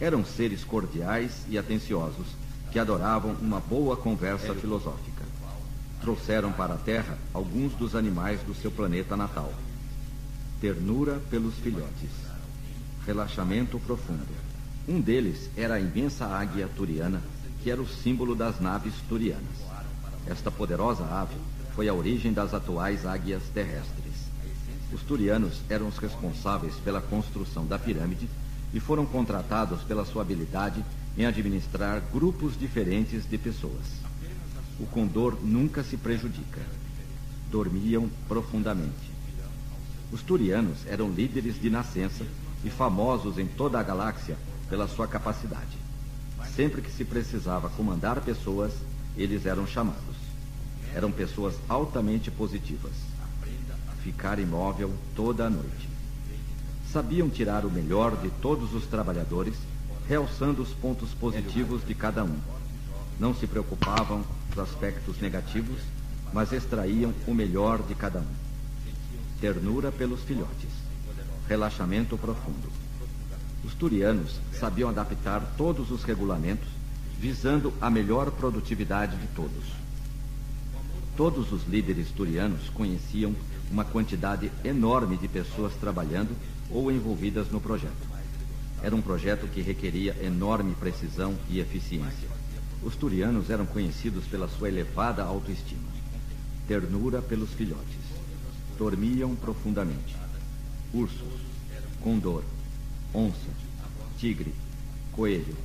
Eram 0.00 0.24
seres 0.24 0.64
cordiais 0.64 1.44
e 1.48 1.56
atenciosos 1.56 2.26
que 2.72 2.78
adoravam 2.78 3.34
uma 3.40 3.60
boa 3.60 3.96
conversa 3.96 4.54
filosófica. 4.54 5.24
Trouxeram 6.00 6.52
para 6.52 6.74
a 6.74 6.78
Terra 6.78 7.16
alguns 7.32 7.72
dos 7.74 7.94
animais 7.94 8.40
do 8.42 8.54
seu 8.54 8.70
planeta 8.70 9.16
natal 9.16 9.52
ternura 10.60 11.20
pelos 11.30 11.54
filhotes, 11.54 12.10
relaxamento 13.06 13.78
profundo. 13.78 14.26
Um 14.88 15.00
deles 15.00 15.50
era 15.56 15.74
a 15.74 15.80
imensa 15.80 16.26
águia 16.26 16.68
turiana, 16.74 17.22
que 17.68 17.72
era 17.72 17.82
o 17.82 17.86
símbolo 17.86 18.34
das 18.34 18.58
naves 18.60 18.94
turianas. 19.10 19.58
Esta 20.26 20.50
poderosa 20.50 21.04
ave 21.04 21.36
foi 21.74 21.86
a 21.86 21.92
origem 21.92 22.32
das 22.32 22.54
atuais 22.54 23.04
águias 23.04 23.42
terrestres. 23.52 24.14
Os 24.90 25.02
turianos 25.02 25.60
eram 25.68 25.86
os 25.86 25.98
responsáveis 25.98 26.76
pela 26.76 27.02
construção 27.02 27.66
da 27.66 27.78
pirâmide 27.78 28.26
e 28.72 28.80
foram 28.80 29.04
contratados 29.04 29.82
pela 29.82 30.06
sua 30.06 30.22
habilidade 30.22 30.82
em 31.14 31.26
administrar 31.26 32.00
grupos 32.10 32.58
diferentes 32.58 33.28
de 33.28 33.36
pessoas. 33.36 33.84
O 34.80 34.86
condor 34.86 35.36
nunca 35.42 35.84
se 35.84 35.98
prejudica. 35.98 36.62
Dormiam 37.50 38.08
profundamente. 38.26 39.10
Os 40.10 40.22
turianos 40.22 40.86
eram 40.86 41.10
líderes 41.10 41.60
de 41.60 41.68
nascença 41.68 42.24
e 42.64 42.70
famosos 42.70 43.36
em 43.36 43.46
toda 43.46 43.78
a 43.78 43.82
galáxia 43.82 44.38
pela 44.70 44.88
sua 44.88 45.06
capacidade. 45.06 45.87
Sempre 46.54 46.82
que 46.82 46.90
se 46.90 47.04
precisava 47.04 47.68
comandar 47.68 48.20
pessoas, 48.20 48.72
eles 49.16 49.46
eram 49.46 49.66
chamados. 49.66 50.16
Eram 50.94 51.10
pessoas 51.10 51.54
altamente 51.68 52.30
positivas. 52.30 52.92
Ficar 54.02 54.38
imóvel 54.38 54.92
toda 55.14 55.46
a 55.46 55.50
noite. 55.50 55.88
Sabiam 56.92 57.28
tirar 57.28 57.64
o 57.64 57.70
melhor 57.70 58.16
de 58.16 58.30
todos 58.30 58.74
os 58.74 58.86
trabalhadores, 58.86 59.54
realçando 60.08 60.62
os 60.62 60.70
pontos 60.70 61.10
positivos 61.10 61.86
de 61.86 61.94
cada 61.94 62.24
um. 62.24 62.38
Não 63.20 63.34
se 63.34 63.46
preocupavam 63.46 64.22
com 64.22 64.52
os 64.52 64.58
aspectos 64.58 65.20
negativos, 65.20 65.80
mas 66.32 66.52
extraíam 66.52 67.12
o 67.26 67.34
melhor 67.34 67.82
de 67.82 67.94
cada 67.94 68.20
um 68.20 68.48
ternura 69.40 69.92
pelos 69.92 70.20
filhotes, 70.22 70.70
relaxamento 71.48 72.16
profundo. 72.18 72.68
Os 73.68 73.74
turianos 73.74 74.40
sabiam 74.58 74.88
adaptar 74.88 75.54
todos 75.58 75.90
os 75.90 76.02
regulamentos 76.02 76.66
visando 77.20 77.70
a 77.78 77.90
melhor 77.90 78.30
produtividade 78.30 79.14
de 79.14 79.26
todos. 79.28 79.62
Todos 81.14 81.52
os 81.52 81.68
líderes 81.68 82.10
turianos 82.10 82.70
conheciam 82.70 83.36
uma 83.70 83.84
quantidade 83.84 84.50
enorme 84.64 85.18
de 85.18 85.28
pessoas 85.28 85.74
trabalhando 85.74 86.34
ou 86.70 86.90
envolvidas 86.90 87.50
no 87.50 87.60
projeto. 87.60 88.08
Era 88.82 88.96
um 88.96 89.02
projeto 89.02 89.46
que 89.46 89.60
requeria 89.60 90.16
enorme 90.22 90.74
precisão 90.74 91.36
e 91.50 91.60
eficiência. 91.60 92.30
Os 92.82 92.96
turianos 92.96 93.50
eram 93.50 93.66
conhecidos 93.66 94.24
pela 94.24 94.48
sua 94.48 94.68
elevada 94.68 95.22
autoestima, 95.22 95.90
ternura 96.66 97.20
pelos 97.20 97.50
filhotes 97.50 98.08
dormiam 98.78 99.34
profundamente. 99.34 100.16
Ursos, 100.94 101.40
condor, 102.00 102.44
onça, 103.14 103.50
tigre, 104.18 104.54
coelho, 105.12 105.56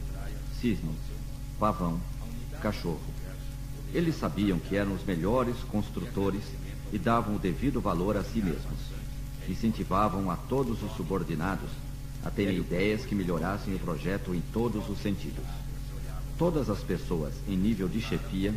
cisne, 0.60 0.96
pavão, 1.60 2.00
cachorro. 2.62 3.02
Eles 3.94 4.16
sabiam 4.16 4.58
que 4.58 4.76
eram 4.76 4.94
os 4.94 5.04
melhores 5.04 5.58
construtores 5.70 6.44
e 6.92 6.98
davam 6.98 7.36
o 7.36 7.40
devido 7.40 7.82
valor 7.82 8.18
a 8.18 8.24
si 8.24 8.42
mesmos. 8.42 8.80
Incentivavam 9.48 10.32
a 10.32 10.36
todos 10.36 10.82
os 10.82 10.96
subordinados 10.96 11.70
a 12.24 12.32
terem 12.32 12.58
ideias 12.58 13.06
que 13.06 13.14
melhorassem 13.14 13.76
o 13.76 13.80
projeto 13.80 14.34
em 14.34 14.42
todos 14.54 14.90
os 14.90 15.00
sentidos. 15.00 15.44
Todas 16.38 16.70
as 16.70 16.80
pessoas 16.80 17.34
em 17.48 17.58
nível 17.58 17.88
de 17.88 18.02
chefia 18.02 18.54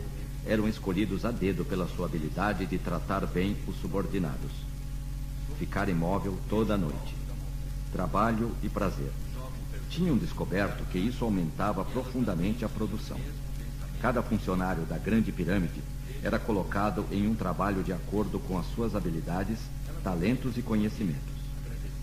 eram 0.47 0.68
escolhidos 0.68 1.24
a 1.24 1.32
dedo 1.32 1.64
pela 1.64 1.89
sua 1.89 2.07
habilidade 2.07 2.66
de 2.66 2.78
tratar 2.78 3.26
bem 3.26 3.57
os 3.66 3.76
subordinados. 3.80 4.51
ficar 5.59 5.89
imóvel 5.89 6.37
toda 6.51 6.74
a 6.74 6.76
noite. 6.76 7.16
Trabalho 7.93 8.51
e 8.62 8.68
prazer. 8.68 9.11
Tinham 9.89 10.16
descoberto 10.16 10.84
que 10.91 10.99
isso 10.99 11.24
aumentava 11.24 11.84
profundamente 11.84 12.64
a 12.64 12.68
produção. 12.68 13.18
Cada 14.01 14.22
funcionário 14.22 14.84
da 14.84 14.99
Grande 14.99 15.32
Pirâmide 15.32 15.82
era 16.22 16.39
colocado 16.39 17.05
em 17.11 17.26
um 17.26 17.34
trabalho 17.34 17.82
de 17.82 17.93
acordo 17.93 18.39
com 18.41 18.59
as 18.59 18.66
suas 18.74 18.95
habilidades, 18.95 19.59
talentos 20.03 20.57
e 20.59 20.62
conhecimentos. 20.62 21.37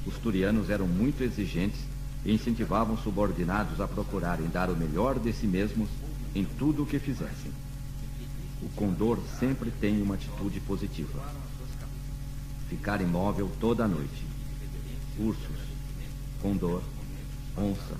Os 0.06 0.18
turianos 0.18 0.70
eram 0.70 0.88
muito 0.88 1.24
exigentes 1.24 1.80
e 2.26 2.34
incentivavam 2.34 2.98
subordinados 2.98 3.80
a 3.80 3.88
procurarem 3.88 4.48
dar 4.48 4.70
o 4.70 4.76
melhor 4.76 5.20
de 5.20 5.32
si 5.34 5.46
mesmos 5.46 5.90
em 6.34 6.46
tudo 6.46 6.84
o 6.84 6.86
que 6.86 7.00
fizessem. 7.00 7.52
O 8.62 8.70
condor 8.70 9.20
sempre 9.40 9.72
tem 9.72 10.02
uma 10.02 10.16
atitude 10.16 10.60
positiva. 10.62 11.22
Ficar 12.70 13.02
imóvel 13.02 13.52
toda 13.60 13.84
a 13.84 13.88
noite. 13.88 14.26
Ursos, 15.20 15.63
condor, 16.44 16.82
onça, 17.58 17.96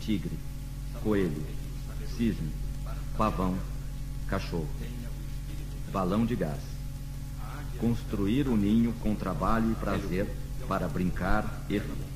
tigre, 0.00 0.32
coelho, 1.02 1.44
cisne, 2.16 2.50
pavão, 3.18 3.58
cachorro. 4.26 4.68
Balão 5.92 6.24
de 6.24 6.34
gás. 6.34 6.62
Construir 7.78 8.48
o 8.48 8.52
um 8.52 8.56
ninho 8.56 8.94
com 9.02 9.14
trabalho 9.14 9.70
e 9.70 9.74
prazer 9.74 10.26
para 10.66 10.88
brincar 10.88 11.62
e 11.68 11.74
rir. 11.74 12.08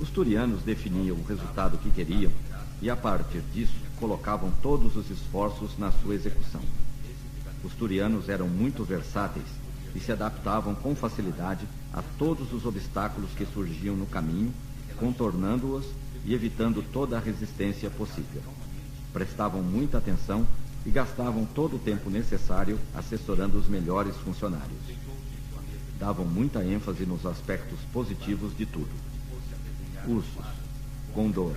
Os 0.00 0.10
turianos 0.10 0.62
definiam 0.62 1.16
o 1.16 1.24
resultado 1.24 1.78
que 1.78 1.90
queriam 1.90 2.32
e, 2.80 2.90
a 2.90 2.96
partir 2.96 3.42
disso, 3.54 3.74
colocavam 4.00 4.52
todos 4.60 4.96
os 4.96 5.08
esforços 5.08 5.78
na 5.78 5.92
sua 5.92 6.16
execução. 6.16 6.62
Os 7.62 7.72
turianos 7.74 8.28
eram 8.28 8.48
muito 8.48 8.82
versáteis 8.82 9.46
e 9.94 10.00
se 10.00 10.12
adaptavam 10.12 10.74
com 10.74 10.94
facilidade 10.94 11.66
a 11.92 12.02
todos 12.18 12.52
os 12.52 12.64
obstáculos 12.64 13.30
que 13.36 13.46
surgiam 13.46 13.96
no 13.96 14.06
caminho, 14.06 14.52
contornando-os 14.96 15.84
e 16.24 16.34
evitando 16.34 16.82
toda 16.92 17.16
a 17.16 17.20
resistência 17.20 17.90
possível. 17.90 18.42
Prestavam 19.12 19.62
muita 19.62 19.98
atenção 19.98 20.46
e 20.86 20.90
gastavam 20.90 21.44
todo 21.44 21.76
o 21.76 21.78
tempo 21.78 22.10
necessário 22.10 22.78
assessorando 22.94 23.58
os 23.58 23.68
melhores 23.68 24.16
funcionários. 24.16 24.80
Davam 25.98 26.24
muita 26.24 26.64
ênfase 26.64 27.04
nos 27.04 27.24
aspectos 27.26 27.78
positivos 27.92 28.56
de 28.56 28.66
tudo. 28.66 28.90
Ursos, 30.06 30.46
condor, 31.14 31.54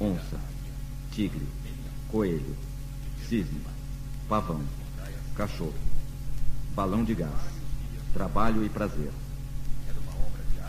onça, 0.00 0.38
tigre, 1.10 1.46
coelho, 2.08 2.54
cisne, 3.28 3.60
pavão, 4.28 4.62
cachorro, 5.34 5.74
balão 6.74 7.02
de 7.02 7.14
gás, 7.14 7.53
trabalho 8.14 8.64
e 8.64 8.68
prazer. 8.68 9.10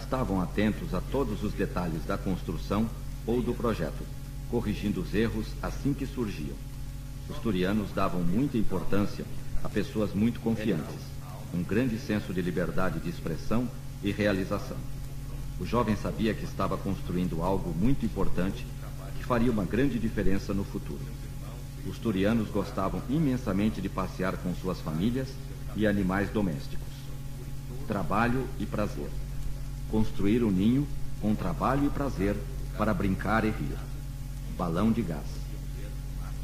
Estavam 0.01 0.41
atentos 0.41 0.93
a 0.95 0.99
todos 0.99 1.43
os 1.43 1.53
detalhes 1.53 2.03
da 2.05 2.17
construção 2.17 2.89
ou 3.25 3.41
do 3.41 3.53
projeto, 3.53 4.03
corrigindo 4.49 5.01
os 5.01 5.13
erros 5.13 5.45
assim 5.61 5.93
que 5.93 6.07
surgiam. 6.07 6.57
Os 7.29 7.37
turianos 7.37 7.91
davam 7.91 8.21
muita 8.21 8.57
importância 8.57 9.23
a 9.63 9.69
pessoas 9.69 10.13
muito 10.13 10.39
confiantes, 10.39 10.95
um 11.53 11.63
grande 11.63 11.99
senso 11.99 12.33
de 12.33 12.41
liberdade 12.41 12.99
de 12.99 13.09
expressão 13.09 13.67
e 14.03 14.11
realização. 14.11 14.77
O 15.59 15.65
jovem 15.65 15.95
sabia 15.95 16.33
que 16.33 16.43
estava 16.43 16.77
construindo 16.77 17.41
algo 17.41 17.73
muito 17.73 18.05
importante 18.05 18.65
que 19.17 19.23
faria 19.23 19.51
uma 19.51 19.63
grande 19.63 19.97
diferença 19.97 20.53
no 20.53 20.63
futuro. 20.63 21.05
Os 21.87 21.97
turianos 21.99 22.49
gostavam 22.49 23.01
imensamente 23.07 23.79
de 23.79 23.87
passear 23.87 24.35
com 24.37 24.53
suas 24.55 24.79
famílias 24.81 25.29
e 25.75 25.85
animais 25.85 26.29
domésticos. 26.29 26.84
Trabalho 27.87 28.47
e 28.59 28.65
prazer. 28.65 29.09
Construir 29.91 30.43
um 30.43 30.49
ninho 30.49 30.87
com 31.21 31.35
trabalho 31.35 31.85
e 31.85 31.89
prazer 31.89 32.35
para 32.75 32.93
brincar 32.95 33.45
e 33.45 33.49
rir. 33.49 33.77
Balão 34.57 34.91
de 34.91 35.03
gás. 35.03 35.27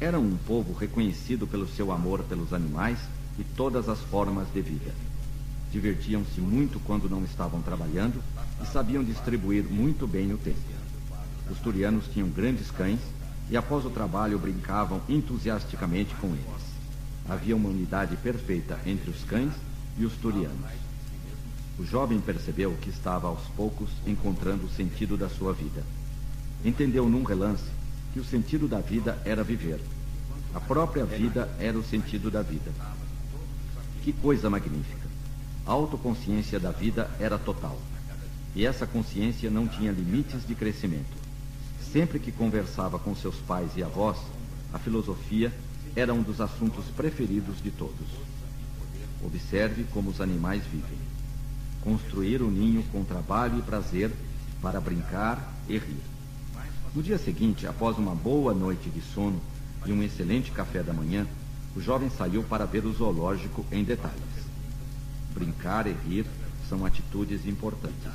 Eram 0.00 0.20
um 0.20 0.36
povo 0.36 0.72
reconhecido 0.72 1.44
pelo 1.46 1.66
seu 1.66 1.90
amor 1.90 2.22
pelos 2.22 2.52
animais 2.52 2.98
e 3.38 3.42
todas 3.42 3.88
as 3.88 3.98
formas 3.98 4.46
de 4.52 4.60
vida. 4.60 4.94
Divertiam-se 5.72 6.40
muito 6.40 6.78
quando 6.80 7.10
não 7.10 7.24
estavam 7.24 7.60
trabalhando 7.60 8.22
e 8.62 8.66
sabiam 8.66 9.02
distribuir 9.02 9.64
muito 9.64 10.06
bem 10.06 10.32
o 10.32 10.38
tempo. 10.38 10.60
Os 11.50 11.58
turianos 11.58 12.06
tinham 12.12 12.28
grandes 12.28 12.70
cães 12.70 13.00
e 13.50 13.56
após 13.56 13.84
o 13.84 13.90
trabalho 13.90 14.38
brincavam 14.38 15.00
entusiasticamente 15.08 16.14
com 16.16 16.28
eles. 16.28 16.62
Havia 17.28 17.56
uma 17.56 17.68
unidade 17.68 18.16
perfeita 18.16 18.78
entre 18.86 19.10
os 19.10 19.24
cães 19.24 19.52
e 19.98 20.04
os 20.04 20.12
turianos. 20.14 20.81
O 21.78 21.84
jovem 21.84 22.20
percebeu 22.20 22.76
que 22.80 22.90
estava 22.90 23.28
aos 23.28 23.42
poucos 23.56 23.90
encontrando 24.06 24.66
o 24.66 24.70
sentido 24.70 25.16
da 25.16 25.28
sua 25.28 25.52
vida. 25.52 25.82
Entendeu 26.64 27.08
num 27.08 27.22
relance 27.22 27.64
que 28.12 28.20
o 28.20 28.24
sentido 28.24 28.68
da 28.68 28.78
vida 28.78 29.18
era 29.24 29.42
viver. 29.42 29.80
A 30.54 30.60
própria 30.60 31.04
vida 31.04 31.48
era 31.58 31.78
o 31.78 31.82
sentido 31.82 32.30
da 32.30 32.42
vida. 32.42 32.70
Que 34.02 34.12
coisa 34.12 34.50
magnífica! 34.50 35.08
A 35.66 35.72
autoconsciência 35.72 36.60
da 36.60 36.70
vida 36.70 37.10
era 37.18 37.38
total. 37.38 37.78
E 38.54 38.66
essa 38.66 38.86
consciência 38.86 39.50
não 39.50 39.66
tinha 39.66 39.90
limites 39.90 40.46
de 40.46 40.54
crescimento. 40.54 41.16
Sempre 41.92 42.18
que 42.18 42.30
conversava 42.30 42.98
com 42.98 43.14
seus 43.14 43.36
pais 43.36 43.70
e 43.76 43.82
avós, 43.82 44.18
a 44.72 44.78
filosofia 44.78 45.52
era 45.96 46.12
um 46.12 46.22
dos 46.22 46.40
assuntos 46.40 46.84
preferidos 46.96 47.62
de 47.62 47.70
todos. 47.70 48.06
Observe 49.24 49.84
como 49.92 50.10
os 50.10 50.20
animais 50.20 50.62
vivem. 50.64 51.11
Construir 51.82 52.40
o 52.42 52.50
ninho 52.50 52.82
com 52.92 53.04
trabalho 53.04 53.58
e 53.58 53.62
prazer 53.62 54.10
para 54.60 54.80
brincar 54.80 55.52
e 55.68 55.78
rir. 55.78 56.00
No 56.94 57.02
dia 57.02 57.18
seguinte, 57.18 57.66
após 57.66 57.98
uma 57.98 58.14
boa 58.14 58.54
noite 58.54 58.88
de 58.88 59.00
sono 59.00 59.40
e 59.84 59.92
um 59.92 60.02
excelente 60.02 60.50
café 60.52 60.82
da 60.82 60.92
manhã, 60.92 61.26
o 61.74 61.80
jovem 61.80 62.10
saiu 62.10 62.42
para 62.44 62.66
ver 62.66 62.84
o 62.84 62.92
zoológico 62.92 63.64
em 63.72 63.82
detalhes. 63.82 64.20
Brincar 65.34 65.86
e 65.86 65.92
rir 66.06 66.26
são 66.68 66.84
atitudes 66.84 67.46
importantes. 67.46 68.12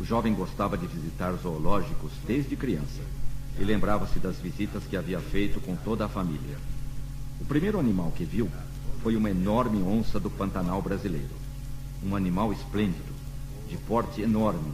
O 0.00 0.04
jovem 0.04 0.34
gostava 0.34 0.76
de 0.76 0.86
visitar 0.86 1.32
zoológicos 1.34 2.12
desde 2.26 2.56
criança 2.56 3.00
e 3.58 3.64
lembrava-se 3.64 4.18
das 4.18 4.36
visitas 4.36 4.82
que 4.84 4.96
havia 4.96 5.20
feito 5.20 5.60
com 5.60 5.76
toda 5.76 6.06
a 6.06 6.08
família. 6.08 6.58
O 7.40 7.44
primeiro 7.44 7.78
animal 7.78 8.12
que 8.16 8.24
viu 8.24 8.50
foi 9.02 9.16
uma 9.16 9.30
enorme 9.30 9.82
onça 9.82 10.18
do 10.18 10.30
Pantanal 10.30 10.82
brasileiro. 10.82 11.45
Um 12.04 12.14
animal 12.14 12.52
esplêndido, 12.52 13.12
de 13.68 13.76
porte 13.76 14.22
enorme, 14.22 14.72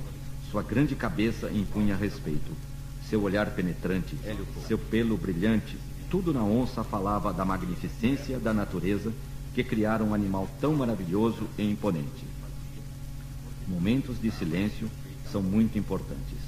sua 0.50 0.62
grande 0.62 0.94
cabeça 0.94 1.50
impunha 1.50 1.96
respeito, 1.96 2.52
seu 3.08 3.22
olhar 3.22 3.50
penetrante, 3.50 4.16
seu 4.66 4.76
pelo 4.78 5.16
brilhante, 5.16 5.78
tudo 6.10 6.32
na 6.32 6.42
onça 6.42 6.84
falava 6.84 7.32
da 7.32 7.44
magnificência 7.44 8.38
da 8.38 8.52
natureza 8.52 9.12
que 9.54 9.64
criara 9.64 10.04
um 10.04 10.14
animal 10.14 10.48
tão 10.60 10.74
maravilhoso 10.74 11.46
e 11.56 11.70
imponente. 11.70 12.24
Momentos 13.66 14.20
de 14.20 14.30
silêncio 14.30 14.90
são 15.30 15.42
muito 15.42 15.78
importantes. 15.78 16.38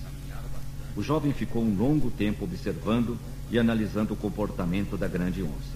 O 0.96 1.02
jovem 1.02 1.32
ficou 1.32 1.62
um 1.62 1.76
longo 1.76 2.10
tempo 2.10 2.44
observando 2.44 3.18
e 3.50 3.58
analisando 3.58 4.14
o 4.14 4.16
comportamento 4.16 4.96
da 4.96 5.08
grande 5.08 5.42
onça. 5.42 5.74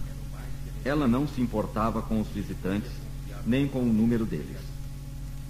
Ela 0.85 1.09
não 1.09 1.27
se 1.27 1.41
importava 1.41 2.03
com 2.03 2.21
os 2.21 2.29
visitantes, 2.29 2.91
nem 3.47 3.67
com 3.67 3.81
o 3.81 3.93
número 3.93 4.25
deles. 4.25 4.59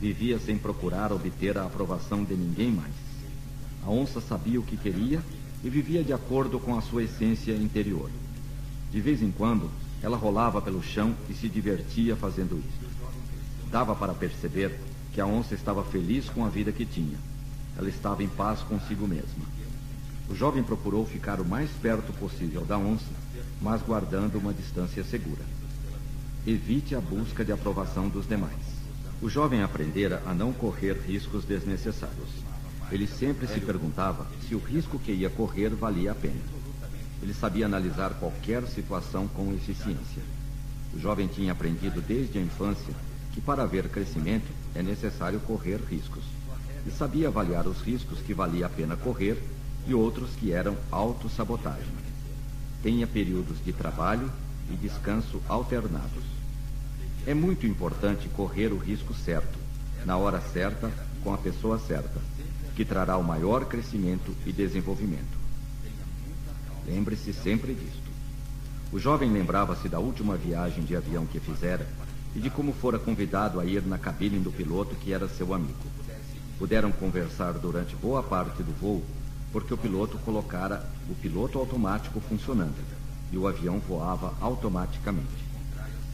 Vivia 0.00 0.38
sem 0.38 0.56
procurar 0.56 1.12
obter 1.12 1.58
a 1.58 1.64
aprovação 1.64 2.24
de 2.24 2.34
ninguém 2.34 2.70
mais. 2.70 2.94
A 3.84 3.90
onça 3.90 4.20
sabia 4.20 4.60
o 4.60 4.62
que 4.62 4.76
queria 4.76 5.22
e 5.64 5.68
vivia 5.68 6.04
de 6.04 6.12
acordo 6.12 6.60
com 6.60 6.76
a 6.76 6.82
sua 6.82 7.02
essência 7.02 7.52
interior. 7.52 8.10
De 8.90 9.00
vez 9.00 9.22
em 9.22 9.30
quando, 9.30 9.70
ela 10.02 10.16
rolava 10.16 10.62
pelo 10.62 10.82
chão 10.82 11.14
e 11.28 11.34
se 11.34 11.48
divertia 11.48 12.14
fazendo 12.14 12.58
isso. 12.58 12.88
Dava 13.70 13.94
para 13.94 14.14
perceber 14.14 14.78
que 15.12 15.20
a 15.20 15.26
onça 15.26 15.54
estava 15.54 15.82
feliz 15.84 16.28
com 16.28 16.44
a 16.44 16.48
vida 16.48 16.72
que 16.72 16.86
tinha 16.86 17.18
ela 17.78 17.88
estava 17.88 18.24
em 18.24 18.28
paz 18.28 18.60
consigo 18.60 19.06
mesma. 19.06 19.46
O 20.28 20.34
jovem 20.34 20.62
procurou 20.64 21.06
ficar 21.06 21.40
o 21.40 21.44
mais 21.44 21.70
perto 21.80 22.12
possível 22.14 22.64
da 22.64 22.76
onça, 22.76 23.06
mas 23.62 23.80
guardando 23.80 24.36
uma 24.36 24.52
distância 24.52 25.04
segura. 25.04 25.42
Evite 26.44 26.96
a 26.96 27.00
busca 27.00 27.44
de 27.44 27.52
aprovação 27.52 28.08
dos 28.08 28.26
demais. 28.26 28.77
O 29.20 29.28
jovem 29.28 29.62
aprendera 29.62 30.22
a 30.24 30.32
não 30.32 30.52
correr 30.52 30.92
riscos 30.92 31.44
desnecessários. 31.44 32.28
Ele 32.92 33.06
sempre 33.06 33.48
se 33.48 33.58
perguntava 33.58 34.28
se 34.46 34.54
o 34.54 34.58
risco 34.58 34.96
que 34.96 35.10
ia 35.10 35.28
correr 35.28 35.70
valia 35.70 36.12
a 36.12 36.14
pena. 36.14 36.40
Ele 37.20 37.34
sabia 37.34 37.66
analisar 37.66 38.14
qualquer 38.14 38.62
situação 38.68 39.26
com 39.26 39.52
eficiência. 39.52 40.22
O 40.94 41.00
jovem 41.00 41.26
tinha 41.26 41.50
aprendido 41.50 42.00
desde 42.00 42.38
a 42.38 42.42
infância 42.42 42.94
que 43.32 43.40
para 43.40 43.64
haver 43.64 43.88
crescimento 43.88 44.46
é 44.72 44.82
necessário 44.82 45.40
correr 45.40 45.80
riscos 45.90 46.22
e 46.86 46.90
sabia 46.90 47.26
avaliar 47.26 47.66
os 47.66 47.80
riscos 47.80 48.20
que 48.20 48.32
valia 48.32 48.66
a 48.66 48.70
pena 48.70 48.96
correr 48.96 49.42
e 49.86 49.94
outros 49.94 50.30
que 50.36 50.52
eram 50.52 50.76
autossabotagem. 50.92 51.92
Tenha 52.84 53.06
períodos 53.06 53.62
de 53.64 53.72
trabalho 53.72 54.30
e 54.70 54.76
descanso 54.76 55.42
alternados. 55.48 56.37
É 57.26 57.34
muito 57.34 57.66
importante 57.66 58.28
correr 58.28 58.72
o 58.72 58.78
risco 58.78 59.12
certo, 59.14 59.58
na 60.04 60.16
hora 60.16 60.40
certa, 60.40 60.90
com 61.22 61.34
a 61.34 61.38
pessoa 61.38 61.78
certa, 61.78 62.20
que 62.74 62.84
trará 62.84 63.16
o 63.16 63.24
maior 63.24 63.66
crescimento 63.66 64.34
e 64.46 64.52
desenvolvimento. 64.52 65.36
Lembre-se 66.86 67.32
sempre 67.34 67.74
disto. 67.74 68.08
O 68.90 68.98
jovem 68.98 69.30
lembrava-se 69.30 69.88
da 69.88 69.98
última 69.98 70.36
viagem 70.36 70.84
de 70.84 70.96
avião 70.96 71.26
que 71.26 71.38
fizera 71.38 71.86
e 72.34 72.40
de 72.40 72.48
como 72.48 72.72
fora 72.72 72.98
convidado 72.98 73.60
a 73.60 73.64
ir 73.64 73.82
na 73.82 73.98
cabine 73.98 74.38
do 74.38 74.50
piloto 74.50 74.94
que 74.94 75.12
era 75.12 75.28
seu 75.28 75.52
amigo. 75.52 75.74
Puderam 76.58 76.90
conversar 76.90 77.52
durante 77.52 77.94
boa 77.96 78.22
parte 78.22 78.62
do 78.62 78.72
voo, 78.80 79.04
porque 79.52 79.74
o 79.74 79.78
piloto 79.78 80.16
colocara 80.18 80.88
o 81.10 81.14
piloto 81.14 81.58
automático 81.58 82.20
funcionando 82.20 82.76
e 83.30 83.36
o 83.36 83.46
avião 83.46 83.78
voava 83.78 84.34
automaticamente. 84.40 85.47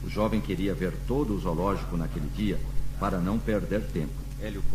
O 0.04 0.10
jovem 0.10 0.40
queria 0.40 0.74
ver 0.74 0.92
todo 1.08 1.34
o 1.34 1.40
zoológico 1.40 1.96
naquele 1.96 2.28
dia 2.36 2.60
para 3.00 3.18
não 3.18 3.38
perder 3.38 3.80
tempo. 3.86 4.12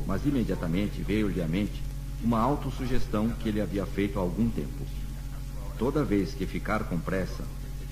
Mas 0.08 0.26
imediatamente 0.26 1.04
veio-lhe 1.04 1.42
à 1.42 1.48
mente 1.48 1.84
uma 2.24 2.40
autossugestão 2.40 3.30
que 3.30 3.48
ele 3.48 3.62
havia 3.62 3.86
feito 3.86 4.18
há 4.18 4.22
algum 4.22 4.50
tempo. 4.50 4.86
Toda 5.78 6.04
vez 6.04 6.34
que 6.34 6.48
ficar 6.48 6.86
com 6.86 7.00
pressa, 7.00 7.44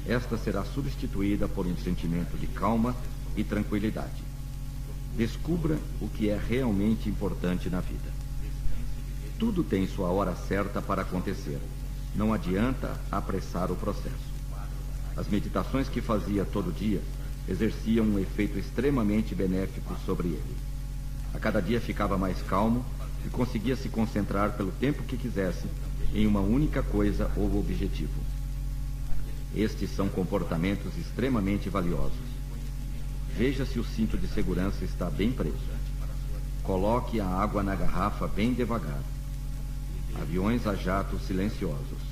esta 0.07 0.35
será 0.35 0.65
substituída 0.65 1.47
por 1.47 1.67
um 1.67 1.77
sentimento 1.77 2.35
de 2.37 2.47
calma 2.47 2.95
e 3.35 3.43
tranquilidade. 3.43 4.23
Descubra 5.15 5.77
o 6.01 6.07
que 6.07 6.29
é 6.29 6.37
realmente 6.37 7.07
importante 7.07 7.69
na 7.69 7.81
vida. 7.81 8.11
Tudo 9.37 9.63
tem 9.63 9.87
sua 9.87 10.09
hora 10.09 10.35
certa 10.35 10.81
para 10.81 11.03
acontecer. 11.03 11.59
Não 12.15 12.33
adianta 12.33 12.99
apressar 13.11 13.71
o 13.71 13.75
processo. 13.75 14.37
As 15.15 15.27
meditações 15.27 15.87
que 15.87 16.01
fazia 16.01 16.43
todo 16.43 16.73
dia 16.73 17.01
exerciam 17.47 18.05
um 18.05 18.19
efeito 18.19 18.59
extremamente 18.59 19.33
benéfico 19.33 19.95
sobre 20.05 20.29
ele. 20.29 20.57
A 21.33 21.39
cada 21.39 21.61
dia 21.61 21.79
ficava 21.79 22.17
mais 22.17 22.41
calmo 22.41 22.83
e 23.25 23.29
conseguia 23.29 23.75
se 23.75 23.89
concentrar 23.89 24.53
pelo 24.53 24.71
tempo 24.71 25.03
que 25.03 25.17
quisesse 25.17 25.65
em 26.13 26.25
uma 26.25 26.39
única 26.39 26.81
coisa 26.81 27.31
ou 27.35 27.59
objetivo. 27.59 28.21
Estes 29.55 29.89
são 29.95 30.07
comportamentos 30.09 30.97
extremamente 30.97 31.69
valiosos. 31.69 32.37
Veja 33.35 33.65
se 33.65 33.79
o 33.79 33.83
cinto 33.83 34.17
de 34.17 34.27
segurança 34.27 34.83
está 34.83 35.09
bem 35.09 35.31
preso. 35.31 35.55
Coloque 36.63 37.19
a 37.19 37.27
água 37.27 37.63
na 37.63 37.75
garrafa 37.75 38.27
bem 38.27 38.53
devagar. 38.53 39.01
Aviões 40.21 40.65
a 40.65 40.75
jato 40.75 41.19
silenciosos. 41.19 42.07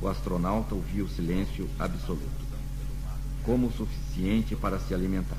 O 0.00 0.08
astronauta 0.08 0.74
ouviu 0.74 1.06
o 1.06 1.08
silêncio 1.08 1.68
absoluto. 1.78 2.45
Como 3.46 3.68
o 3.68 3.72
suficiente 3.72 4.56
para 4.56 4.80
se 4.80 4.92
alimentar. 4.92 5.38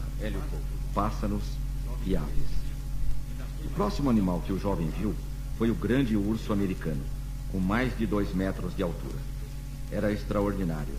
Pássaros 0.93 1.43
e 2.05 2.15
aves. 2.15 2.57
O 3.65 3.69
próximo 3.71 4.09
animal 4.09 4.41
que 4.45 4.53
o 4.53 4.57
jovem 4.57 4.89
viu 4.89 5.13
foi 5.57 5.69
o 5.69 5.75
grande 5.75 6.15
urso 6.15 6.53
americano, 6.53 7.03
com 7.51 7.59
mais 7.59 7.97
de 7.97 8.05
dois 8.07 8.33
metros 8.33 8.73
de 8.73 8.81
altura. 8.81 9.17
Era 9.91 10.13
extraordinário, 10.13 10.93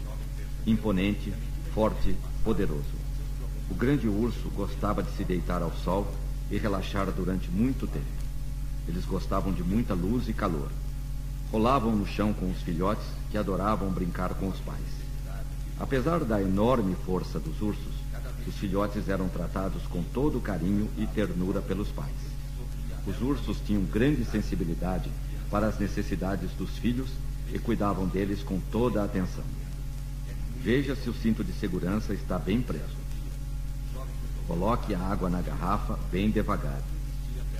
imponente, 0.66 1.32
forte, 1.72 2.14
poderoso. 2.44 2.98
O 3.70 3.74
grande 3.74 4.06
urso 4.06 4.50
gostava 4.50 5.02
de 5.02 5.10
se 5.16 5.24
deitar 5.24 5.62
ao 5.62 5.72
sol 5.78 6.12
e 6.50 6.58
relaxar 6.58 7.10
durante 7.10 7.50
muito 7.50 7.86
tempo. 7.86 8.04
Eles 8.86 9.06
gostavam 9.06 9.50
de 9.50 9.64
muita 9.64 9.94
luz 9.94 10.28
e 10.28 10.34
calor. 10.34 10.70
Rolavam 11.50 11.96
no 11.96 12.06
chão 12.06 12.34
com 12.34 12.50
os 12.50 12.60
filhotes 12.60 13.06
que 13.30 13.38
adoravam 13.38 13.88
brincar 13.88 14.34
com 14.34 14.48
os 14.48 14.60
pais. 14.60 14.97
Apesar 15.80 16.24
da 16.24 16.42
enorme 16.42 16.96
força 17.06 17.38
dos 17.38 17.60
ursos, 17.62 17.94
os 18.46 18.54
filhotes 18.56 19.08
eram 19.08 19.28
tratados 19.28 19.82
com 19.88 20.02
todo 20.02 20.40
carinho 20.40 20.88
e 20.96 21.06
ternura 21.06 21.60
pelos 21.60 21.88
pais. 21.88 22.16
Os 23.06 23.20
ursos 23.22 23.58
tinham 23.64 23.82
grande 23.84 24.24
sensibilidade 24.24 25.10
para 25.50 25.66
as 25.66 25.78
necessidades 25.78 26.50
dos 26.52 26.76
filhos 26.78 27.10
e 27.52 27.58
cuidavam 27.58 28.06
deles 28.06 28.42
com 28.42 28.58
toda 28.72 29.00
a 29.00 29.04
atenção. 29.04 29.44
Veja 30.60 30.96
se 30.96 31.08
o 31.08 31.14
cinto 31.14 31.44
de 31.44 31.52
segurança 31.52 32.12
está 32.12 32.38
bem 32.38 32.60
preso. 32.60 32.98
Coloque 34.46 34.94
a 34.94 35.00
água 35.00 35.30
na 35.30 35.40
garrafa 35.40 35.98
bem 36.10 36.30
devagar. 36.30 36.82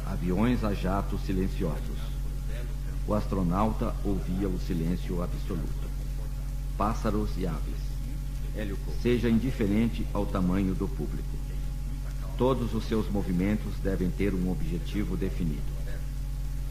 Aviões 0.07 0.65
a 0.65 0.75
jato 0.75 1.19
silenciosos. 1.19 1.99
O 3.07 3.15
astronauta 3.15 3.95
ouvia 4.05 4.49
o 4.49 4.59
silêncio 4.59 5.23
absoluto. 5.23 5.89
Pássaros 6.77 7.31
e 7.37 7.47
aves. 7.47 7.88
Seja 9.03 9.29
indiferente 9.29 10.07
ao 10.13 10.27
tamanho 10.27 10.75
do 10.75 10.89
público. 10.89 11.29
Todos 12.37 12.75
os 12.75 12.85
seus 12.85 13.11
movimentos 13.11 13.75
devem 13.83 14.11
ter 14.11 14.35
um 14.35 14.51
objetivo 14.51 15.17
definido. 15.17 15.79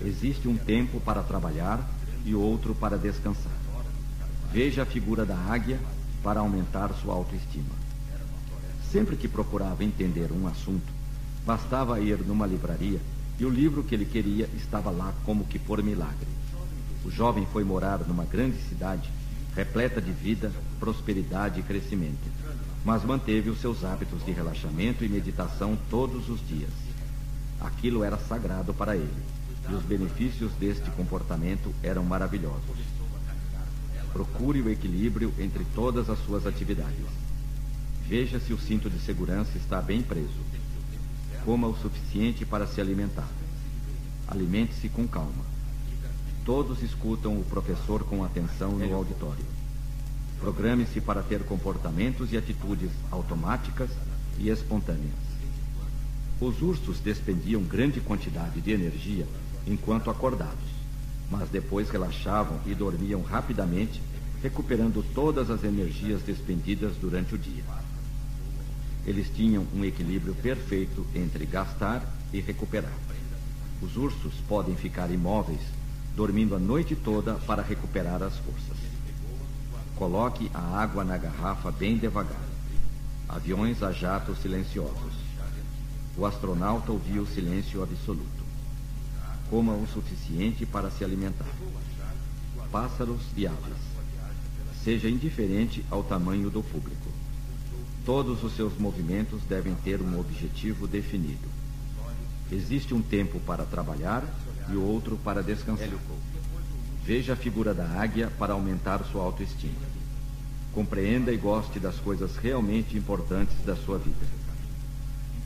Existe 0.02 0.48
um 0.48 0.58
tempo 0.58 1.00
para 1.00 1.24
trabalhar 1.24 1.90
e 2.26 2.36
outro 2.36 2.76
para 2.76 2.98
descansar. 2.98 3.52
Veja 4.52 4.84
a 4.84 4.86
figura 4.86 5.26
da 5.26 5.36
águia 5.36 5.80
para 6.24 6.40
aumentar 6.40 6.94
sua 6.94 7.14
autoestima. 7.14 7.76
Sempre 8.92 9.16
que 9.16 9.28
procurava 9.28 9.84
entender 9.84 10.32
um 10.32 10.48
assunto, 10.48 10.92
bastava 11.46 12.00
ir 12.00 12.20
numa 12.20 12.46
livraria 12.46 13.00
e 13.40 13.46
o 13.46 13.50
livro 13.50 13.84
que 13.84 13.96
ele 13.96 14.06
queria 14.06 14.50
estava 14.56 14.90
lá 14.90 15.14
como 15.26 15.46
que 15.46 15.60
por 15.60 15.82
milagre. 15.84 16.28
O 17.06 17.12
jovem 17.12 17.46
foi 17.52 17.64
morar 17.64 18.00
numa 18.00 18.26
grande 18.26 18.58
cidade, 18.70 19.10
repleta 19.58 20.00
de 20.00 20.12
vida, 20.12 20.52
prosperidade 20.80 21.60
e 21.60 21.64
crescimento, 21.64 22.30
mas 22.86 23.04
manteve 23.04 23.50
os 23.50 23.60
seus 23.60 23.84
hábitos 23.84 24.24
de 24.24 24.32
relaxamento 24.32 25.04
e 25.04 25.10
meditação 25.10 25.76
todos 25.90 26.30
os 26.30 26.48
dias. 26.48 26.70
Aquilo 27.60 28.04
era 28.04 28.20
sagrado 28.20 28.72
para 28.72 28.96
ele, 28.96 29.24
e 29.68 29.74
os 29.74 29.82
benefícios 29.82 30.52
deste 30.60 30.92
comportamento 30.92 31.74
eram 31.82 32.04
maravilhosos. 32.04 32.78
Procure 34.14 34.62
o 34.62 34.70
equilíbrio 34.70 35.34
entre 35.40 35.66
todas 35.74 36.08
as 36.08 36.24
suas 36.24 36.46
atividades. 36.46 37.08
Veja 38.08 38.40
se 38.40 38.54
o 38.54 38.60
cinto 38.60 38.92
de 38.92 39.00
segurança 39.00 39.58
está 39.58 39.82
bem 39.82 40.04
preso. 40.04 40.46
Coma 41.44 41.68
o 41.68 41.76
suficiente 41.76 42.46
para 42.46 42.68
se 42.68 42.80
alimentar. 42.80 43.28
Alimente-se 44.28 44.88
com 44.88 45.08
calma. 45.08 45.57
Todos 46.48 46.82
escutam 46.82 47.38
o 47.38 47.44
professor 47.44 48.06
com 48.06 48.24
atenção 48.24 48.72
no 48.72 48.96
auditório. 48.96 49.44
Programe-se 50.40 51.02
para 51.02 51.22
ter 51.22 51.44
comportamentos 51.44 52.32
e 52.32 52.38
atitudes 52.38 52.90
automáticas 53.12 53.90
e 54.40 54.48
espontâneas. 54.48 55.12
Os 56.40 56.62
ursos 56.62 57.02
despendiam 57.02 57.62
grande 57.64 58.00
quantidade 58.00 58.62
de 58.62 58.72
energia 58.72 59.28
enquanto 59.68 60.10
acordados, 60.10 60.70
mas 61.30 61.50
depois 61.50 61.90
relaxavam 61.90 62.62
e 62.66 62.74
dormiam 62.74 63.22
rapidamente, 63.24 64.02
recuperando 64.42 65.04
todas 65.14 65.50
as 65.50 65.66
energias 65.66 66.22
despendidas 66.22 66.94
durante 66.96 67.36
o 67.36 67.38
dia. 67.38 67.66
Eles 69.06 69.30
tinham 69.36 69.68
um 69.76 69.84
equilíbrio 69.84 70.34
perfeito 70.36 71.06
entre 71.14 71.46
gastar 71.46 72.10
e 72.32 72.40
recuperar. 72.40 72.98
Os 73.82 73.98
ursos 73.98 74.34
podem 74.48 74.78
ficar 74.78 75.12
imóveis, 75.12 75.60
dormindo 76.18 76.56
a 76.56 76.60
noite 76.60 76.96
toda 76.96 77.36
para 77.36 77.62
recuperar 77.62 78.24
as 78.24 78.36
forças. 78.38 78.76
Coloque 79.96 80.50
a 80.52 80.60
água 80.60 81.04
na 81.04 81.16
garrafa 81.16 81.72
bem 81.72 81.96
devagar. 81.96 82.42
Aviões 83.30 83.84
a 83.84 83.92
jato 83.92 84.36
silenciosos. 84.36 85.14
O 86.18 86.26
astronauta 86.26 86.92
ouviu 86.92 87.22
o 87.22 87.28
silêncio 87.28 87.84
absoluto. 87.84 88.44
Coma 89.52 89.74
o 89.74 89.86
suficiente 89.94 90.66
para 90.66 90.90
se 90.90 91.04
alimentar. 91.04 91.46
Pássaros 92.72 93.22
e 93.36 93.46
aves. 93.46 93.78
Seja 94.84 95.08
indiferente 95.08 95.86
ao 95.92 96.04
tamanho 96.04 96.50
do 96.50 96.64
público. 96.64 97.12
Todos 98.04 98.44
os 98.44 98.56
seus 98.56 98.76
movimentos 98.80 99.44
devem 99.44 99.76
ter 99.76 100.02
um 100.02 100.20
objetivo 100.20 100.88
definido. 100.88 101.48
Existe 102.52 102.96
um 102.96 103.04
tempo 103.04 103.40
para 103.42 103.66
trabalhar 103.66 104.24
e 104.72 104.76
outro 104.76 105.18
para 105.24 105.42
descansar. 105.42 105.90
Veja 107.04 107.34
a 107.34 107.36
figura 107.36 107.74
da 107.74 107.86
águia 107.86 108.32
para 108.38 108.54
aumentar 108.54 109.04
sua 109.06 109.24
autoestima. 109.24 109.88
Compreenda 110.74 111.32
e 111.32 111.38
goste 111.38 111.80
das 111.80 111.96
coisas 111.96 112.36
realmente 112.36 112.98
importantes 112.98 113.56
da 113.66 113.76
sua 113.76 113.98
vida. 113.98 114.26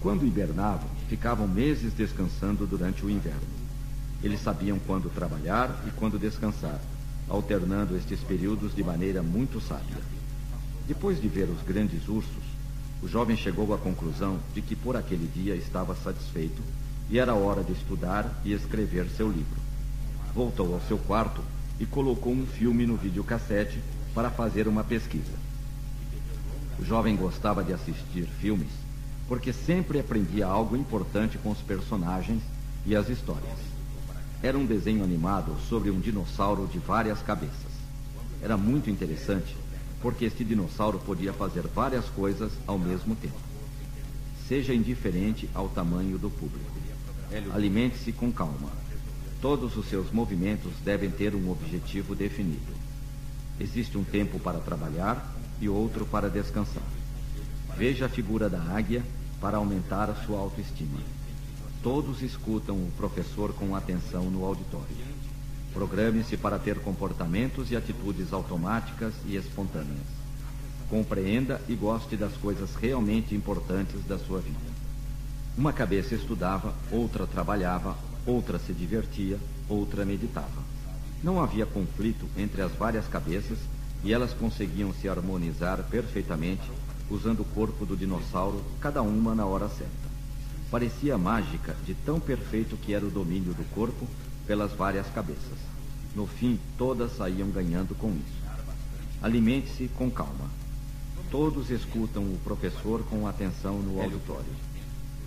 Quando 0.02 0.26
hibernavam, 0.26 0.90
ficavam 1.08 1.48
meses 1.48 1.94
descansando 1.94 2.66
durante 2.66 3.06
o 3.06 3.10
inverno. 3.10 3.62
Eles 4.24 4.42
sabiam 4.42 4.80
quando 4.80 5.14
trabalhar 5.14 5.84
e 5.88 5.92
quando 5.92 6.20
descansar, 6.20 6.80
alternando 7.30 7.96
estes 7.96 8.20
períodos 8.22 8.76
de 8.76 8.84
maneira 8.84 9.22
muito 9.22 9.62
sábia. 9.62 9.98
Depois 10.88 11.22
de 11.22 11.28
ver 11.28 11.48
os 11.50 11.62
grandes 11.62 12.08
ursos, 12.10 12.44
o 13.02 13.08
jovem 13.08 13.38
chegou 13.38 13.74
à 13.74 13.78
conclusão 13.78 14.40
de 14.54 14.62
que 14.62 14.76
por 14.76 14.96
aquele 14.96 15.28
dia 15.28 15.56
estava 15.56 15.96
satisfeito 15.96 16.62
e 17.12 17.20
era 17.20 17.36
hora 17.36 17.62
de 17.62 17.74
estudar 17.74 18.42
e 18.46 18.54
escrever 18.54 19.08
seu 19.10 19.28
livro. 19.28 19.60
Voltou 20.34 20.74
ao 20.74 20.82
seu 20.88 20.98
quarto 20.98 21.44
e 21.78 21.86
colocou 21.86 22.32
um 22.32 22.48
filme 22.48 22.88
no 22.88 22.96
videocassete 22.96 23.80
para 24.16 24.32
fazer 24.32 24.66
uma 24.66 24.84
pesquisa. 24.84 25.34
O 26.80 26.86
jovem 26.86 27.18
gostava 27.18 27.64
de 27.64 27.74
assistir 27.74 28.26
filmes 28.40 28.70
porque 29.28 29.54
sempre 29.54 30.00
aprendia 30.00 30.46
algo 30.46 30.76
importante 30.76 31.38
com 31.38 31.52
os 31.52 31.60
personagens 31.60 32.42
e 32.86 32.96
as 32.96 33.08
histórias. 33.10 33.58
Era 34.44 34.58
um 34.58 34.66
desenho 34.66 35.04
animado 35.04 35.56
sobre 35.70 35.92
um 35.92 36.00
dinossauro 36.00 36.68
de 36.68 36.80
várias 36.80 37.22
cabeças. 37.22 37.72
Era 38.42 38.58
muito 38.58 38.90
interessante, 38.90 39.56
porque 40.02 40.26
este 40.26 40.44
dinossauro 40.44 41.00
podia 41.00 41.32
fazer 41.32 41.62
várias 41.68 42.06
coisas 42.06 42.52
ao 42.66 42.80
mesmo 42.80 43.16
tempo. 43.16 43.40
Seja 44.48 44.74
indiferente 44.74 45.50
ao 45.54 45.70
tamanho 45.70 46.18
do 46.18 46.30
público. 46.30 46.81
Alimente-se 47.54 48.12
com 48.12 48.32
calma. 48.32 48.70
Todos 49.42 49.78
os 49.78 49.88
seus 49.88 50.12
movimentos 50.12 50.74
devem 50.84 51.10
ter 51.10 51.34
um 51.34 51.50
objetivo 51.50 52.14
definido. 52.14 52.74
Existe 53.60 53.98
um 53.98 54.04
tempo 54.04 54.40
para 54.40 54.60
trabalhar 54.60 55.34
e 55.60 55.70
outro 55.70 56.06
para 56.06 56.30
descansar. 56.30 56.84
Veja 57.78 58.08
a 58.08 58.10
figura 58.10 58.50
da 58.50 58.62
águia 58.62 59.02
para 59.40 59.58
aumentar 59.58 60.10
a 60.10 60.16
sua 60.16 60.40
autoestima. 60.40 61.00
Todos 61.82 62.22
escutam 62.22 62.76
o 62.76 62.92
professor 62.98 63.54
com 63.54 63.76
atenção 63.76 64.26
no 64.26 64.46
auditório. 64.46 64.96
Programe-se 65.74 66.36
para 66.36 66.60
ter 66.60 66.80
comportamentos 66.80 67.72
e 67.72 67.78
atitudes 67.78 68.34
automáticas 68.34 69.14
e 69.26 69.36
espontâneas. 69.38 70.06
Compreenda 70.90 71.62
e 71.70 71.76
goste 71.76 72.18
das 72.18 72.34
coisas 72.34 72.76
realmente 72.76 73.34
importantes 73.34 74.04
da 74.06 74.20
sua 74.20 74.42
vida. 74.42 74.81
Uma 75.58 75.74
cabeça 75.74 76.16
estudava, 76.16 76.74
outra 76.90 77.28
trabalhava, 77.28 77.98
outra 78.26 78.58
se 78.58 78.72
divertia, 78.72 79.38
outra 79.68 80.06
meditava. 80.06 80.62
Não 81.22 81.42
havia 81.42 81.66
conflito 81.66 82.26
entre 82.38 82.62
as 82.62 82.72
várias 82.72 83.06
cabeças 83.08 83.58
e 84.02 84.14
elas 84.14 84.34
conseguiam 84.34 84.94
se 84.94 85.10
harmonizar 85.10 85.84
perfeitamente 85.90 86.64
usando 87.10 87.42
o 87.42 87.46
corpo 87.46 87.86
do 87.86 87.98
dinossauro, 87.98 88.64
cada 88.80 89.02
uma 89.02 89.36
na 89.36 89.46
hora 89.46 89.68
certa. 89.68 90.10
Parecia 90.72 91.18
mágica 91.18 91.76
de 91.86 91.94
tão 91.94 92.18
perfeito 92.18 92.78
que 92.78 92.94
era 92.94 93.06
o 93.06 93.12
domínio 93.12 93.54
do 93.54 93.70
corpo 93.76 94.08
pelas 94.48 94.72
várias 94.72 95.08
cabeças. 95.08 95.60
No 96.16 96.26
fim, 96.26 96.58
todas 96.78 97.18
saíam 97.18 97.50
ganhando 97.50 97.94
com 97.94 98.10
isso. 98.12 98.42
Alimente-se 99.22 99.90
com 99.90 100.10
calma. 100.10 100.50
Todos 101.30 101.70
escutam 101.70 102.24
o 102.24 102.40
professor 102.42 103.04
com 103.04 103.28
atenção 103.28 103.80
no 103.80 104.02
auditório. 104.02 104.71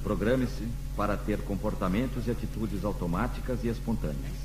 Programe-se 0.05 0.69
para 0.95 1.17
ter 1.17 1.39
comportamentos 1.39 2.27
e 2.27 2.31
atitudes 2.31 2.85
automáticas 2.85 3.65
e 3.65 3.69
espontâneas. 3.69 4.37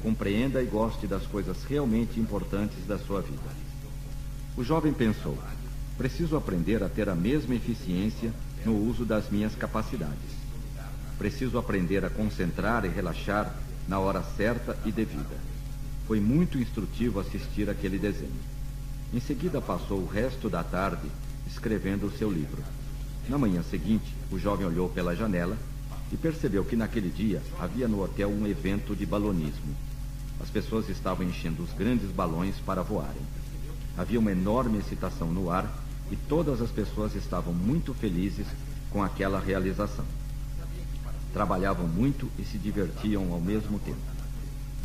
Compreenda 0.00 0.62
e 0.62 0.66
goste 0.66 1.08
das 1.08 1.26
coisas 1.26 1.64
realmente 1.64 2.20
importantes 2.20 2.86
da 2.86 2.96
sua 2.96 3.20
vida. 3.20 3.50
O 4.56 4.62
jovem 4.62 4.92
pensou: 4.92 5.36
preciso 5.98 6.36
aprender 6.36 6.84
a 6.84 6.88
ter 6.88 7.08
a 7.08 7.16
mesma 7.16 7.56
eficiência 7.56 8.32
no 8.64 8.76
uso 8.88 9.04
das 9.04 9.28
minhas 9.28 9.56
capacidades. 9.56 10.36
Preciso 11.18 11.58
aprender 11.58 12.04
a 12.04 12.10
concentrar 12.10 12.84
e 12.84 12.88
relaxar 12.88 13.52
na 13.88 13.98
hora 13.98 14.22
certa 14.36 14.78
e 14.84 14.92
devida. 14.92 15.36
Foi 16.06 16.20
muito 16.20 16.58
instrutivo 16.58 17.18
assistir 17.18 17.68
aquele 17.68 17.98
desenho. 17.98 18.40
Em 19.12 19.18
seguida 19.18 19.60
passou 19.60 19.98
o 19.98 20.06
resto 20.06 20.48
da 20.48 20.62
tarde 20.62 21.08
escrevendo 21.44 22.06
o 22.06 22.16
seu 22.16 22.30
livro. 22.30 22.62
Na 23.28 23.36
manhã 23.36 23.62
seguinte, 23.62 24.14
o 24.30 24.38
jovem 24.38 24.66
olhou 24.66 24.88
pela 24.88 25.14
janela 25.16 25.56
e 26.12 26.16
percebeu 26.16 26.64
que 26.64 26.76
naquele 26.76 27.10
dia 27.10 27.42
havia 27.58 27.88
no 27.88 28.02
hotel 28.02 28.28
um 28.28 28.46
evento 28.46 28.94
de 28.94 29.04
balonismo. 29.04 29.74
As 30.40 30.48
pessoas 30.48 30.88
estavam 30.88 31.26
enchendo 31.26 31.62
os 31.62 31.72
grandes 31.72 32.10
balões 32.10 32.54
para 32.64 32.82
voarem. 32.82 33.22
Havia 33.98 34.20
uma 34.20 34.30
enorme 34.30 34.78
excitação 34.78 35.32
no 35.32 35.50
ar 35.50 35.66
e 36.10 36.16
todas 36.16 36.60
as 36.60 36.70
pessoas 36.70 37.16
estavam 37.16 37.52
muito 37.52 37.92
felizes 37.94 38.46
com 38.90 39.02
aquela 39.02 39.40
realização. 39.40 40.04
Trabalhavam 41.32 41.88
muito 41.88 42.30
e 42.38 42.44
se 42.44 42.58
divertiam 42.58 43.32
ao 43.32 43.40
mesmo 43.40 43.80
tempo. 43.80 43.98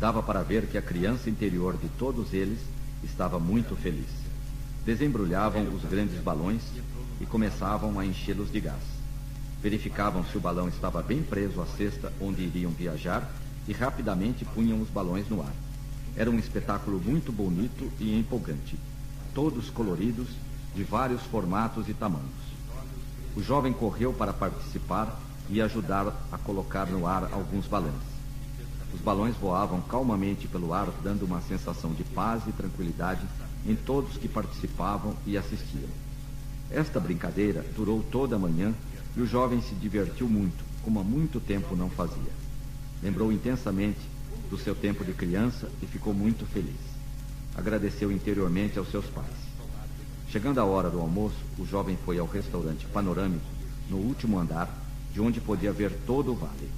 Dava 0.00 0.20
para 0.20 0.42
ver 0.42 0.66
que 0.66 0.76
a 0.76 0.82
criança 0.82 1.30
interior 1.30 1.76
de 1.76 1.88
todos 1.90 2.34
eles 2.34 2.58
estava 3.04 3.38
muito 3.38 3.76
feliz. 3.76 4.08
Desembrulhavam 4.84 5.62
os 5.72 5.84
grandes 5.84 6.20
balões 6.20 6.60
e 7.22 7.26
começavam 7.26 7.98
a 8.00 8.04
enchê-los 8.04 8.50
de 8.50 8.60
gás. 8.60 8.82
Verificavam 9.62 10.24
se 10.24 10.36
o 10.36 10.40
balão 10.40 10.68
estava 10.68 11.00
bem 11.02 11.22
preso 11.22 11.62
à 11.62 11.66
cesta 11.66 12.12
onde 12.20 12.42
iriam 12.42 12.72
viajar 12.72 13.30
e 13.68 13.72
rapidamente 13.72 14.44
punham 14.44 14.80
os 14.82 14.88
balões 14.88 15.28
no 15.28 15.40
ar. 15.40 15.54
Era 16.16 16.28
um 16.28 16.38
espetáculo 16.38 17.00
muito 17.00 17.30
bonito 17.30 17.90
e 18.00 18.18
empolgante, 18.18 18.76
todos 19.32 19.70
coloridos 19.70 20.26
de 20.74 20.82
vários 20.82 21.22
formatos 21.22 21.88
e 21.88 21.94
tamanhos. 21.94 22.42
O 23.36 23.42
jovem 23.42 23.72
correu 23.72 24.12
para 24.12 24.32
participar 24.32 25.18
e 25.48 25.62
ajudar 25.62 26.08
a 26.32 26.38
colocar 26.38 26.86
no 26.86 27.06
ar 27.06 27.28
alguns 27.32 27.66
balões. 27.68 27.94
Os 28.92 29.00
balões 29.00 29.36
voavam 29.36 29.80
calmamente 29.80 30.48
pelo 30.48 30.74
ar, 30.74 30.88
dando 31.02 31.24
uma 31.24 31.40
sensação 31.40 31.94
de 31.94 32.02
paz 32.02 32.42
e 32.48 32.52
tranquilidade 32.52 33.22
em 33.64 33.76
todos 33.76 34.16
que 34.16 34.28
participavam 34.28 35.14
e 35.24 35.38
assistiam. 35.38 35.88
Esta 36.72 36.98
brincadeira 36.98 37.64
durou 37.76 38.02
toda 38.02 38.36
a 38.36 38.38
manhã 38.38 38.74
e 39.14 39.20
o 39.20 39.26
jovem 39.26 39.60
se 39.60 39.74
divertiu 39.74 40.26
muito, 40.26 40.64
como 40.82 40.98
há 40.98 41.04
muito 41.04 41.38
tempo 41.38 41.76
não 41.76 41.90
fazia. 41.90 42.32
Lembrou 43.02 43.30
intensamente 43.30 44.00
do 44.48 44.56
seu 44.56 44.74
tempo 44.74 45.04
de 45.04 45.12
criança 45.12 45.68
e 45.82 45.86
ficou 45.86 46.14
muito 46.14 46.46
feliz. 46.46 46.80
Agradeceu 47.54 48.10
interiormente 48.10 48.78
aos 48.78 48.90
seus 48.90 49.04
pais. 49.06 49.26
Chegando 50.30 50.60
a 50.60 50.64
hora 50.64 50.88
do 50.88 50.98
almoço, 50.98 51.36
o 51.58 51.66
jovem 51.66 51.98
foi 52.06 52.18
ao 52.18 52.26
restaurante 52.26 52.86
panorâmico, 52.86 53.44
no 53.90 53.98
último 53.98 54.38
andar, 54.38 54.74
de 55.12 55.20
onde 55.20 55.42
podia 55.42 55.72
ver 55.72 55.92
todo 56.06 56.32
o 56.32 56.34
vale. 56.34 56.70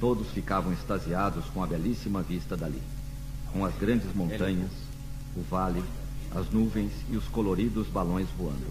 Todos 0.00 0.28
ficavam 0.28 0.72
extasiados 0.72 1.44
com 1.52 1.62
a 1.62 1.66
belíssima 1.66 2.22
vista 2.22 2.56
dali, 2.56 2.82
com 3.52 3.66
as 3.66 3.74
grandes 3.76 4.14
montanhas, 4.14 4.70
o 5.36 5.42
vale, 5.42 5.84
as 6.34 6.50
nuvens 6.50 6.92
e 7.10 7.16
os 7.16 7.24
coloridos 7.24 7.86
balões 7.88 8.28
voando. 8.36 8.66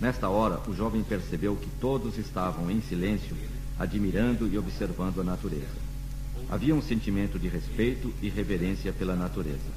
Nesta 0.00 0.28
hora, 0.28 0.60
o 0.68 0.74
jovem 0.74 1.02
percebeu 1.02 1.56
que 1.56 1.68
todos 1.80 2.18
estavam 2.18 2.70
em 2.70 2.80
silêncio, 2.80 3.36
admirando 3.78 4.48
e 4.48 4.56
observando 4.56 5.20
a 5.20 5.24
natureza. 5.24 5.88
Havia 6.50 6.74
um 6.74 6.82
sentimento 6.82 7.38
de 7.38 7.48
respeito 7.48 8.12
e 8.22 8.28
reverência 8.28 8.92
pela 8.92 9.16
natureza. 9.16 9.70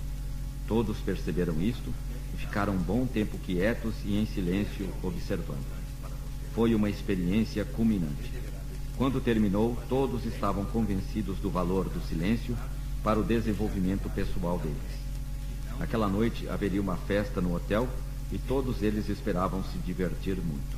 Todos 0.68 0.98
perceberam 1.00 1.62
isto 1.62 1.92
ficaram 2.42 2.74
um 2.74 2.78
bom 2.78 3.06
tempo 3.06 3.38
quietos 3.38 3.94
e 4.04 4.18
em 4.18 4.26
silêncio 4.26 4.90
observando. 5.04 5.64
Foi 6.56 6.74
uma 6.74 6.90
experiência 6.90 7.64
culminante. 7.64 8.32
Quando 8.98 9.22
terminou, 9.22 9.78
todos 9.88 10.26
estavam 10.26 10.66
convencidos 10.66 11.38
do 11.38 11.50
valor 11.50 11.88
do 11.88 12.02
silêncio 12.08 12.58
para 13.04 13.20
o 13.20 13.24
desenvolvimento 13.24 14.10
pessoal 14.10 14.58
deles. 14.58 15.01
Naquela 15.80 16.08
noite 16.08 16.48
haveria 16.50 16.82
uma 16.82 16.98
festa 16.98 17.42
no 17.42 17.56
hotel 17.56 17.88
e 18.32 18.38
todos 18.38 18.82
eles 18.82 19.10
esperavam 19.10 19.64
se 19.64 19.78
divertir 19.80 20.38
muito. 20.38 20.78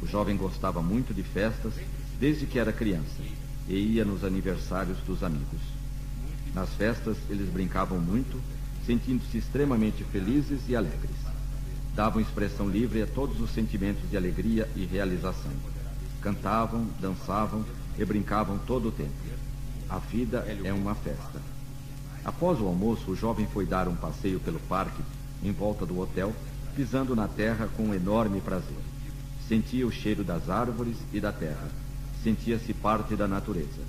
O 0.00 0.06
jovem 0.06 0.36
gostava 0.36 0.80
muito 0.80 1.12
de 1.12 1.22
festas 1.22 1.74
desde 2.18 2.46
que 2.46 2.58
era 2.58 2.72
criança 2.72 3.22
e 3.68 3.74
ia 3.74 4.04
nos 4.04 4.24
aniversários 4.24 4.98
dos 4.98 5.22
amigos. 5.22 5.60
Nas 6.54 6.70
festas 6.70 7.16
eles 7.28 7.48
brincavam 7.48 7.98
muito 7.98 8.40
sentindo-se 8.86 9.36
extremamente 9.36 10.02
felizes 10.04 10.60
e 10.66 10.74
alegres. 10.74 11.16
Davam 11.94 12.22
expressão 12.22 12.68
livre 12.68 13.02
a 13.02 13.06
todos 13.06 13.38
os 13.40 13.50
sentimentos 13.50 14.08
de 14.08 14.16
alegria 14.16 14.66
e 14.74 14.86
realização. 14.86 15.52
Cantavam, 16.22 16.86
dançavam 16.98 17.64
e 17.98 18.04
brincavam 18.04 18.58
todo 18.58 18.88
o 18.88 18.92
tempo. 18.92 19.12
A 19.90 19.98
vida 19.98 20.38
é 20.64 20.72
uma 20.72 20.94
festa. 20.94 21.57
Após 22.28 22.60
o 22.60 22.66
almoço, 22.66 23.10
o 23.10 23.16
jovem 23.16 23.46
foi 23.46 23.64
dar 23.64 23.88
um 23.88 23.96
passeio 23.96 24.38
pelo 24.38 24.60
parque, 24.68 25.02
em 25.42 25.50
volta 25.50 25.86
do 25.86 25.98
hotel, 25.98 26.30
pisando 26.76 27.16
na 27.16 27.26
terra 27.26 27.70
com 27.74 27.84
um 27.84 27.94
enorme 27.94 28.38
prazer. 28.42 28.76
Sentia 29.48 29.86
o 29.86 29.90
cheiro 29.90 30.22
das 30.22 30.50
árvores 30.50 30.98
e 31.10 31.20
da 31.20 31.32
terra. 31.32 31.70
Sentia-se 32.22 32.74
parte 32.74 33.16
da 33.16 33.26
natureza. 33.26 33.80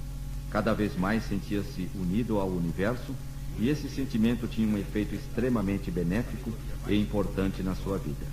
Cada 0.50 0.74
vez 0.74 0.98
mais 0.98 1.28
sentia-se 1.28 1.90
unido 1.94 2.40
ao 2.40 2.48
universo 2.48 3.14
e 3.60 3.68
esse 3.68 3.90
sentimento 3.90 4.48
tinha 4.48 4.74
um 4.74 4.78
efeito 4.78 5.14
extremamente 5.14 5.92
benéfico 5.92 6.54
e 6.88 6.98
importante 6.98 7.62
na 7.62 7.76
sua 7.76 7.98
vida. 7.98 8.26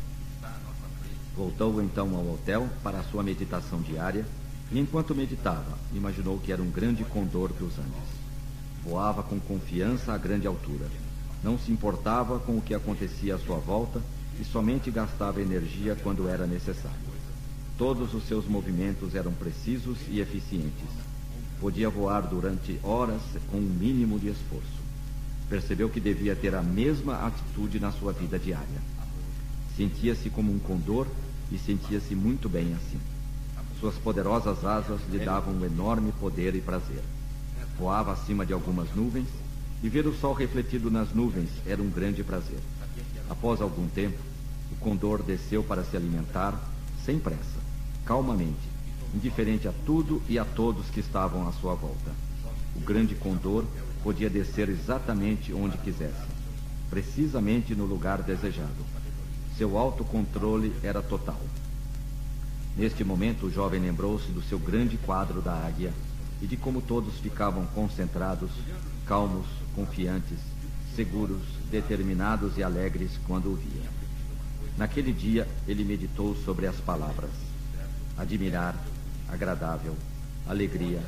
Voltou 1.35 1.83
então 1.83 2.15
ao 2.15 2.35
hotel 2.35 2.69
para 2.81 3.01
a 3.01 3.05
sua 3.11 3.25
meditação 3.25 3.83
diária 3.83 4.25
e, 4.71 4.79
enquanto 4.79 5.17
meditava, 5.17 5.77
imaginou 5.93 6.39
que 6.39 6.53
era 6.53 6.63
um 6.63 6.71
grande 6.71 7.03
condor 7.03 7.53
dos 7.53 7.77
Andes. 7.77 8.16
Voava 8.89 9.23
com 9.23 9.39
confiança 9.41 10.13
a 10.13 10.19
grande 10.19 10.47
altura. 10.47 10.87
Não 11.43 11.59
se 11.59 11.73
importava 11.73 12.39
com 12.39 12.57
o 12.57 12.63
que 12.63 12.75
acontecia 12.75 13.35
à 13.35 13.39
sua 13.39 13.59
volta 13.59 14.01
e 14.41 14.45
somente 14.45 14.91
gastava 14.91 15.43
energia 15.43 15.97
quando 16.03 16.29
era 16.29 16.47
necessário. 16.47 16.97
Todos 17.77 18.15
os 18.15 18.27
seus 18.27 18.47
movimentos 18.47 19.15
eram 19.15 19.33
precisos 19.33 19.99
e 20.09 20.21
eficientes. 20.21 20.89
Podia 21.61 21.91
voar 21.91 22.23
durante 22.23 22.79
horas 22.83 23.21
com 23.51 23.59
um 23.59 23.61
mínimo 23.61 24.19
de 24.19 24.29
esforço 24.29 24.77
percebeu 25.49 25.89
que 25.89 26.01
devia 26.01 26.35
ter 26.35 26.55
a 26.55 26.63
mesma 26.63 27.27
atitude 27.27 27.79
na 27.79 27.93
sua 27.93 28.13
vida 28.13 28.39
diária. 28.39 28.81
Sentia-se 29.77 30.31
como 30.31 30.53
um 30.53 30.59
condor 30.59 31.07
e 31.53 31.59
sentia-se 31.59 32.15
muito 32.15 32.49
bem 32.49 32.75
assim. 32.75 32.99
Suas 33.79 33.95
poderosas 33.97 34.65
asas 34.65 35.01
lhe 35.11 35.19
davam 35.19 35.55
um 35.55 35.65
enorme 35.65 36.13
poder 36.19 36.55
e 36.55 36.61
prazer. 36.61 37.03
Voava 37.79 38.13
acima 38.13 38.47
de 38.47 38.53
algumas 38.53 38.95
nuvens 38.95 39.29
e 39.83 39.89
ver 39.89 40.07
o 40.07 40.15
sol 40.15 40.33
refletido 40.33 40.91
nas 40.91 41.13
nuvens 41.13 41.51
era 41.67 41.83
um 41.83 41.91
grande 41.91 42.25
prazer. 42.25 42.59
Após 43.29 43.61
algum 43.61 43.87
tempo, 43.89 44.19
o 44.73 44.77
condor 44.77 45.23
desceu 45.23 45.63
para 45.63 45.85
se 45.85 45.97
alimentar, 45.97 46.59
sem 47.05 47.19
pressa, 47.19 47.61
calmamente, 48.05 48.57
indiferente 49.15 49.69
a 49.69 49.73
tudo 49.85 50.23
e 50.29 50.39
a 50.39 50.45
todos 50.45 50.89
que 50.89 51.01
estavam 51.01 51.47
à 51.47 51.53
sua 51.53 51.75
volta. 51.75 52.13
O 52.75 52.81
grande 52.81 53.15
condor 53.15 53.65
podia 54.03 54.31
descer 54.31 54.69
exatamente 54.69 55.53
onde 55.53 55.77
quisesse, 55.79 56.27
precisamente 56.89 57.75
no 57.75 57.85
lugar 57.85 58.23
desejado. 58.23 58.87
Seu 59.59 59.77
autocontrole 59.77 60.73
era 60.83 61.03
total. 61.03 61.41
Neste 62.77 63.05
momento, 63.05 63.47
o 63.47 63.51
jovem 63.51 63.81
lembrou-se 63.81 64.31
do 64.31 64.43
seu 64.43 64.59
grande 64.59 64.97
quadro 64.99 65.41
da 65.41 65.53
águia 65.53 65.93
e 66.41 66.47
de 66.47 66.57
como 66.57 66.83
todos 66.83 67.19
ficavam 67.19 67.67
concentrados, 67.67 68.51
calmos, 69.07 69.47
confiantes, 69.75 70.39
seguros, 70.95 71.43
determinados 71.71 72.57
e 72.57 72.63
alegres 72.63 73.13
quando 73.27 73.53
o 73.53 73.57
via. 73.57 73.91
Naquele 74.77 75.13
dia, 75.13 75.49
ele 75.67 75.85
meditou 75.85 76.37
sobre 76.45 76.67
as 76.67 76.77
palavras: 76.77 77.31
admirar, 78.17 78.77
agradável, 79.29 79.97
alegria, 80.47 81.03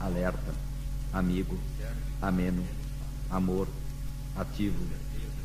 alerta, 0.00 0.54
amigo, 1.12 1.58
ameno, 2.20 2.64
amor, 3.30 3.68
ativo, 4.36 4.84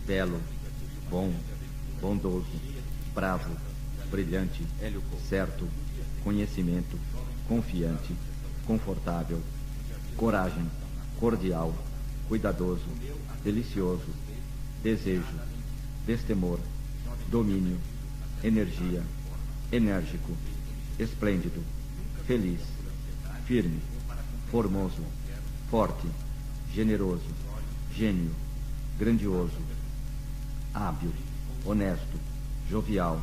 belo, 0.06 0.40
bom, 1.10 1.34
bondoso, 2.02 2.48
bravo, 3.14 3.52
brilhante, 4.10 4.66
certo, 5.28 5.68
conhecimento, 6.24 6.98
confiante, 7.48 8.16
confortável, 8.68 9.42
coragem, 10.18 10.70
cordial, 11.20 11.74
cuidadoso, 12.28 12.86
delicioso, 13.44 14.06
desejo, 14.84 15.40
destemor, 16.06 16.60
domínio, 17.30 17.78
energia, 18.44 19.02
enérgico, 19.72 20.34
esplêndido, 21.00 21.64
feliz, 22.26 22.60
firme, 23.46 23.80
formoso, 24.52 25.02
forte, 25.70 26.08
generoso, 26.74 27.26
gênio, 27.96 28.32
grandioso, 29.00 29.58
hábil, 30.74 31.14
honesto, 31.66 32.20
jovial, 32.70 33.20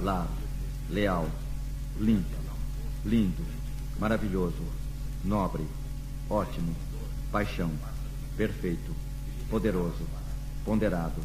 lar, 0.00 0.28
leal, 0.90 1.28
limpo, 2.00 2.36
lindo, 3.04 3.44
maravilhoso, 3.98 4.79
nobre, 5.24 5.66
ótimo, 6.28 6.74
paixão, 7.30 7.70
perfeito, 8.36 8.94
poderoso, 9.48 10.06
ponderado, 10.64 11.20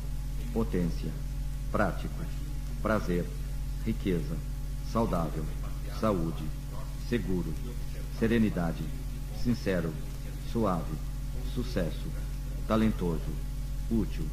potência, 0.54 1.12
prático, 1.72 2.14
prazer, 2.82 3.26
riqueza, 3.86 4.36
saudável, 4.92 5.46
saúde, 6.00 6.44
seguro, 7.10 7.54
serenidade, 8.20 8.84
sincero, 9.44 9.94
suave, 10.52 10.94
sucesso, 11.54 12.10
talentoso, 12.68 13.32
útil, 13.90 14.28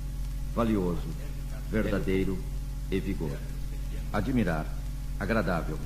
valioso, 0.55 1.09
verdadeiro 1.71 2.39
e 2.91 2.99
vigor. 3.01 3.37
Admirar, 4.13 4.67
agradável, 5.19 5.79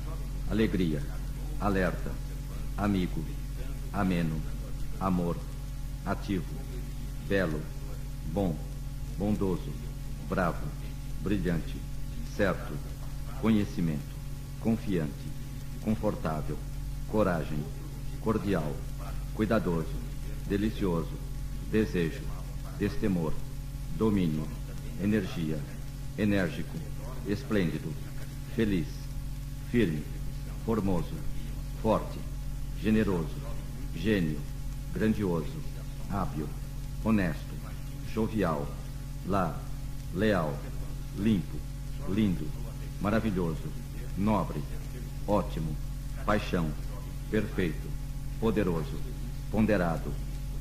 alegria, 0.49 1.01
alerta, 1.59 2.11
amigo, 2.77 3.23
ameno, 3.91 4.35
amor, 4.99 5.37
ativo, 6.05 6.45
belo, 7.27 7.61
bom, 8.31 8.55
bondoso, 9.17 9.71
bravo, 10.29 10.65
brilhante, 11.21 11.75
certo, 12.35 12.73
conhecimento, 13.41 14.15
confiante, 14.59 15.11
confortável, 15.81 16.57
coragem, 17.09 17.63
cordial, 18.21 18.75
cuidadoso, 19.33 19.95
delicioso, 20.47 21.11
desejo, 21.71 22.21
destemor, 22.79 23.33
domínio, 23.97 24.47
energia, 25.01 25.59
enérgico, 26.17 26.77
esplêndido, 27.27 27.93
feliz, 28.55 28.87
firme, 29.71 30.03
formoso, 30.65 31.13
forte, 31.81 32.19
generoso, 32.81 33.46
gênio, 33.97 34.39
grandioso, 34.93 35.59
hábil, 36.09 36.47
honesto, 37.03 37.53
jovial, 38.13 38.67
lar, 39.25 39.59
leal, 40.13 40.57
limpo, 41.17 41.57
lindo, 42.09 42.47
maravilhoso, 43.01 43.71
nobre, 44.17 44.61
ótimo, 45.27 45.75
paixão, 46.25 46.71
perfeito, 47.29 47.87
poderoso, 48.39 48.99
ponderado, 49.51 50.13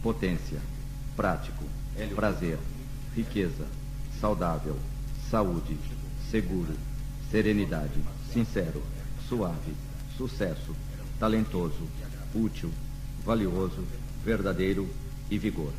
potência, 0.03 0.61
prático, 1.15 1.65
prazer, 2.15 2.59
riqueza, 3.15 3.67
saudável, 4.21 4.77
saúde, 5.31 5.77
seguro, 6.31 6.75
serenidade, 7.31 8.01
sincero, 8.33 8.83
suave, 9.29 9.75
sucesso, 10.17 10.75
talentoso, 11.19 11.87
útil, 12.35 12.71
valioso, 13.27 13.83
verdadeiro 14.25 14.89
e 15.29 15.37
vigor. 15.37 15.73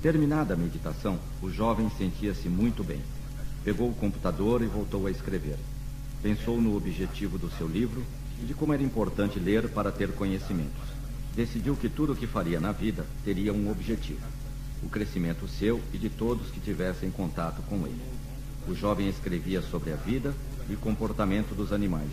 Terminada 0.00 0.54
a 0.54 0.56
meditação, 0.56 1.18
o 1.42 1.50
jovem 1.50 1.90
sentia-se 1.98 2.48
muito 2.48 2.84
bem. 2.84 3.00
Pegou 3.64 3.90
o 3.90 3.94
computador 3.94 4.62
e 4.62 4.66
voltou 4.66 5.08
a 5.08 5.10
escrever. 5.10 5.56
Pensou 6.22 6.60
no 6.60 6.76
objetivo 6.76 7.36
do 7.36 7.50
seu 7.58 7.66
livro 7.66 8.04
e 8.40 8.46
de 8.46 8.54
como 8.54 8.72
era 8.72 8.82
importante 8.82 9.40
ler 9.40 9.68
para 9.68 9.90
ter 9.90 10.12
conhecimentos. 10.12 10.88
Decidiu 11.34 11.74
que 11.74 11.88
tudo 11.88 12.12
o 12.12 12.16
que 12.16 12.26
faria 12.26 12.60
na 12.60 12.70
vida 12.70 13.04
teria 13.24 13.52
um 13.52 13.68
objetivo: 13.68 14.24
o 14.82 14.88
crescimento 14.88 15.48
seu 15.48 15.80
e 15.92 15.98
de 15.98 16.08
todos 16.08 16.50
que 16.50 16.60
tivessem 16.60 17.10
contato 17.10 17.62
com 17.62 17.84
ele. 17.84 18.00
O 18.68 18.74
jovem 18.74 19.08
escrevia 19.08 19.60
sobre 19.60 19.92
a 19.92 19.96
vida 19.96 20.32
e 20.68 20.76
comportamento 20.76 21.52
dos 21.54 21.72
animais, 21.72 22.12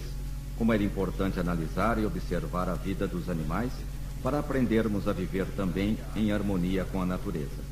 como 0.57 0.73
era 0.73 0.84
importante 0.84 1.39
analisar 1.39 1.99
e 1.99 2.05
observar 2.05 2.67
a 2.67 2.73
vida 2.73 3.07
dos 3.07 3.29
animais 3.29 3.71
para 4.22 4.39
aprendermos 4.39 5.07
a 5.07 5.14
viver 5.14 5.45
também 5.56 5.98
em 6.15 6.31
harmonia 6.31 6.85
com 6.85 7.02
a 7.02 7.06
natureza. 7.06 7.68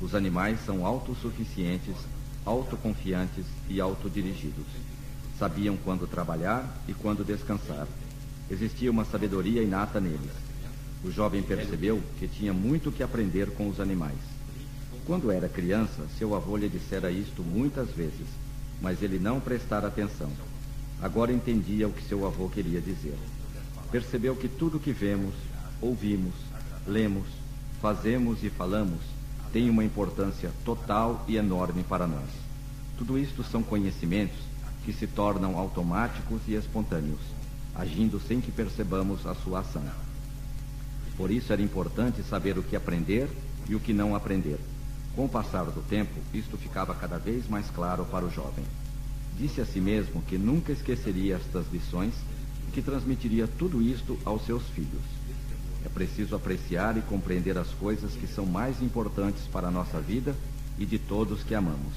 Os 0.00 0.14
animais 0.14 0.58
são 0.64 0.86
autossuficientes, 0.86 1.96
autoconfiantes 2.44 3.44
e 3.68 3.80
autodirigidos. 3.80 4.66
Sabiam 5.38 5.76
quando 5.76 6.06
trabalhar 6.06 6.82
e 6.86 6.94
quando 6.94 7.24
descansar. 7.24 7.86
Existia 8.50 8.90
uma 8.90 9.04
sabedoria 9.04 9.62
inata 9.62 10.00
neles. 10.00 10.32
O 11.04 11.10
jovem 11.10 11.42
percebeu 11.42 12.02
que 12.18 12.26
tinha 12.26 12.52
muito 12.52 12.90
que 12.90 13.02
aprender 13.02 13.50
com 13.50 13.68
os 13.68 13.78
animais. 13.78 14.18
Quando 15.06 15.30
era 15.30 15.48
criança, 15.48 16.06
seu 16.18 16.34
avô 16.34 16.56
lhe 16.56 16.68
dissera 16.68 17.10
isto 17.10 17.42
muitas 17.42 17.88
vezes, 17.90 18.26
mas 18.80 19.02
ele 19.02 19.18
não 19.18 19.40
prestara 19.40 19.88
atenção. 19.88 20.30
Agora 21.00 21.32
entendia 21.32 21.86
o 21.88 21.92
que 21.92 22.02
seu 22.02 22.26
avô 22.26 22.48
queria 22.48 22.80
dizer. 22.80 23.16
Percebeu 23.90 24.34
que 24.36 24.48
tudo 24.48 24.80
que 24.80 24.92
vemos, 24.92 25.34
ouvimos, 25.80 26.34
lemos, 26.86 27.26
fazemos 27.80 28.42
e 28.42 28.50
falamos 28.50 29.00
tem 29.52 29.70
uma 29.70 29.84
importância 29.84 30.50
total 30.64 31.24
e 31.26 31.36
enorme 31.36 31.82
para 31.82 32.06
nós. 32.06 32.28
Tudo 32.96 33.18
isto 33.18 33.42
são 33.42 33.62
conhecimentos 33.62 34.36
que 34.84 34.92
se 34.92 35.06
tornam 35.06 35.58
automáticos 35.58 36.40
e 36.46 36.54
espontâneos, 36.54 37.20
agindo 37.74 38.20
sem 38.20 38.40
que 38.40 38.52
percebamos 38.52 39.26
a 39.26 39.34
sua 39.34 39.60
ação. 39.60 39.84
Por 41.16 41.30
isso 41.30 41.52
era 41.52 41.62
importante 41.62 42.22
saber 42.22 42.58
o 42.58 42.62
que 42.62 42.76
aprender 42.76 43.28
e 43.68 43.74
o 43.74 43.80
que 43.80 43.92
não 43.92 44.14
aprender. 44.14 44.58
Com 45.16 45.24
o 45.24 45.28
passar 45.28 45.64
do 45.64 45.82
tempo, 45.88 46.14
isto 46.32 46.56
ficava 46.56 46.94
cada 46.94 47.18
vez 47.18 47.48
mais 47.48 47.68
claro 47.70 48.04
para 48.04 48.24
o 48.24 48.30
jovem. 48.30 48.64
Disse 49.36 49.60
a 49.60 49.66
si 49.66 49.80
mesmo 49.80 50.22
que 50.22 50.38
nunca 50.38 50.72
esqueceria 50.72 51.36
estas 51.36 51.66
lições 51.72 52.14
e 52.68 52.72
que 52.72 52.82
transmitiria 52.82 53.48
tudo 53.48 53.82
isto 53.82 54.18
aos 54.24 54.44
seus 54.44 54.62
filhos. 54.68 55.17
É 55.84 55.88
preciso 55.88 56.34
apreciar 56.34 56.96
e 56.96 57.02
compreender 57.02 57.56
as 57.56 57.68
coisas 57.68 58.12
que 58.12 58.26
são 58.26 58.44
mais 58.44 58.82
importantes 58.82 59.42
para 59.52 59.68
a 59.68 59.70
nossa 59.70 60.00
vida 60.00 60.34
e 60.78 60.84
de 60.84 60.98
todos 60.98 61.42
que 61.42 61.54
amamos. 61.54 61.94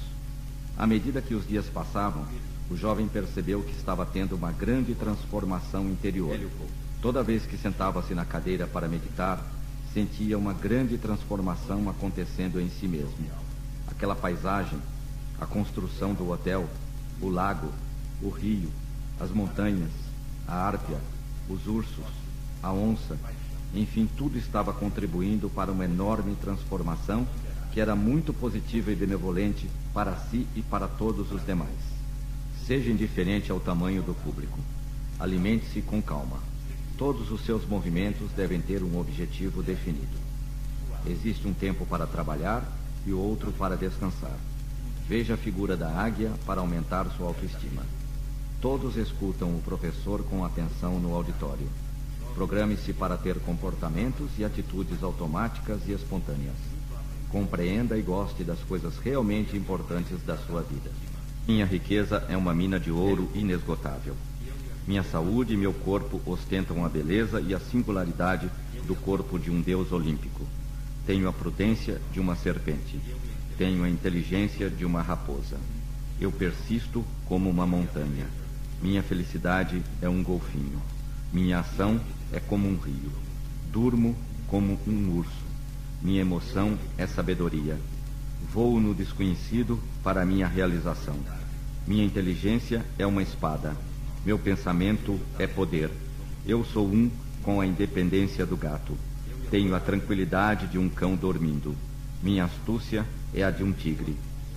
À 0.76 0.86
medida 0.86 1.20
que 1.20 1.34
os 1.34 1.46
dias 1.46 1.66
passavam, 1.66 2.24
o 2.70 2.76
jovem 2.76 3.06
percebeu 3.06 3.62
que 3.62 3.72
estava 3.72 4.06
tendo 4.06 4.34
uma 4.34 4.50
grande 4.50 4.94
transformação 4.94 5.88
interior. 5.88 6.38
Toda 7.00 7.22
vez 7.22 7.44
que 7.44 7.56
sentava-se 7.56 8.14
na 8.14 8.24
cadeira 8.24 8.66
para 8.66 8.88
meditar, 8.88 9.44
sentia 9.92 10.38
uma 10.38 10.54
grande 10.54 10.96
transformação 10.96 11.88
acontecendo 11.90 12.60
em 12.60 12.70
si 12.70 12.88
mesmo. 12.88 13.12
Aquela 13.88 14.16
paisagem, 14.16 14.78
a 15.40 15.44
construção 15.44 16.14
do 16.14 16.30
hotel, 16.30 16.66
o 17.20 17.28
lago, 17.28 17.70
o 18.22 18.30
rio, 18.30 18.70
as 19.20 19.30
montanhas, 19.30 19.90
a 20.48 20.54
árpia, 20.54 20.98
os 21.48 21.66
ursos, 21.66 22.04
a 22.62 22.72
onça, 22.72 23.18
enfim, 23.74 24.08
tudo 24.16 24.36
estava 24.36 24.72
contribuindo 24.72 25.48
para 25.48 25.72
uma 25.72 25.84
enorme 25.84 26.34
transformação 26.36 27.26
que 27.72 27.80
era 27.80 27.96
muito 27.96 28.34
positiva 28.34 28.92
e 28.92 28.94
benevolente 28.94 29.68
para 29.94 30.14
si 30.16 30.46
e 30.54 30.62
para 30.62 30.86
todos 30.86 31.32
os 31.32 31.44
demais. 31.44 31.70
Seja 32.66 32.90
indiferente 32.90 33.50
ao 33.50 33.58
tamanho 33.58 34.02
do 34.02 34.14
público. 34.14 34.58
Alimente-se 35.18 35.80
com 35.80 36.02
calma. 36.02 36.38
Todos 36.98 37.30
os 37.30 37.44
seus 37.46 37.66
movimentos 37.66 38.30
devem 38.36 38.60
ter 38.60 38.82
um 38.82 39.00
objetivo 39.00 39.62
definido. 39.62 40.20
Existe 41.06 41.48
um 41.48 41.54
tempo 41.54 41.86
para 41.86 42.06
trabalhar 42.06 42.62
e 43.06 43.12
outro 43.12 43.50
para 43.52 43.76
descansar. 43.76 44.36
Veja 45.08 45.34
a 45.34 45.38
figura 45.38 45.76
da 45.76 45.88
águia 45.88 46.30
para 46.46 46.60
aumentar 46.60 47.06
sua 47.16 47.28
autoestima. 47.28 47.82
Todos 48.60 48.96
escutam 48.96 49.48
o 49.48 49.62
professor 49.62 50.22
com 50.24 50.44
atenção 50.44 51.00
no 51.00 51.14
auditório. 51.14 51.68
Programe-se 52.34 52.92
para 52.92 53.16
ter 53.16 53.38
comportamentos 53.40 54.30
e 54.38 54.44
atitudes 54.44 55.02
automáticas 55.02 55.80
e 55.86 55.92
espontâneas. 55.92 56.56
Compreenda 57.30 57.96
e 57.96 58.02
goste 58.02 58.42
das 58.42 58.58
coisas 58.60 58.98
realmente 58.98 59.56
importantes 59.56 60.22
da 60.24 60.36
sua 60.36 60.62
vida. 60.62 60.90
Minha 61.46 61.66
riqueza 61.66 62.24
é 62.28 62.36
uma 62.36 62.54
mina 62.54 62.78
de 62.78 62.90
ouro 62.90 63.30
inesgotável. 63.34 64.14
Minha 64.86 65.02
saúde 65.02 65.54
e 65.54 65.56
meu 65.56 65.72
corpo 65.72 66.20
ostentam 66.26 66.84
a 66.84 66.88
beleza 66.88 67.40
e 67.40 67.54
a 67.54 67.60
singularidade 67.60 68.50
do 68.86 68.94
corpo 68.94 69.38
de 69.38 69.50
um 69.50 69.60
deus 69.60 69.92
olímpico. 69.92 70.46
Tenho 71.06 71.28
a 71.28 71.32
prudência 71.32 72.00
de 72.12 72.20
uma 72.20 72.34
serpente. 72.34 73.00
Tenho 73.56 73.84
a 73.84 73.88
inteligência 73.88 74.70
de 74.70 74.84
uma 74.84 75.02
raposa. 75.02 75.56
Eu 76.20 76.32
persisto 76.32 77.04
como 77.26 77.50
uma 77.50 77.66
montanha. 77.66 78.26
Minha 78.80 79.02
felicidade 79.02 79.82
é 80.00 80.08
um 80.08 80.22
golfinho. 80.22 80.80
Minha 81.32 81.60
ação 81.60 82.00
é 82.32 82.40
como 82.40 82.68
um 82.68 82.76
rio. 82.76 83.12
Durmo 83.70 84.16
como 84.48 84.78
um 84.86 85.16
urso. 85.16 85.30
Minha 86.00 86.22
emoção 86.22 86.78
é 86.98 87.06
sabedoria. 87.06 87.78
Vou 88.52 88.80
no 88.80 88.94
desconhecido 88.94 89.78
para 90.02 90.26
minha 90.26 90.46
realização. 90.46 91.16
Minha 91.86 92.04
inteligência 92.04 92.84
é 92.98 93.06
uma 93.06 93.22
espada. 93.22 93.76
Meu 94.24 94.38
pensamento 94.38 95.18
é 95.38 95.46
poder. 95.46 95.90
Eu 96.46 96.64
sou 96.64 96.86
um 96.86 97.10
com 97.42 97.60
a 97.60 97.66
independência 97.66 98.44
do 98.46 98.56
gato. 98.56 98.96
Tenho 99.50 99.74
a 99.74 99.80
tranquilidade 99.80 100.66
de 100.66 100.78
um 100.78 100.88
cão 100.88 101.14
dormindo. 101.14 101.76
Minha 102.22 102.44
astúcia 102.44 103.06
é 103.34 103.42
a 103.42 103.50
de 103.50 103.62
um 103.62 103.72
tigre. 103.72 104.16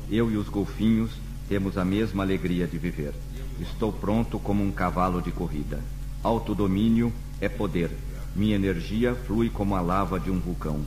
Eu 0.10 0.32
e 0.32 0.38
os 0.38 0.48
golfinhos 0.50 1.12
temos 1.50 1.78
a 1.78 1.86
mesma 1.86 2.24
alegria 2.24 2.68
de 2.68 2.78
viver. 2.78 3.14
Estou 3.60 3.92
pronto 3.92 4.40
como 4.40 4.64
um 4.64 4.72
cavalo 4.72 5.22
de 5.22 5.32
corrida. 5.32 5.80
Autodomínio 6.24 7.12
é 7.40 7.50
poder. 7.50 7.92
Minha 8.36 8.56
energia 8.56 9.16
flui 9.16 9.50
como 9.50 9.76
a 9.76 9.82
lava 9.82 10.20
de 10.20 10.30
um 10.30 10.40
vulcão. 10.40 10.82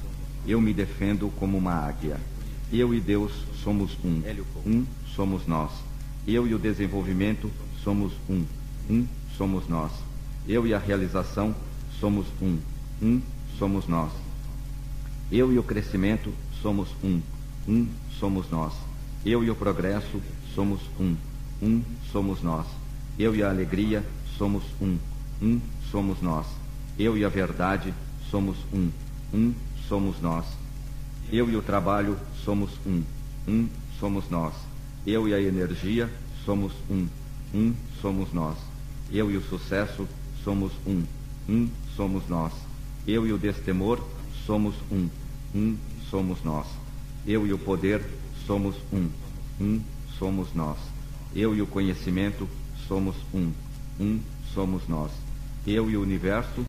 Eu 0.47 0.61
me 0.61 0.73
defendo 0.73 1.33
como 1.39 1.57
uma 1.57 1.73
águia. 1.73 2.19
Eu 2.73 2.93
e 2.95 3.01
Deus 3.01 3.33
somos 3.63 3.97
um. 4.05 4.23
Um 4.67 4.85
somos 5.15 5.47
nós. 5.47 5.71
Eu 6.27 6.47
e 6.47 6.55
o 6.55 6.59
desenvolvimento 6.59 7.51
somos 7.83 8.13
um. 8.29 8.45
Um 8.91 9.07
somos 9.37 9.67
nós. 9.69 9.93
Eu 10.47 10.67
e 10.67 10.75
a 10.75 10.79
realização 10.79 11.55
somos 11.99 12.27
um. 12.41 12.59
Um 13.01 13.21
somos 13.59 13.87
nós. 13.87 14.13
Eu 15.31 15.53
e 15.53 15.59
o 15.59 15.63
crescimento 15.63 16.33
somos 16.63 16.89
um. 17.03 17.21
Um 17.67 17.87
somos 18.19 18.51
nós. 18.51 18.73
Eu 19.25 19.43
e 19.43 19.51
o 19.51 19.55
progresso 19.55 20.21
somos 20.55 20.81
um. 20.99 21.17
Um 21.63 21.83
somos 22.13 22.43
nós. 22.43 22.67
Eu 23.19 23.35
e 23.35 23.43
a 23.43 23.51
alegria 23.51 24.05
somos 24.37 24.63
um. 24.81 24.97
Um 25.41 25.61
somos 25.91 26.21
nós. 26.21 26.47
Eu 26.99 27.17
e 27.17 27.25
a 27.25 27.29
verdade 27.29 27.93
somos 28.31 28.57
um. 28.73 28.91
Um 29.33 29.55
somos 29.89 30.21
nós. 30.21 30.45
Eu 31.31 31.51
e 31.51 31.57
o 31.57 31.63
trabalho 31.63 32.19
somos 32.45 32.71
um. 32.87 33.03
Um 33.47 33.69
somos 33.99 34.29
nós. 34.31 34.55
Eu 35.07 35.29
e 35.29 35.35
a 35.35 35.41
energia 35.41 36.11
somos 36.45 36.73
um. 36.91 37.07
Um 37.55 37.75
somos 38.01 38.33
nós. 38.33 38.57
Eu 39.11 39.31
e 39.31 39.37
o 39.37 39.43
sucesso 39.43 40.07
somos 40.45 40.73
um. 40.87 41.05
Um 41.49 41.69
somos 41.97 42.29
nós. 42.29 42.53
Eu 43.07 43.27
e 43.27 43.33
o 43.33 43.39
destemor 43.39 44.03
somos 44.47 44.75
um. 44.91 45.09
Um 45.55 45.77
somos 46.11 46.43
nós. 46.45 46.67
Eu 47.27 47.47
e 47.47 47.53
o 47.53 47.59
poder 47.59 48.03
somos 48.47 48.77
um. 48.93 49.09
Um 49.61 49.81
somos 50.19 50.55
nós. 50.55 50.79
Eu 51.35 51.55
e 51.55 51.63
o 51.63 51.67
conhecimento 51.67 52.49
somos 52.87 53.17
um. 53.33 53.53
Um 54.01 54.21
somos 54.55 54.87
nós. 54.89 55.11
Eu 55.71 55.91
e 55.91 55.99
o 55.99 56.01
universo 56.01 56.65